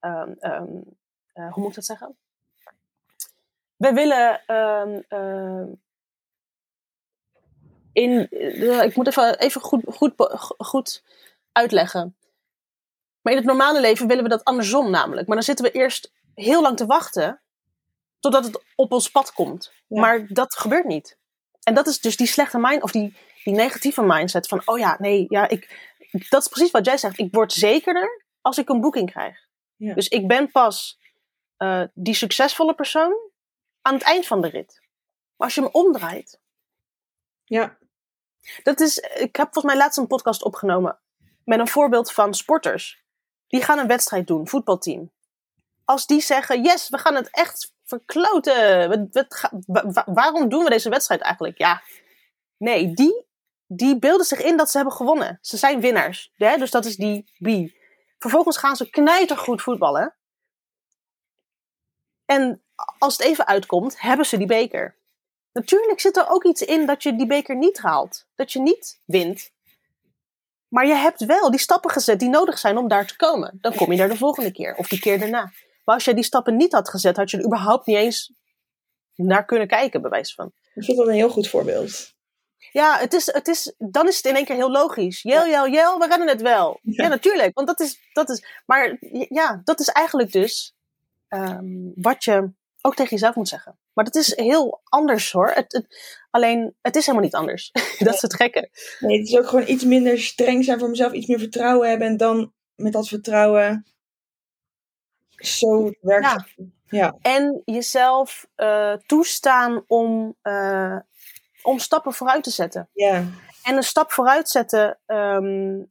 um, 0.00 0.36
um, 0.40 0.82
uh, 1.34 1.52
hoe 1.52 1.62
moet 1.62 1.68
ik 1.68 1.74
dat 1.74 1.84
zeggen? 1.84 2.16
We 3.76 3.92
willen 3.92 4.54
um, 4.56 5.80
in, 7.92 8.26
uh, 8.30 8.82
ik 8.82 8.96
moet 8.96 9.06
even, 9.06 9.38
even 9.38 9.60
goed, 9.60 9.82
goed, 9.86 10.12
goed 10.58 11.02
uitleggen. 11.52 12.16
Maar 13.20 13.32
in 13.32 13.38
het 13.38 13.48
normale 13.48 13.80
leven 13.80 14.06
willen 14.06 14.22
we 14.22 14.28
dat 14.28 14.44
andersom 14.44 14.90
namelijk. 14.90 15.26
Maar 15.26 15.36
dan 15.36 15.44
zitten 15.44 15.64
we 15.64 15.70
eerst 15.70 16.12
heel 16.34 16.62
lang 16.62 16.76
te 16.76 16.86
wachten 16.86 17.40
totdat 18.20 18.44
het 18.44 18.64
op 18.74 18.92
ons 18.92 19.10
pad 19.10 19.32
komt. 19.32 19.72
Ja. 19.86 20.00
Maar 20.00 20.26
dat 20.28 20.56
gebeurt 20.56 20.84
niet. 20.84 21.17
En 21.68 21.74
dat 21.74 21.86
is 21.86 22.00
dus 22.00 22.16
die 22.16 22.26
slechte 22.26 22.58
mind, 22.58 22.82
of 22.82 22.90
die, 22.90 23.16
die 23.44 23.54
negatieve 23.54 24.02
mindset 24.02 24.48
van, 24.48 24.62
oh 24.64 24.78
ja, 24.78 24.96
nee, 24.98 25.26
ja, 25.28 25.48
ik, 25.48 25.90
dat 26.28 26.42
is 26.42 26.48
precies 26.48 26.70
wat 26.70 26.84
jij 26.84 26.96
zegt. 26.96 27.18
Ik 27.18 27.34
word 27.34 27.52
zekerder 27.52 28.24
als 28.40 28.58
ik 28.58 28.68
een 28.68 28.80
boeking 28.80 29.10
krijg. 29.10 29.48
Ja. 29.76 29.94
Dus 29.94 30.08
ik 30.08 30.28
ben 30.28 30.50
pas 30.50 30.98
uh, 31.58 31.82
die 31.94 32.14
succesvolle 32.14 32.74
persoon 32.74 33.16
aan 33.82 33.94
het 33.94 34.02
eind 34.02 34.26
van 34.26 34.40
de 34.40 34.48
rit. 34.48 34.80
Maar 35.36 35.46
als 35.46 35.54
je 35.54 35.60
hem 35.60 35.70
omdraait. 35.72 36.40
Ja. 37.44 37.78
Dat 38.62 38.80
is, 38.80 38.98
ik 38.98 39.36
heb 39.36 39.52
volgens 39.52 39.74
mij 39.74 39.76
laatst 39.76 39.98
een 39.98 40.06
podcast 40.06 40.42
opgenomen 40.42 40.98
met 41.44 41.58
een 41.58 41.68
voorbeeld 41.68 42.12
van 42.12 42.34
sporters. 42.34 43.02
Die 43.46 43.62
gaan 43.62 43.78
een 43.78 43.86
wedstrijd 43.86 44.26
doen, 44.26 44.48
voetbalteam. 44.48 45.12
Als 45.84 46.06
die 46.06 46.20
zeggen, 46.20 46.62
yes, 46.62 46.88
we 46.88 46.98
gaan 46.98 47.14
het 47.14 47.30
echt 47.30 47.72
verkloten. 47.88 48.88
We, 48.88 49.26
we, 49.66 50.02
waarom 50.06 50.48
doen 50.48 50.64
we 50.64 50.70
deze 50.70 50.88
wedstrijd 50.88 51.20
eigenlijk? 51.20 51.58
Ja, 51.58 51.82
nee, 52.56 52.92
die, 52.92 53.26
die 53.66 53.98
beelden 53.98 54.26
zich 54.26 54.42
in 54.42 54.56
dat 54.56 54.70
ze 54.70 54.76
hebben 54.76 54.94
gewonnen. 54.94 55.38
Ze 55.42 55.56
zijn 55.56 55.80
winnaars. 55.80 56.32
Hè? 56.36 56.56
Dus 56.56 56.70
dat 56.70 56.84
is 56.84 56.96
die 56.96 57.24
B. 57.38 57.76
Vervolgens 58.18 58.56
gaan 58.56 58.76
ze 58.76 58.90
knijtergoed 58.90 59.62
voetballen. 59.62 60.14
En 62.24 62.62
als 62.98 63.16
het 63.16 63.26
even 63.26 63.46
uitkomt, 63.46 64.00
hebben 64.00 64.26
ze 64.26 64.36
die 64.36 64.46
beker. 64.46 64.96
Natuurlijk 65.52 66.00
zit 66.00 66.16
er 66.16 66.28
ook 66.28 66.44
iets 66.44 66.62
in 66.62 66.86
dat 66.86 67.02
je 67.02 67.16
die 67.16 67.26
beker 67.26 67.56
niet 67.56 67.78
haalt. 67.78 68.26
Dat 68.34 68.52
je 68.52 68.60
niet 68.60 69.00
wint. 69.04 69.50
Maar 70.68 70.86
je 70.86 70.94
hebt 70.94 71.24
wel 71.24 71.50
die 71.50 71.60
stappen 71.60 71.90
gezet 71.90 72.18
die 72.18 72.28
nodig 72.28 72.58
zijn 72.58 72.76
om 72.76 72.88
daar 72.88 73.06
te 73.06 73.16
komen. 73.16 73.58
Dan 73.60 73.74
kom 73.74 73.92
je 73.92 73.98
daar 73.98 74.08
de 74.08 74.16
volgende 74.16 74.52
keer 74.52 74.74
of 74.74 74.88
die 74.88 75.00
keer 75.00 75.18
daarna. 75.18 75.52
Maar 75.88 75.96
als 75.96 76.06
je 76.06 76.14
die 76.14 76.24
stappen 76.24 76.56
niet 76.56 76.72
had 76.72 76.88
gezet, 76.88 77.16
had 77.16 77.30
je 77.30 77.36
er 77.36 77.44
überhaupt 77.44 77.86
niet 77.86 77.96
eens 77.96 78.32
naar 79.14 79.44
kunnen 79.44 79.68
kijken, 79.68 80.00
bij 80.00 80.10
wijze 80.10 80.34
van. 80.34 80.52
Ik 80.74 80.84
vind 80.84 80.98
dat 80.98 81.06
een 81.06 81.14
heel 81.14 81.30
goed 81.30 81.48
voorbeeld. 81.48 82.14
Ja, 82.72 82.98
het 82.98 83.12
is, 83.12 83.32
het 83.32 83.48
is, 83.48 83.74
dan 83.78 84.08
is 84.08 84.16
het 84.16 84.24
in 84.24 84.34
één 84.34 84.44
keer 84.44 84.56
heel 84.56 84.70
logisch. 84.70 85.22
Jel, 85.22 85.46
jel, 85.46 85.68
jel, 85.68 85.98
we 85.98 86.06
rennen 86.06 86.28
het 86.28 86.42
wel. 86.42 86.78
Ja, 86.82 87.04
ja 87.04 87.08
natuurlijk. 87.08 87.54
Want 87.54 87.66
dat 87.66 87.80
is, 87.80 88.00
dat 88.12 88.30
is, 88.30 88.62
maar 88.66 88.96
ja, 89.28 89.60
dat 89.64 89.80
is 89.80 89.88
eigenlijk 89.88 90.32
dus 90.32 90.74
um, 91.28 91.92
wat 91.94 92.24
je 92.24 92.50
ook 92.80 92.94
tegen 92.94 93.10
jezelf 93.10 93.34
moet 93.34 93.48
zeggen. 93.48 93.78
Maar 93.92 94.04
dat 94.04 94.16
is 94.16 94.36
heel 94.36 94.80
anders 94.84 95.32
hoor. 95.32 95.48
Het, 95.48 95.72
het, 95.72 95.86
alleen, 96.30 96.76
het 96.80 96.96
is 96.96 97.06
helemaal 97.06 97.26
niet 97.26 97.36
anders. 97.36 97.70
dat 97.98 98.14
is 98.14 98.22
het 98.22 98.34
gekke. 98.34 98.70
Nee, 99.00 99.18
het 99.18 99.28
is 99.28 99.36
ook 99.36 99.48
gewoon 99.48 99.68
iets 99.68 99.84
minder 99.84 100.20
streng 100.20 100.64
zijn 100.64 100.78
voor 100.78 100.88
mezelf. 100.88 101.12
Iets 101.12 101.26
meer 101.26 101.38
vertrouwen 101.38 101.88
hebben. 101.88 102.06
En 102.06 102.16
dan 102.16 102.52
met 102.74 102.92
dat 102.92 103.08
vertrouwen 103.08 103.86
zo 105.38 105.90
werkt 106.00 106.26
Ja. 106.26 106.44
Ja. 106.90 107.16
En 107.22 107.62
jezelf 107.64 108.46
eh, 108.54 108.92
toestaan 108.92 109.84
om, 109.86 110.36
eh, 110.42 110.96
om 111.62 111.78
stappen 111.78 112.12
vooruit 112.12 112.42
te 112.42 112.50
zetten. 112.50 112.88
Ja. 112.92 113.24
En 113.62 113.76
een 113.76 113.82
stap 113.82 114.12
vooruit 114.12 114.48
zetten 114.48 114.98
ehm, 115.06 115.82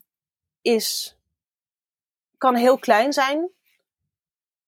is, 0.62 1.18
kan 2.38 2.56
heel 2.56 2.78
klein 2.78 3.14
zijn. 3.14 3.50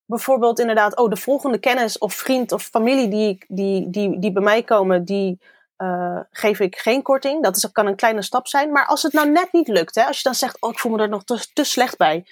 Bijvoorbeeld 0.05 0.59
inderdaad, 0.59 0.97
oh, 0.97 1.09
de 1.09 1.15
volgende 1.15 1.57
kennis 1.57 1.97
of 1.97 2.13
vriend 2.13 2.51
of 2.51 2.63
familie 2.63 3.07
die, 3.07 3.45
die, 3.47 3.89
die, 3.89 4.19
die 4.19 4.32
bij 4.32 4.43
mij 4.43 4.63
komen, 4.63 5.05
die 5.05 5.39
eh, 5.75 6.19
geef 6.32 6.59
ik 6.59 6.75
geen 6.75 7.01
korting. 7.01 7.43
Dat 7.43 7.55
is, 7.55 7.71
kan 7.71 7.86
een 7.86 7.95
kleine 7.95 8.21
stap 8.21 8.47
zijn. 8.47 8.71
Maar 8.71 8.86
als 8.86 9.03
het 9.03 9.13
nou 9.13 9.30
net 9.30 9.51
niet 9.51 9.67
lukt, 9.67 9.95
hè, 9.95 10.03
als 10.03 10.17
je 10.17 10.23
dan 10.23 10.36
zegt, 10.36 10.61
oh, 10.61 10.71
ik 10.71 10.80
voel 10.80 10.91
me 10.91 11.01
er 11.01 11.09
nog 11.09 11.23
te, 11.23 11.47
te 11.53 11.63
slecht 11.63 11.97
bij. 11.97 12.25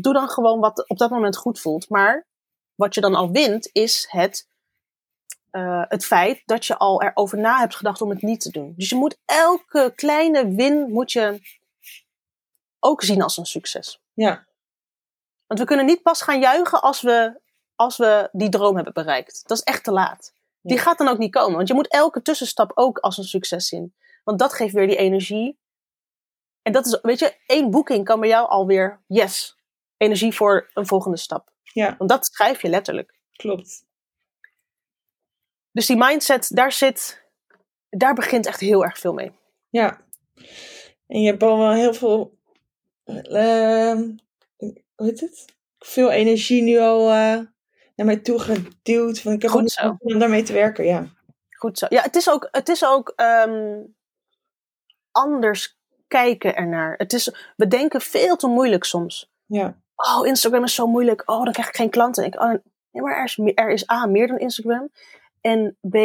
Doe 0.00 0.12
dan 0.12 0.28
gewoon 0.28 0.60
wat 0.60 0.88
op 0.88 0.98
dat 0.98 1.10
moment 1.10 1.36
goed 1.36 1.60
voelt. 1.60 1.88
Maar 1.88 2.26
wat 2.74 2.94
je 2.94 3.00
dan 3.00 3.14
al 3.14 3.30
wint, 3.30 3.70
is 3.72 4.06
het, 4.10 4.48
eh, 5.50 5.82
het 5.88 6.04
feit 6.04 6.42
dat 6.44 6.66
je 6.66 6.76
al 6.78 7.02
erover 7.02 7.38
na 7.38 7.58
hebt 7.58 7.76
gedacht 7.76 8.02
om 8.02 8.10
het 8.10 8.22
niet 8.22 8.40
te 8.40 8.50
doen. 8.50 8.74
Dus 8.76 8.88
je 8.88 8.96
moet 8.96 9.18
elke 9.24 9.92
kleine 9.94 10.54
win 10.54 10.90
moet 10.90 11.12
je 11.12 11.40
ook 12.78 13.02
zien 13.02 13.22
als 13.22 13.36
een 13.36 13.46
succes. 13.46 14.00
Ja. 14.12 14.46
Want 15.46 15.60
we 15.60 15.66
kunnen 15.66 15.86
niet 15.86 16.02
pas 16.02 16.22
gaan 16.22 16.40
juichen 16.40 16.82
als 16.82 17.00
we, 17.00 17.40
als 17.74 17.96
we 17.96 18.28
die 18.32 18.48
droom 18.48 18.74
hebben 18.74 18.92
bereikt. 18.94 19.42
Dat 19.48 19.56
is 19.58 19.62
echt 19.64 19.84
te 19.84 19.92
laat. 19.92 20.32
Die 20.60 20.76
Ja. 20.76 20.82
gaat 20.82 20.98
dan 20.98 21.08
ook 21.08 21.18
niet 21.18 21.32
komen. 21.32 21.56
Want 21.56 21.68
je 21.68 21.74
moet 21.74 21.88
elke 21.88 22.22
tussenstap 22.22 22.70
ook 22.74 22.98
als 22.98 23.18
een 23.18 23.24
succes 23.24 23.68
zien. 23.68 23.94
Want 24.24 24.38
dat 24.38 24.52
geeft 24.52 24.74
weer 24.74 24.86
die 24.86 24.96
energie. 24.96 25.58
En 26.62 26.72
dat 26.72 26.86
is, 26.86 26.98
weet 27.02 27.18
je, 27.18 27.36
één 27.46 27.70
boeking 27.70 28.04
kan 28.04 28.20
bij 28.20 28.28
jou 28.28 28.48
alweer, 28.48 29.02
yes, 29.06 29.57
energie 29.98 30.34
voor 30.34 30.70
een 30.74 30.86
volgende 30.86 31.16
stap. 31.16 31.50
Ja. 31.62 31.94
Want 31.98 32.10
dat 32.10 32.26
schrijf 32.26 32.62
je 32.62 32.68
letterlijk. 32.68 33.14
Klopt. 33.36 33.86
Dus 35.72 35.86
die 35.86 35.96
mindset, 35.96 36.48
daar 36.54 36.72
zit, 36.72 37.22
daar 37.90 38.14
begint 38.14 38.46
echt 38.46 38.60
heel 38.60 38.84
erg 38.84 38.98
veel 38.98 39.12
mee. 39.12 39.32
Ja. 39.70 40.00
En 41.06 41.20
je 41.20 41.26
hebt 41.30 41.42
al 41.42 41.58
wel 41.58 41.72
heel 41.72 41.94
veel. 41.94 42.38
ehm, 43.04 44.10
hoe 44.56 45.06
heet 45.06 45.20
het? 45.20 45.44
Veel 45.78 46.10
energie 46.10 46.62
nu 46.62 46.78
al 46.78 47.08
eh, 47.08 47.38
naar 47.94 48.06
mij 48.06 48.16
toe 48.16 48.38
geduwd. 48.38 49.20
Van 49.20 49.32
ik 49.32 49.42
heb 49.42 49.50
Goed 49.50 49.70
zo. 49.70 49.96
om 49.98 50.18
daarmee 50.18 50.42
te 50.42 50.52
werken, 50.52 50.84
ja. 50.84 51.06
Goed 51.50 51.78
zo. 51.78 51.86
Ja, 51.88 52.02
het 52.02 52.16
is 52.16 52.30
ook, 52.30 52.48
het 52.50 52.68
is 52.68 52.84
ook 52.84 53.12
ehm, 53.16 53.80
anders 55.10 55.78
kijken 56.08 56.56
ernaar. 56.56 56.94
Het 56.96 57.12
is, 57.12 57.52
we 57.56 57.66
denken 57.66 58.00
veel 58.00 58.36
te 58.36 58.46
moeilijk 58.46 58.84
soms. 58.84 59.32
Ja. 59.46 59.80
Oh, 59.98 60.26
Instagram 60.26 60.64
is 60.64 60.74
zo 60.74 60.86
moeilijk. 60.86 61.22
Oh, 61.30 61.44
dan 61.44 61.52
krijg 61.52 61.68
ik 61.68 61.76
geen 61.76 61.90
klanten. 61.90 62.24
Ik, 62.24 62.40
oh, 62.40 62.54
nee, 62.90 63.02
maar 63.02 63.16
er 63.16 63.24
is, 63.24 63.38
er 63.54 63.70
is 63.70 63.90
A, 63.90 64.06
meer 64.06 64.26
dan 64.26 64.38
Instagram. 64.38 64.90
En 65.40 65.76
B, 65.90 65.96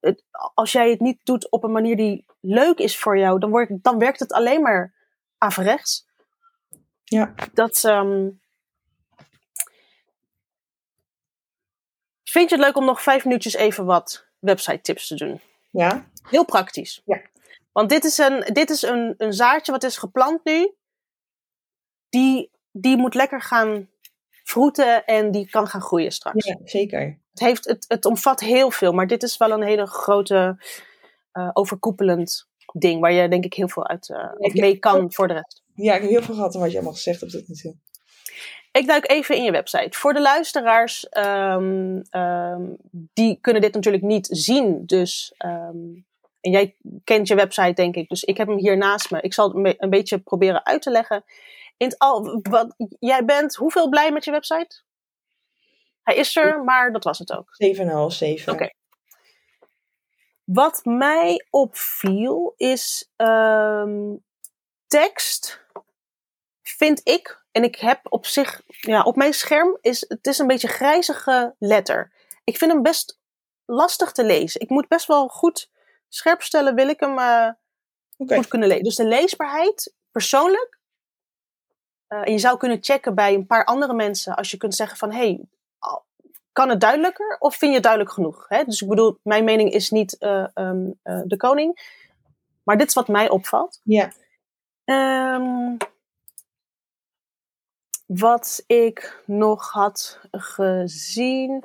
het, 0.00 0.24
als 0.54 0.72
jij 0.72 0.90
het 0.90 1.00
niet 1.00 1.20
doet 1.24 1.50
op 1.50 1.64
een 1.64 1.72
manier 1.72 1.96
die 1.96 2.24
leuk 2.40 2.78
is 2.78 2.98
voor 2.98 3.18
jou, 3.18 3.38
dan, 3.38 3.50
wordt, 3.50 3.82
dan 3.82 3.98
werkt 3.98 4.20
het 4.20 4.32
alleen 4.32 4.62
maar 4.62 4.94
averechts. 5.38 6.08
Ja. 7.04 7.34
Dat, 7.52 7.84
ehm, 7.84 8.28
Vind 12.30 12.50
je 12.50 12.56
het 12.56 12.64
leuk 12.64 12.76
om 12.76 12.84
nog 12.84 13.02
vijf 13.02 13.24
minuutjes 13.24 13.54
even 13.54 13.84
wat 13.84 14.26
website 14.38 14.80
tips 14.80 15.06
te 15.06 15.14
doen? 15.14 15.40
Ja. 15.70 16.06
Heel 16.22 16.44
praktisch. 16.44 17.02
Ja. 17.04 17.20
Want 17.72 17.88
dit 17.88 18.04
is, 18.04 18.18
een, 18.18 18.40
dit 18.52 18.70
is 18.70 18.82
een, 18.82 19.14
een 19.18 19.32
zaadje 19.32 19.72
wat 19.72 19.82
is 19.82 19.96
geplant 19.96 20.44
nu. 20.44 20.74
Die, 22.08 22.50
die 22.72 22.96
moet 22.96 23.14
lekker 23.14 23.42
gaan 23.42 23.88
vroeten 24.44 25.04
en 25.04 25.30
die 25.30 25.50
kan 25.50 25.66
gaan 25.66 25.80
groeien 25.80 26.12
straks. 26.12 26.46
ja, 26.46 26.56
zeker. 26.64 27.20
Het, 27.30 27.40
heeft, 27.40 27.64
het, 27.64 27.84
het 27.88 28.04
omvat 28.04 28.40
heel 28.40 28.70
veel, 28.70 28.92
maar 28.92 29.06
dit 29.06 29.22
is 29.22 29.36
wel 29.36 29.50
een 29.50 29.62
hele 29.62 29.86
grote 29.86 30.62
eh, 31.32 31.50
overkoepelend 31.52 32.48
ding. 32.72 33.00
Waar 33.00 33.12
je 33.12 33.28
denk 33.28 33.44
ik 33.44 33.54
heel 33.54 33.68
veel 33.68 33.86
uit 33.88 34.08
heb- 34.08 34.52
mee 34.54 34.78
kan 34.78 35.12
voor 35.12 35.28
de 35.28 35.34
rest. 35.34 35.62
Ja, 35.74 35.94
ik 35.94 36.00
heb 36.00 36.10
heel 36.10 36.22
veel 36.22 36.34
gehad 36.34 36.54
aan 36.54 36.60
wat 36.60 36.70
je 36.70 36.76
allemaal 36.76 36.94
gezegd 36.94 37.20
hebt 37.20 37.32
tot 37.32 37.48
nu 37.48 37.54
toe. 37.54 37.74
Ik 38.72 38.86
duik 38.86 39.10
even 39.10 39.36
in 39.36 39.42
je 39.42 39.50
website. 39.50 39.98
Voor 39.98 40.12
de 40.12 40.20
luisteraars, 40.20 41.08
ehm, 41.08 42.00
ehm, 42.10 42.62
die 42.90 43.38
kunnen 43.40 43.62
dit 43.62 43.74
natuurlijk 43.74 44.04
niet 44.04 44.28
zien. 44.30 44.86
Dus, 44.86 45.34
ehm, 45.36 45.76
en 46.40 46.50
jij 46.50 46.76
kent 47.04 47.28
je 47.28 47.34
website, 47.34 47.72
denk 47.72 47.94
ik. 47.94 48.08
Dus 48.08 48.24
ik 48.24 48.36
heb 48.36 48.46
hem 48.48 48.58
hier 48.58 48.76
naast 48.76 49.10
me. 49.10 49.20
Ik 49.20 49.34
zal 49.34 49.52
het 49.52 49.74
een 49.78 49.90
beetje 49.90 50.18
proberen 50.18 50.66
uit 50.66 50.82
te 50.82 50.90
leggen. 50.90 51.24
In 51.80 51.86
het 51.86 51.98
al, 51.98 52.40
wat, 52.42 52.74
jij 52.98 53.24
bent 53.24 53.54
hoeveel 53.54 53.88
blij 53.88 54.12
met 54.12 54.24
je 54.24 54.30
website? 54.30 54.82
Hij 56.02 56.16
is 56.16 56.36
er, 56.36 56.64
maar 56.64 56.92
dat 56.92 57.04
was 57.04 57.18
het 57.18 57.32
ook. 57.32 57.48
7,5, 57.76 58.16
7. 58.16 58.52
Oké. 58.52 58.70
Wat 60.44 60.80
mij 60.84 61.46
opviel 61.50 62.54
is 62.56 63.10
ehm, 63.16 64.16
tekst, 64.86 65.66
vind 66.62 67.00
ik, 67.08 67.44
en 67.50 67.64
ik 67.64 67.76
heb 67.76 68.00
op 68.02 68.26
zich, 68.26 68.62
ja, 68.66 69.02
op 69.02 69.16
mijn 69.16 69.34
scherm 69.34 69.78
is 69.80 70.04
het 70.08 70.26
is 70.26 70.38
een 70.38 70.46
beetje 70.46 70.68
grijzige 70.68 71.54
letter. 71.58 72.12
Ik 72.44 72.56
vind 72.56 72.72
hem 72.72 72.82
best 72.82 73.20
lastig 73.64 74.12
te 74.12 74.24
lezen. 74.24 74.60
Ik 74.60 74.68
moet 74.68 74.88
best 74.88 75.06
wel 75.06 75.28
goed 75.28 75.70
scherp 76.08 76.42
stellen, 76.42 76.74
wil 76.74 76.88
ik 76.88 77.00
hem 77.00 77.18
eh, 77.18 77.48
goed 78.16 78.48
kunnen 78.48 78.68
lezen. 78.68 78.84
Dus 78.84 78.96
de 78.96 79.06
leesbaarheid, 79.06 79.94
persoonlijk. 80.10 80.79
Eh, 82.10 82.20
en 82.24 82.32
je 82.32 82.38
zou 82.38 82.56
kunnen 82.56 82.78
checken 82.80 83.14
bij 83.14 83.34
een 83.34 83.46
paar 83.46 83.64
andere 83.64 83.94
mensen 83.94 84.34
als 84.34 84.50
je 84.50 84.56
kunt 84.56 84.74
zeggen 84.74 84.98
van, 84.98 85.12
hey, 85.12 85.40
al- 85.78 86.04
kan 86.52 86.68
het 86.68 86.80
duidelijker 86.80 87.36
of 87.38 87.54
vind 87.54 87.70
je 87.70 87.74
het 87.74 87.82
duidelijk 87.82 88.12
genoeg? 88.12 88.44
Hè? 88.48 88.64
Dus 88.64 88.82
ik 88.82 88.88
bedoel, 88.88 89.18
mijn 89.22 89.44
mening 89.44 89.70
is 89.72 89.90
niet 89.90 90.18
eh, 90.18 90.46
ehm, 90.54 90.90
eh, 91.02 91.20
de 91.24 91.36
koning, 91.36 91.98
maar 92.62 92.78
dit 92.78 92.88
is 92.88 92.94
wat 92.94 93.08
mij 93.08 93.28
opvalt. 93.28 93.80
Ja. 93.84 94.12
Ehm, 94.84 95.76
wat 98.06 98.62
ik 98.66 99.22
nog 99.26 99.70
had 99.70 100.20
gezien. 100.30 101.64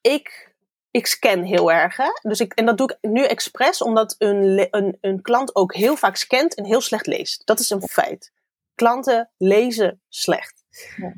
Ik, 0.00 0.54
ik 0.90 1.06
scan 1.06 1.42
heel 1.42 1.72
erg. 1.72 1.96
Hè? 1.96 2.08
Dus 2.22 2.40
ik, 2.40 2.52
en 2.52 2.66
dat 2.66 2.78
doe 2.78 2.90
ik 2.90 3.10
nu 3.10 3.24
expres, 3.24 3.82
omdat 3.82 4.14
een, 4.18 4.68
een, 4.70 4.98
een 5.00 5.22
klant 5.22 5.54
ook 5.54 5.74
heel 5.74 5.96
vaak 5.96 6.16
scant 6.16 6.54
en 6.54 6.64
heel 6.64 6.80
slecht 6.80 7.06
leest. 7.06 7.46
Dat 7.46 7.58
is 7.60 7.70
een 7.70 7.82
feit. 7.88 8.32
Klanten 8.74 9.30
lezen 9.36 10.00
slecht. 10.08 10.64
Ja. 10.96 11.12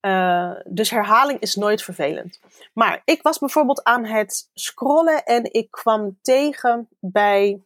Eh, 0.00 0.60
dus 0.68 0.90
herhaling 0.90 1.40
is 1.40 1.54
nooit 1.54 1.82
vervelend. 1.82 2.40
Maar 2.74 3.02
ik 3.04 3.22
was 3.22 3.38
bijvoorbeeld 3.38 3.84
aan 3.84 4.04
het 4.04 4.50
scrollen 4.54 5.24
en 5.24 5.52
ik 5.52 5.70
kwam 5.70 6.18
tegen 6.22 6.88
bij. 7.00 7.60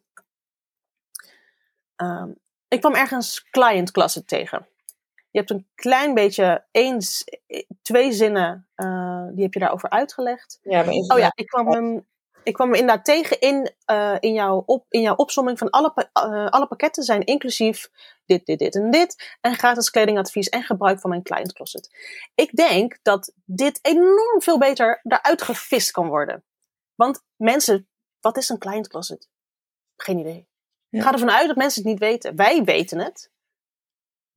ehm, 1.97 2.31
ik 2.69 2.81
kwam 2.81 2.95
ergens 2.95 3.45
clientklasse 3.51 4.25
tegen. 4.25 4.67
Je 5.31 5.39
hebt 5.39 5.51
een 5.51 5.69
klein 5.75 6.15
beetje, 6.15 6.65
één, 6.71 7.03
z- 7.03 7.25
twee 7.83 8.13
zinnen, 8.13 8.69
eh, 8.75 9.27
die 9.33 9.43
heb 9.43 9.53
je 9.55 9.61
daarover 9.61 9.91
uitgelegd. 9.91 10.59
Ja, 10.63 10.83
maar 10.85 10.95
Oh 10.95 11.19
ja, 11.19 11.33
ik 11.35 11.47
kwam 11.47 11.73
hem, 11.73 12.07
ik 12.43 12.55
kwam 12.55 12.69
hem 12.69 12.81
inderdaad 12.81 13.05
tegen 13.05 13.41
in, 13.41 13.75
eh, 13.85 14.17
in, 14.21 14.33
jouw 14.33 14.63
op, 14.67 14.87
in 14.89 15.01
jouw 15.01 15.15
opsomming 15.15 15.59
van 15.59 15.71
alle, 15.71 16.11
eh, 16.13 16.47
alle 16.47 16.67
pakketten 16.67 17.03
zijn 17.03 17.25
inclusief 17.25 17.91
dit, 18.27 18.47
dit, 18.47 18.59
dit 18.59 18.75
en 18.75 18.91
dit. 18.91 19.37
En 19.41 19.55
gratis 19.55 19.91
kledingadvies 19.91 20.49
en 20.49 20.63
gebruik 20.63 21.01
van 21.01 21.11
mijn 21.11 21.23
client 21.23 21.53
closet. 21.53 21.91
Ik 22.35 22.57
denk 22.57 22.99
dat 23.03 23.33
dit 23.45 23.79
enorm 23.83 24.43
veel 24.43 24.59
beter 24.59 25.01
eruit 25.03 25.43
gevist 25.43 25.91
kan 25.91 26.09
worden. 26.09 26.45
Want 26.95 27.23
mensen, 27.37 27.89
wat 28.21 28.37
is 28.37 28.49
een 28.49 28.59
client 28.59 28.89
closet? 28.89 29.29
Geen 29.97 30.19
idee. 30.19 30.49
Ja. 30.89 30.99
Ik 30.99 31.05
ga 31.05 31.13
ervan 31.13 31.31
uit 31.31 31.47
dat 31.47 31.57
mensen 31.57 31.83
het 31.83 31.91
niet 31.91 32.01
weten. 32.01 32.37
Wij 32.37 32.65
weten 32.65 32.99
het. 32.99 33.31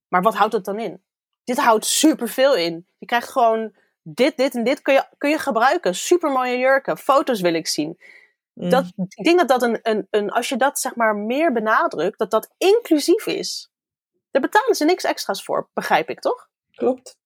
Maar 0.07 0.21
wat 0.21 0.35
houdt 0.35 0.53
het 0.53 0.65
dan 0.65 0.79
in? 0.79 1.03
Dit 1.43 1.57
houdt 1.57 1.85
superveel 1.85 2.55
in. 2.55 2.87
Je 2.97 3.05
krijgt 3.05 3.29
gewoon 3.29 3.75
dit, 4.03 4.37
dit 4.37 4.55
en 4.55 4.63
dit 4.63 4.81
kun 4.81 4.93
je, 4.93 5.05
kun 5.17 5.29
je 5.29 5.37
gebruiken. 5.37 5.95
Super 5.95 6.31
mooie 6.31 6.57
jurken. 6.57 6.97
Foto's 6.97 7.41
wil 7.41 7.53
ik 7.53 7.67
zien. 7.67 7.99
Mm. 8.53 8.69
Dat, 8.69 8.85
ik 8.95 9.23
denk 9.23 9.39
dat 9.39 9.47
dat 9.47 9.61
een, 9.61 9.79
een, 9.81 10.07
een, 10.09 10.31
als 10.31 10.49
je 10.49 10.57
dat 10.57 10.79
zeg 10.79 10.95
maar 10.95 11.15
meer 11.15 11.51
benadrukt, 11.51 12.17
dat 12.17 12.31
dat 12.31 12.53
inclusief 12.57 13.25
is. 13.25 13.71
Daar 14.31 14.41
betalen 14.41 14.75
ze 14.75 14.85
niks 14.85 15.03
extra's 15.03 15.43
voor, 15.43 15.69
begrijp 15.73 16.09
ik 16.09 16.19
toch? 16.19 16.49
Klopt. 16.71 17.17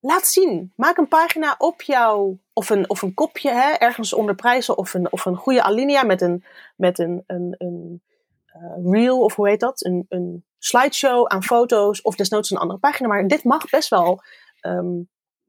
Laat 0.00 0.26
zien. 0.26 0.72
Maak 0.76 0.96
een 0.96 1.08
pagina 1.08 1.54
op 1.58 1.82
jouw, 1.82 2.38
of 2.52 2.70
een, 2.70 2.90
of 2.90 3.02
een 3.02 3.14
kopje, 3.14 3.50
hè, 3.50 3.72
ergens 3.72 4.12
onder 4.12 4.34
prijzen, 4.34 4.76
of 4.76 4.94
een, 4.94 5.12
of 5.12 5.24
een 5.24 5.36
goede 5.36 5.62
alinea 5.62 6.02
met 6.02 6.20
een, 6.20 6.44
met 6.76 6.98
een, 6.98 7.24
een, 7.26 7.54
een 7.58 8.02
eh, 8.46 8.92
reel, 8.92 9.20
of 9.20 9.34
hoe 9.34 9.48
heet 9.48 9.60
dat? 9.60 9.84
Een, 9.84 10.06
een 10.08 10.44
slideshow 10.58 11.26
aan 11.26 11.42
foto's, 11.42 12.02
of 12.02 12.14
desnoods 12.14 12.50
een 12.50 12.56
andere 12.56 12.78
pagina. 12.78 13.08
Maar 13.08 13.26
dit 13.26 13.44
mag 13.44 13.70
best 13.70 13.88
wel 13.88 14.22
ehm, 14.60 15.00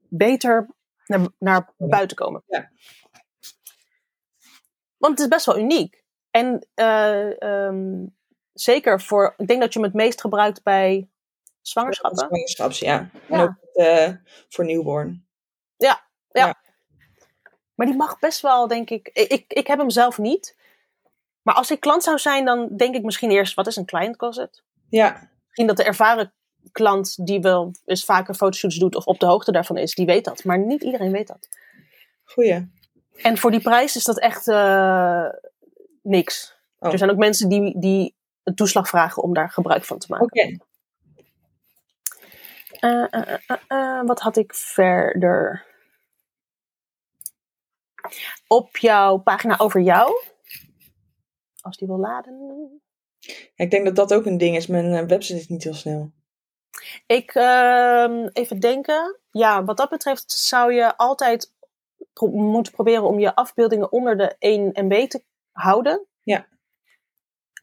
beter 0.08 0.68
naar, 1.06 1.28
naar 1.38 1.72
buiten 1.76 2.16
komen. 2.16 2.42
Ja. 2.46 2.70
Want 4.96 5.12
het 5.12 5.20
is 5.20 5.28
best 5.28 5.46
wel 5.46 5.58
uniek. 5.58 6.04
En 6.30 6.66
uh, 6.74 7.30
um, 7.40 8.16
zeker 8.52 9.00
voor, 9.00 9.34
ik 9.36 9.46
denk 9.46 9.60
dat 9.60 9.72
je 9.72 9.78
hem 9.78 9.88
het 9.88 9.96
meest 9.96 10.20
gebruikt 10.20 10.62
bij 10.62 11.08
zwangerschappen. 11.60 12.18
Zwangerschaps, 12.18 12.78
ja. 12.78 13.10
ja. 13.28 13.34
En 13.34 13.40
ook 13.40 13.56
uh, 13.74 14.10
voor 14.48 14.64
newborn. 14.64 15.26
Ja, 15.76 16.08
ja, 16.28 16.46
ja. 16.46 16.60
Maar 17.74 17.86
die 17.86 17.96
mag 17.96 18.18
best 18.18 18.40
wel, 18.40 18.66
denk 18.66 18.90
ik. 18.90 19.08
Ik, 19.12 19.52
ik 19.52 19.66
heb 19.66 19.78
hem 19.78 19.90
zelf 19.90 20.18
niet. 20.18 20.56
Maar 21.42 21.54
als 21.54 21.70
ik 21.70 21.80
klant 21.80 22.02
zou 22.02 22.18
zijn, 22.18 22.44
dan 22.44 22.76
denk 22.76 22.94
ik 22.94 23.02
misschien 23.02 23.30
eerst: 23.30 23.54
wat 23.54 23.66
is 23.66 23.76
een 23.76 23.86
client 23.86 24.16
closet? 24.16 24.64
Ja. 24.88 25.30
Misschien 25.44 25.66
dat 25.66 25.76
de 25.76 25.84
ervaren 25.84 26.32
klant 26.72 27.26
die 27.26 27.40
wel 27.40 27.74
eens 27.84 28.04
vaker 28.04 28.34
fotoshoots 28.34 28.76
doet 28.76 28.94
of 28.94 29.06
op 29.06 29.18
de 29.18 29.26
hoogte 29.26 29.52
daarvan 29.52 29.76
is, 29.76 29.94
die 29.94 30.06
weet 30.06 30.24
dat. 30.24 30.44
Maar 30.44 30.58
niet 30.58 30.82
iedereen 30.82 31.12
weet 31.12 31.26
dat. 31.26 31.48
Goeie. 32.24 32.70
En 33.22 33.38
voor 33.38 33.50
die 33.50 33.60
prijs 33.60 33.96
is 33.96 34.04
dat 34.04 34.18
echt 34.18 34.46
uh, 34.46 35.28
niks. 36.02 36.56
Oh. 36.78 36.92
Er 36.92 36.98
zijn 36.98 37.10
ook 37.10 37.16
mensen 37.16 37.48
die, 37.48 37.78
die 37.78 38.16
een 38.42 38.54
toeslag 38.54 38.88
vragen 38.88 39.22
om 39.22 39.34
daar 39.34 39.50
gebruik 39.50 39.84
van 39.84 39.98
te 39.98 40.06
maken. 40.08 40.26
Oké. 40.26 40.40
Okay. 40.40 40.60
Uh, 42.80 43.36
uh, 43.68 44.02
wat 44.06 44.20
had 44.20 44.36
ik 44.36 44.54
verder? 44.54 45.66
Op 48.46 48.76
jouw 48.76 49.16
pagina 49.16 49.58
over 49.58 49.80
jou. 49.80 50.12
Als 51.60 51.76
die 51.76 51.88
wil 51.88 51.98
laden. 51.98 52.80
Ja, 53.18 53.64
ik 53.64 53.70
denk 53.70 53.84
dat 53.84 53.96
dat 53.96 54.14
ook 54.14 54.26
een 54.26 54.38
ding 54.38 54.56
is. 54.56 54.66
Mijn 54.66 55.06
website 55.06 55.38
is 55.38 55.48
niet 55.48 55.64
heel 55.64 55.74
snel. 55.74 56.12
Ik, 57.06 57.34
uh, 57.34 58.26
even 58.32 58.60
denken. 58.60 59.18
Ja, 59.30 59.64
wat 59.64 59.76
dat 59.76 59.88
betreft 59.88 60.32
zou 60.32 60.72
je 60.72 60.96
altijd 60.96 61.52
pro 62.12 62.28
moeten 62.28 62.72
proberen 62.72 63.02
om 63.02 63.18
je 63.18 63.34
afbeeldingen 63.34 63.92
onder 63.92 64.16
de 64.16 64.36
1 64.38 64.70
MB 64.74 65.08
te 65.08 65.24
houden. 65.52 66.06
Ja. 66.22 66.46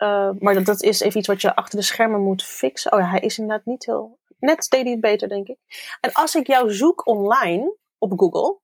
Uh, 0.01 0.31
maar 0.39 0.53
dat, 0.53 0.65
dat 0.65 0.83
is 0.83 0.99
even 0.99 1.19
iets 1.19 1.27
wat 1.27 1.41
je 1.41 1.55
achter 1.55 1.79
de 1.79 1.85
schermen 1.85 2.21
moet 2.21 2.43
fixen. 2.43 2.91
Oh 2.91 2.99
ja, 2.99 3.09
hij 3.09 3.19
is 3.19 3.37
inderdaad 3.37 3.65
niet 3.65 3.85
heel... 3.85 4.19
Net 4.39 4.69
deed 4.69 4.81
hij 4.81 4.91
het 4.91 5.01
beter, 5.01 5.29
denk 5.29 5.47
ik. 5.47 5.57
En 6.01 6.11
als 6.13 6.35
ik 6.35 6.47
jou 6.47 6.73
zoek 6.73 7.07
online 7.07 7.75
op 7.97 8.19
Google, 8.19 8.59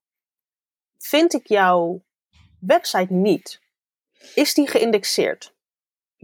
vind 0.98 1.34
ik 1.34 1.46
jouw 1.46 2.02
website 2.60 3.12
niet. 3.12 3.60
Is 4.34 4.54
die 4.54 4.68
geïndexeerd? 4.68 5.54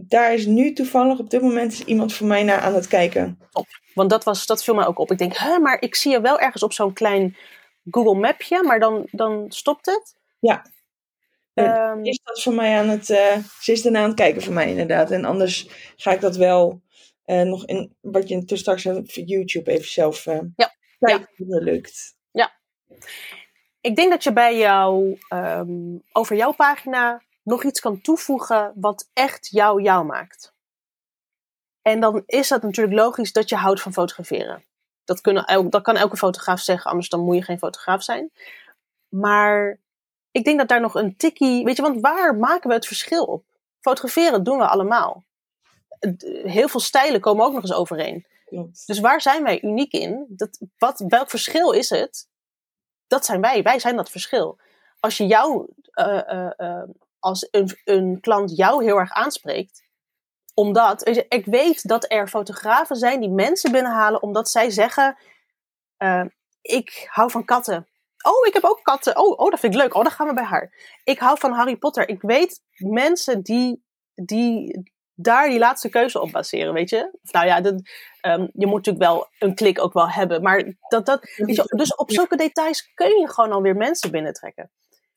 Daar 0.01 0.33
is 0.33 0.45
nu 0.45 0.73
toevallig 0.73 1.19
op 1.19 1.29
dit 1.29 1.41
moment 1.41 1.79
iemand 1.79 2.13
voor 2.13 2.27
mij 2.27 2.43
naar 2.43 2.59
aan 2.59 2.73
het 2.73 2.87
kijken. 2.87 3.39
Top. 3.49 3.67
Want 3.93 4.09
dat, 4.09 4.23
was, 4.23 4.45
dat 4.45 4.63
viel 4.63 4.75
mij 4.75 4.85
ook 4.85 4.99
op. 4.99 5.11
Ik 5.11 5.17
denk, 5.17 5.37
hè, 5.37 5.59
maar 5.59 5.81
ik 5.81 5.95
zie 5.95 6.11
je 6.11 6.21
wel 6.21 6.39
ergens 6.39 6.63
op 6.63 6.73
zo'n 6.73 6.93
klein 6.93 7.37
Google 7.89 8.19
Mapje, 8.19 8.63
maar 8.63 8.79
dan, 8.79 9.07
dan 9.11 9.45
stopt 9.51 9.85
het. 9.85 10.15
Ja. 10.39 10.65
Um, 11.53 12.03
is 12.05 12.19
dat 12.23 12.43
voor 12.43 12.53
mij 12.53 12.77
aan 12.77 12.89
het, 12.89 13.09
uh, 13.09 13.37
ze 13.59 13.71
is 13.71 13.81
daarna 13.81 13.99
aan 13.99 14.07
het 14.07 14.15
kijken 14.15 14.41
voor 14.41 14.53
mij 14.53 14.69
inderdaad. 14.69 15.11
En 15.11 15.25
anders 15.25 15.69
ga 15.95 16.11
ik 16.11 16.21
dat 16.21 16.35
wel 16.35 16.81
uh, 17.25 17.41
nog 17.41 17.65
in, 17.65 17.95
wat 18.01 18.27
je 18.27 18.45
dus 18.45 18.59
straks 18.59 18.83
voor 18.83 19.03
YouTube 19.05 19.71
even 19.71 19.89
zelf 19.89 20.25
uh, 20.25 20.39
ja. 20.55 20.75
kijken 20.99 21.27
ja. 21.35 21.45
hoe 21.45 21.63
lukt. 21.63 22.17
Ja. 22.31 22.51
Ik 23.81 23.95
denk 23.95 24.09
dat 24.09 24.23
je 24.23 24.33
bij 24.33 24.57
jou, 24.57 25.17
um, 25.33 26.03
over 26.11 26.35
jouw 26.35 26.51
pagina 26.51 27.21
nog 27.49 27.63
iets 27.63 27.79
kan 27.79 28.01
toevoegen 28.01 28.71
wat 28.75 29.09
echt 29.13 29.47
jou 29.47 29.81
jou 29.81 30.05
maakt. 30.05 30.53
En 31.81 31.99
dan 31.99 32.23
is 32.25 32.47
dat 32.47 32.61
natuurlijk 32.61 32.97
logisch 32.97 33.31
dat 33.31 33.49
je 33.49 33.55
houdt 33.55 33.81
van 33.81 33.93
fotograferen. 33.93 34.63
Dat, 35.03 35.21
kunnen, 35.21 35.69
dat 35.69 35.81
kan 35.81 35.95
elke 35.95 36.17
fotograaf 36.17 36.59
zeggen, 36.59 36.91
anders 36.91 37.09
dan 37.09 37.19
moet 37.19 37.35
je 37.35 37.43
geen 37.43 37.57
fotograaf 37.57 38.03
zijn. 38.03 38.31
Maar 39.07 39.79
ik 40.31 40.43
denk 40.43 40.57
dat 40.57 40.67
daar 40.67 40.81
nog 40.81 40.95
een 40.95 41.17
tikkie. 41.17 41.63
Weet 41.63 41.75
je, 41.75 41.81
want 41.81 42.01
waar 42.01 42.35
maken 42.35 42.69
we 42.69 42.75
het 42.75 42.87
verschil 42.87 43.23
op? 43.23 43.43
Fotograferen 43.79 44.43
doen 44.43 44.57
we 44.57 44.67
allemaal. 44.67 45.23
Heel 46.43 46.67
veel 46.67 46.79
stijlen 46.79 47.21
komen 47.21 47.45
ook 47.45 47.53
nog 47.53 47.61
eens 47.61 47.73
overeen. 47.73 48.25
Dus 48.85 48.99
waar 48.99 49.21
zijn 49.21 49.43
wij 49.43 49.61
uniek 49.61 49.91
in? 49.91 50.25
Dat, 50.29 50.59
wat, 50.77 51.03
welk 51.07 51.29
verschil 51.29 51.71
is 51.71 51.89
het? 51.89 52.27
Dat 53.07 53.25
zijn 53.25 53.41
wij. 53.41 53.63
Wij 53.63 53.79
zijn 53.79 53.95
dat 53.95 54.09
verschil. 54.09 54.59
Als 54.99 55.17
je 55.17 55.25
jou, 55.25 55.67
uh, 55.93 56.21
uh, 56.27 56.49
uh, 56.57 56.83
als 57.19 57.47
een, 57.51 57.79
een 57.83 58.19
klant 58.21 58.57
jou 58.57 58.83
heel 58.83 58.97
erg 58.97 59.11
aanspreekt, 59.11 59.87
omdat, 60.53 61.07
ik 61.29 61.45
weet 61.45 61.87
dat 61.87 62.05
er 62.11 62.27
fotografen 62.27 62.95
zijn 62.95 63.19
die 63.19 63.29
mensen 63.29 63.71
binnenhalen 63.71 64.21
omdat 64.21 64.49
zij 64.49 64.69
zeggen, 64.69 65.17
uh, 65.97 66.25
ik 66.61 67.07
hou 67.09 67.31
van 67.31 67.45
katten. 67.45 67.87
Oh, 68.25 68.47
ik 68.47 68.53
heb 68.53 68.63
ook 68.63 68.83
katten. 68.83 69.17
Oh, 69.17 69.39
oh, 69.39 69.49
dat 69.49 69.59
vind 69.59 69.73
ik 69.73 69.79
leuk. 69.79 69.95
Oh, 69.95 70.03
dan 70.03 70.11
gaan 70.11 70.27
we 70.27 70.33
bij 70.33 70.43
haar. 70.43 70.73
Ik 71.03 71.19
hou 71.19 71.37
van 71.39 71.51
Harry 71.51 71.75
Potter. 71.75 72.09
Ik 72.09 72.21
weet 72.21 72.61
mensen 72.77 73.41
die, 73.41 73.83
die 74.13 74.83
daar 75.21 75.49
die 75.49 75.59
laatste 75.59 75.89
keuze 75.89 76.21
op 76.21 76.31
baseren, 76.31 76.73
weet 76.73 76.89
je? 76.89 77.17
Nou 77.21 77.45
ja, 77.45 77.61
dat, 77.61 77.73
um, 78.21 78.49
je 78.53 78.65
moet 78.65 78.75
natuurlijk 78.85 79.05
wel 79.05 79.27
een 79.39 79.55
klik 79.55 79.81
ook 79.81 79.93
wel 79.93 80.09
hebben. 80.09 80.41
Maar 80.41 80.73
dat, 80.87 81.05
dat, 81.05 81.33
je, 81.35 81.73
dus 81.75 81.95
op 81.95 82.11
zulke 82.11 82.35
details 82.35 82.91
kun 82.93 83.19
je 83.19 83.29
gewoon 83.29 83.51
alweer 83.51 83.75
mensen 83.75 84.11
binnentrekken. 84.11 84.71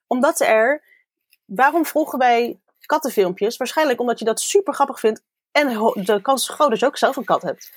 Omdat 0.06 0.40
er, 0.40 0.84
waarom 1.54 1.86
volgen 1.86 2.18
wij 2.18 2.60
kattenfilmpjes? 2.86 3.56
Waarschijnlijk 3.56 4.00
omdat 4.00 4.18
je 4.18 4.24
dat 4.24 4.40
super 4.40 4.74
grappig 4.74 5.00
vindt 5.00 5.22
en 5.50 5.68
de 5.94 6.20
kans 6.22 6.48
is 6.48 6.54
groot 6.54 6.70
dat 6.70 6.78
je 6.78 6.86
ook 6.86 6.96
zelf 6.96 7.16
een 7.16 7.24
kat 7.24 7.42
hebt. 7.42 7.72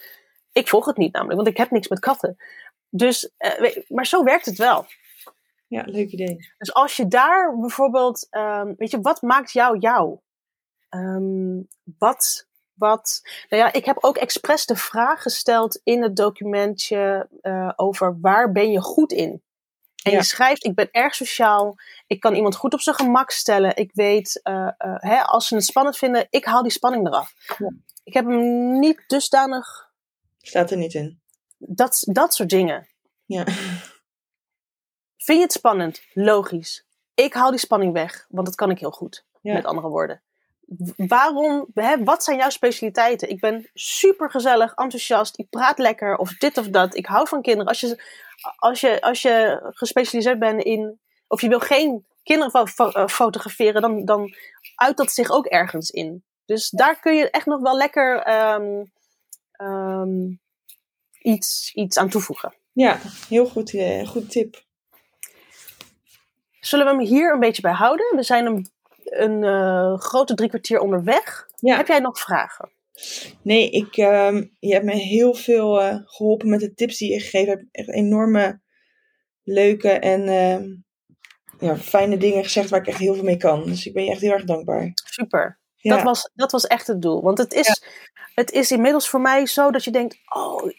Ik 0.51 0.67
volg 0.67 0.86
het 0.86 0.97
niet 0.97 1.13
namelijk, 1.13 1.36
want 1.36 1.47
ik 1.47 1.57
heb 1.57 1.71
niks 1.71 1.88
met 1.88 1.99
katten. 1.99 2.38
Dus, 2.89 3.32
uh, 3.38 3.76
maar 3.88 4.05
zo 4.05 4.23
werkt 4.23 4.45
het 4.45 4.57
wel. 4.57 4.86
Ja, 5.67 5.84
leuk 5.86 6.11
idee. 6.11 6.38
Dus 6.57 6.73
als 6.73 6.95
je 6.95 7.07
daar 7.07 7.59
bijvoorbeeld, 7.59 8.28
um, 8.32 8.76
weet 8.78 8.91
je, 8.91 9.01
wat 9.01 9.21
maakt 9.21 9.51
jou 9.51 9.78
jou? 9.78 10.19
Um, 10.89 11.67
wat, 11.97 12.47
wat, 12.73 13.21
nou 13.49 13.63
ja, 13.63 13.73
ik 13.73 13.86
heb 13.86 13.97
ook 13.99 14.17
expres 14.17 14.65
de 14.65 14.76
vraag 14.76 15.21
gesteld 15.21 15.82
in 15.84 16.03
het 16.03 16.15
documentje 16.15 17.30
uh, 17.41 17.71
over 17.76 18.19
waar 18.21 18.51
ben 18.51 18.71
je 18.71 18.82
goed 18.82 19.11
in? 19.11 19.43
En 20.06 20.12
je 20.12 20.24
schrijft, 20.24 20.66
ik 20.66 20.76
ben 20.76 20.91
erg 20.91 21.16
sociaal, 21.16 21.76
ik 22.08 22.20
kan 22.20 22.36
iemand 22.36 22.56
goed 22.56 22.74
op 22.74 22.82
zijn 22.82 22.95
gemak 22.95 23.32
stellen. 23.32 23.76
Ik 23.76 23.91
weet, 23.93 24.39
uh, 24.43 24.53
uh, 24.53 24.95
hè, 24.97 25.22
als 25.22 25.47
ze 25.47 25.56
het 25.56 25.66
spannend 25.66 25.97
vinden, 25.97 26.28
ik 26.30 26.45
haal 26.45 26.62
die 26.62 26.72
spanning 26.72 27.08
eraf. 27.08 27.34
Ik 28.03 28.14
heb 28.14 28.26
hem 28.26 28.80
niet 28.80 29.03
dusdanig... 29.08 29.93
Staat 30.38 30.72
er 30.72 30.78
niet 30.78 30.93
in. 30.93 31.22
Dat, 31.58 32.01
dat 32.06 32.34
soort 32.34 32.49
dingen. 32.49 32.88
Ja. 33.26 33.43
Vind 35.18 35.38
je 35.38 35.41
het 35.41 35.51
spannend? 35.51 36.01
Logisch. 36.14 36.86
Ik 37.14 37.34
haal 37.34 37.49
die 37.49 37.60
spanning 37.60 37.93
weg, 37.93 38.26
want 38.30 38.45
dat 38.45 38.56
kan 38.56 38.70
ik 38.70 38.80
heel 38.80 38.91
goed. 38.91 39.26
Ja. 39.41 39.53
Met 39.53 39.66
andere 39.66 39.88
woorden. 39.88 40.22
Waarom, 40.95 41.68
hè, 41.74 42.03
wat 42.03 42.24
zijn 42.24 42.38
jouw 42.38 42.49
specialiteiten? 42.49 43.30
Ik 43.30 43.39
ben 43.39 43.70
super 43.74 44.30
gezellig, 44.30 44.74
enthousiast, 44.74 45.39
ik 45.39 45.49
praat 45.49 45.78
lekker 45.78 46.16
of 46.18 46.34
dit 46.34 46.57
of 46.57 46.68
dat. 46.68 46.95
Ik 46.95 47.05
hou 47.05 47.28
van 47.28 47.41
kinderen. 47.41 47.68
Als 47.68 47.80
je, 47.80 48.03
als 48.55 48.82
je, 48.82 49.01
als 49.01 49.22
je 49.22 49.59
gespecialiseerd 49.70 50.39
bent 50.39 50.63
in, 50.63 50.99
of 51.28 51.41
je 51.41 51.49
wil 51.49 51.59
geen 51.59 52.05
kinderen 52.24 52.68
fo 52.68 53.07
fotograferen, 53.07 53.82
dan, 53.82 54.05
dan 54.05 54.34
uit 54.76 54.97
dat 54.97 55.11
zich 55.11 55.32
ook 55.32 55.45
ergens 55.45 55.89
in. 55.89 56.24
Dus 56.45 56.70
daar 56.70 56.99
kun 56.99 57.16
je 57.16 57.30
echt 57.30 57.45
nog 57.45 57.61
wel 57.61 57.78
lekker 57.78 58.28
um, 58.53 58.91
um, 59.68 60.39
iets, 61.22 61.72
iets 61.74 61.97
aan 61.97 62.09
toevoegen. 62.09 62.53
Ja, 62.72 62.99
heel 63.30 63.45
goed, 63.45 63.74
uh, 63.74 64.07
goed 64.07 64.32
tip. 64.32 64.63
Zullen 66.59 66.86
we 66.86 66.91
hem 66.91 67.01
hier 67.01 67.34
een 67.34 67.39
beetje 67.39 67.61
bij 67.61 67.74
houden? 67.74 68.16
We 68.16 68.24
zijn 68.24 68.45
een, 68.45 68.70
een 69.20 69.43
uh, 69.43 69.99
grote 69.99 70.34
drie 70.34 70.49
kwartier 70.49 70.80
onderweg. 70.80 71.45
Ja. 71.55 71.78
Heb 71.78 71.88
jij 71.88 71.99
nog 71.99 72.20
vragen? 72.20 72.72
Nee, 73.41 73.70
ik, 73.70 73.97
uh, 73.97 74.41
je 74.59 74.74
hebt 74.74 74.86
me 74.86 74.93
heel 74.93 75.34
veel 75.34 75.82
uh, 75.82 75.97
geholpen 76.03 76.49
met 76.49 76.59
de 76.59 76.74
tips 76.74 76.97
die 76.97 77.11
je 77.11 77.20
gegeven 77.20 77.49
hebt. 77.49 77.66
Echt 77.72 77.89
enorme 77.89 78.61
leuke 79.43 79.89
en 79.89 80.28
uh, 80.28 80.78
ja, 81.59 81.78
fijne 81.78 82.18
dingen 82.18 82.43
gezegd 82.43 82.70
waar 82.70 82.80
ik 82.80 82.88
echt 82.88 82.99
heel 82.99 83.13
veel 83.13 83.24
mee 83.24 83.38
kan. 83.38 83.66
Dus 83.66 83.86
ik 83.86 83.93
ben 83.93 84.03
je 84.03 84.11
echt 84.11 84.22
heel 84.22 84.32
erg 84.32 84.43
dankbaar. 84.43 84.91
Super. 84.93 85.59
Ja. 85.76 85.95
Dat, 85.95 86.03
was, 86.03 86.32
dat 86.34 86.51
was 86.51 86.68
echt 86.68 86.88
het 86.88 87.01
doel. 87.01 87.22
Want 87.22 87.38
het 87.38 87.53
is, 87.53 87.68
ja. 87.68 87.88
het 88.34 88.51
is 88.51 88.72
inmiddels 88.72 89.09
voor 89.09 89.22
mij 89.22 89.45
zo 89.45 89.72
dat 89.72 89.84
je 89.84 89.91
denkt: 89.91 90.18
oh, 90.26 90.72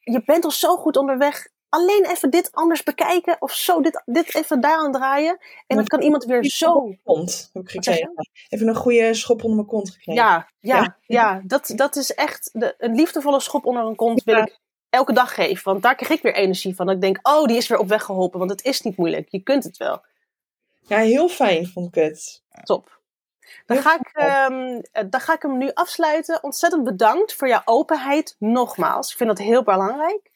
je 0.00 0.22
bent 0.24 0.44
al 0.44 0.50
zo 0.50 0.76
goed 0.76 0.96
onderweg. 0.96 1.48
Alleen 1.70 2.06
even 2.06 2.30
dit 2.30 2.52
anders 2.52 2.82
bekijken 2.82 3.36
of 3.38 3.52
zo, 3.52 3.80
dit, 3.80 4.02
dit 4.06 4.34
even 4.34 4.60
daar 4.60 4.78
aan 4.78 4.92
draaien. 4.92 5.38
En 5.66 5.76
dan 5.76 5.86
kan 5.86 6.02
iemand 6.02 6.24
weer 6.24 6.44
zo. 6.44 6.94
Kont 7.02 7.50
heb 7.52 7.62
ik 7.62 7.70
gekregen. 7.70 8.12
Even 8.48 8.68
een 8.68 8.74
goede 8.74 9.14
schop 9.14 9.42
onder 9.42 9.56
mijn 9.56 9.68
kont 9.68 9.90
gekregen. 9.90 10.22
Ja, 10.22 10.48
ja, 10.60 10.76
ja. 10.76 10.96
ja 11.06 11.40
dat, 11.44 11.72
dat 11.76 11.96
is 11.96 12.14
echt 12.14 12.50
de, 12.52 12.74
een 12.78 12.94
liefdevolle 12.94 13.40
schop 13.40 13.66
onder 13.66 13.84
een 13.84 13.96
kont 13.96 14.24
wil 14.24 14.36
ik 14.36 14.58
elke 14.90 15.12
dag 15.12 15.34
geven. 15.34 15.62
Want 15.64 15.82
daar 15.82 15.94
krijg 15.94 16.12
ik 16.12 16.22
weer 16.22 16.34
energie 16.34 16.74
van. 16.74 16.86
Dat 16.86 16.94
ik 16.94 17.00
denk, 17.00 17.18
oh, 17.22 17.44
die 17.44 17.56
is 17.56 17.68
weer 17.68 17.78
op 17.78 17.88
weg 17.88 18.02
geholpen. 18.02 18.38
Want 18.38 18.50
het 18.50 18.64
is 18.64 18.80
niet 18.80 18.96
moeilijk. 18.96 19.28
Je 19.28 19.42
kunt 19.42 19.64
het 19.64 19.76
wel. 19.76 20.04
Ja, 20.80 20.98
heel 20.98 21.28
fijn 21.28 21.66
vond 21.66 21.96
ik 21.96 22.02
het. 22.02 22.42
Top. 22.62 22.98
Dan 23.66 23.76
ga, 23.76 23.98
ik, 23.98 24.22
um, 24.50 24.82
dan 25.10 25.20
ga 25.20 25.34
ik 25.34 25.42
hem 25.42 25.58
nu 25.58 25.70
afsluiten. 25.74 26.42
Ontzettend 26.42 26.84
bedankt 26.84 27.34
voor 27.34 27.48
jouw 27.48 27.62
openheid. 27.64 28.36
Nogmaals, 28.38 29.10
ik 29.10 29.16
vind 29.16 29.28
dat 29.28 29.38
heel 29.38 29.62
belangrijk. 29.62 30.30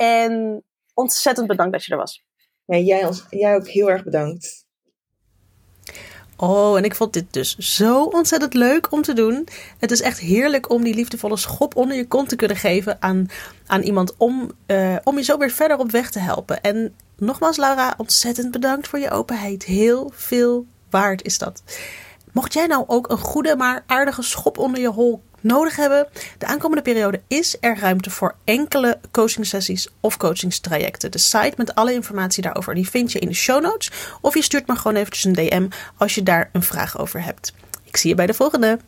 En 0.00 0.64
ontzettend 0.94 1.46
bedankt 1.46 1.72
dat 1.72 1.84
je 1.84 1.92
er 1.92 1.98
was. 1.98 2.24
Ja, 2.64 2.76
jij, 2.76 3.10
jij 3.30 3.54
ook 3.54 3.68
heel 3.68 3.90
erg 3.90 4.04
bedankt. 4.04 4.66
Oh, 6.36 6.76
en 6.76 6.84
ik 6.84 6.94
vond 6.94 7.12
dit 7.12 7.32
dus 7.32 7.56
zo 7.58 8.04
ontzettend 8.04 8.54
leuk 8.54 8.92
om 8.92 9.02
te 9.02 9.12
doen. 9.12 9.48
Het 9.78 9.90
is 9.90 10.00
echt 10.00 10.18
heerlijk 10.18 10.70
om 10.70 10.82
die 10.82 10.94
liefdevolle 10.94 11.36
schop 11.36 11.76
onder 11.76 11.96
je 11.96 12.06
kont 12.06 12.28
te 12.28 12.36
kunnen 12.36 12.56
geven 12.56 12.96
aan, 13.02 13.26
aan 13.66 13.82
iemand 13.82 14.14
om, 14.16 14.50
uh, 14.66 14.96
om 15.04 15.16
je 15.16 15.24
zo 15.24 15.38
weer 15.38 15.50
verder 15.50 15.78
op 15.78 15.90
weg 15.90 16.10
te 16.10 16.18
helpen. 16.18 16.60
En 16.60 16.94
nogmaals, 17.16 17.56
Laura, 17.56 17.94
ontzettend 17.96 18.50
bedankt 18.50 18.88
voor 18.88 18.98
je 18.98 19.10
openheid. 19.10 19.64
Heel 19.64 20.10
veel 20.14 20.66
waard 20.90 21.24
is 21.24 21.38
dat. 21.38 21.62
Mocht 22.32 22.52
jij 22.52 22.66
nou 22.66 22.84
ook 22.86 23.10
een 23.10 23.18
goede, 23.18 23.56
maar 23.56 23.84
aardige 23.86 24.22
schop 24.22 24.58
onder 24.58 24.80
je 24.80 24.88
hol 24.88 25.22
nodig 25.40 25.76
hebben, 25.76 26.08
de 26.38 26.46
aankomende 26.46 26.82
periode 26.82 27.20
is 27.26 27.56
er 27.60 27.78
ruimte 27.78 28.10
voor 28.10 28.34
enkele 28.44 29.00
coachingsessies 29.10 29.88
of 30.00 30.16
coachingstrajecten. 30.16 31.10
De 31.10 31.18
site 31.18 31.54
met 31.56 31.74
alle 31.74 31.92
informatie 31.92 32.42
daarover 32.42 32.74
die 32.74 32.88
vind 32.88 33.12
je 33.12 33.18
in 33.18 33.28
de 33.28 33.34
show 33.34 33.62
notes. 33.62 33.90
Of 34.20 34.34
je 34.34 34.42
stuurt 34.42 34.66
me 34.66 34.76
gewoon 34.76 34.96
eventjes 34.96 35.24
een 35.24 35.32
DM 35.32 35.68
als 35.96 36.14
je 36.14 36.22
daar 36.22 36.50
een 36.52 36.62
vraag 36.62 36.98
over 36.98 37.24
hebt. 37.24 37.52
Ik 37.84 37.96
zie 37.96 38.10
je 38.10 38.16
bij 38.16 38.26
de 38.26 38.34
volgende. 38.34 38.78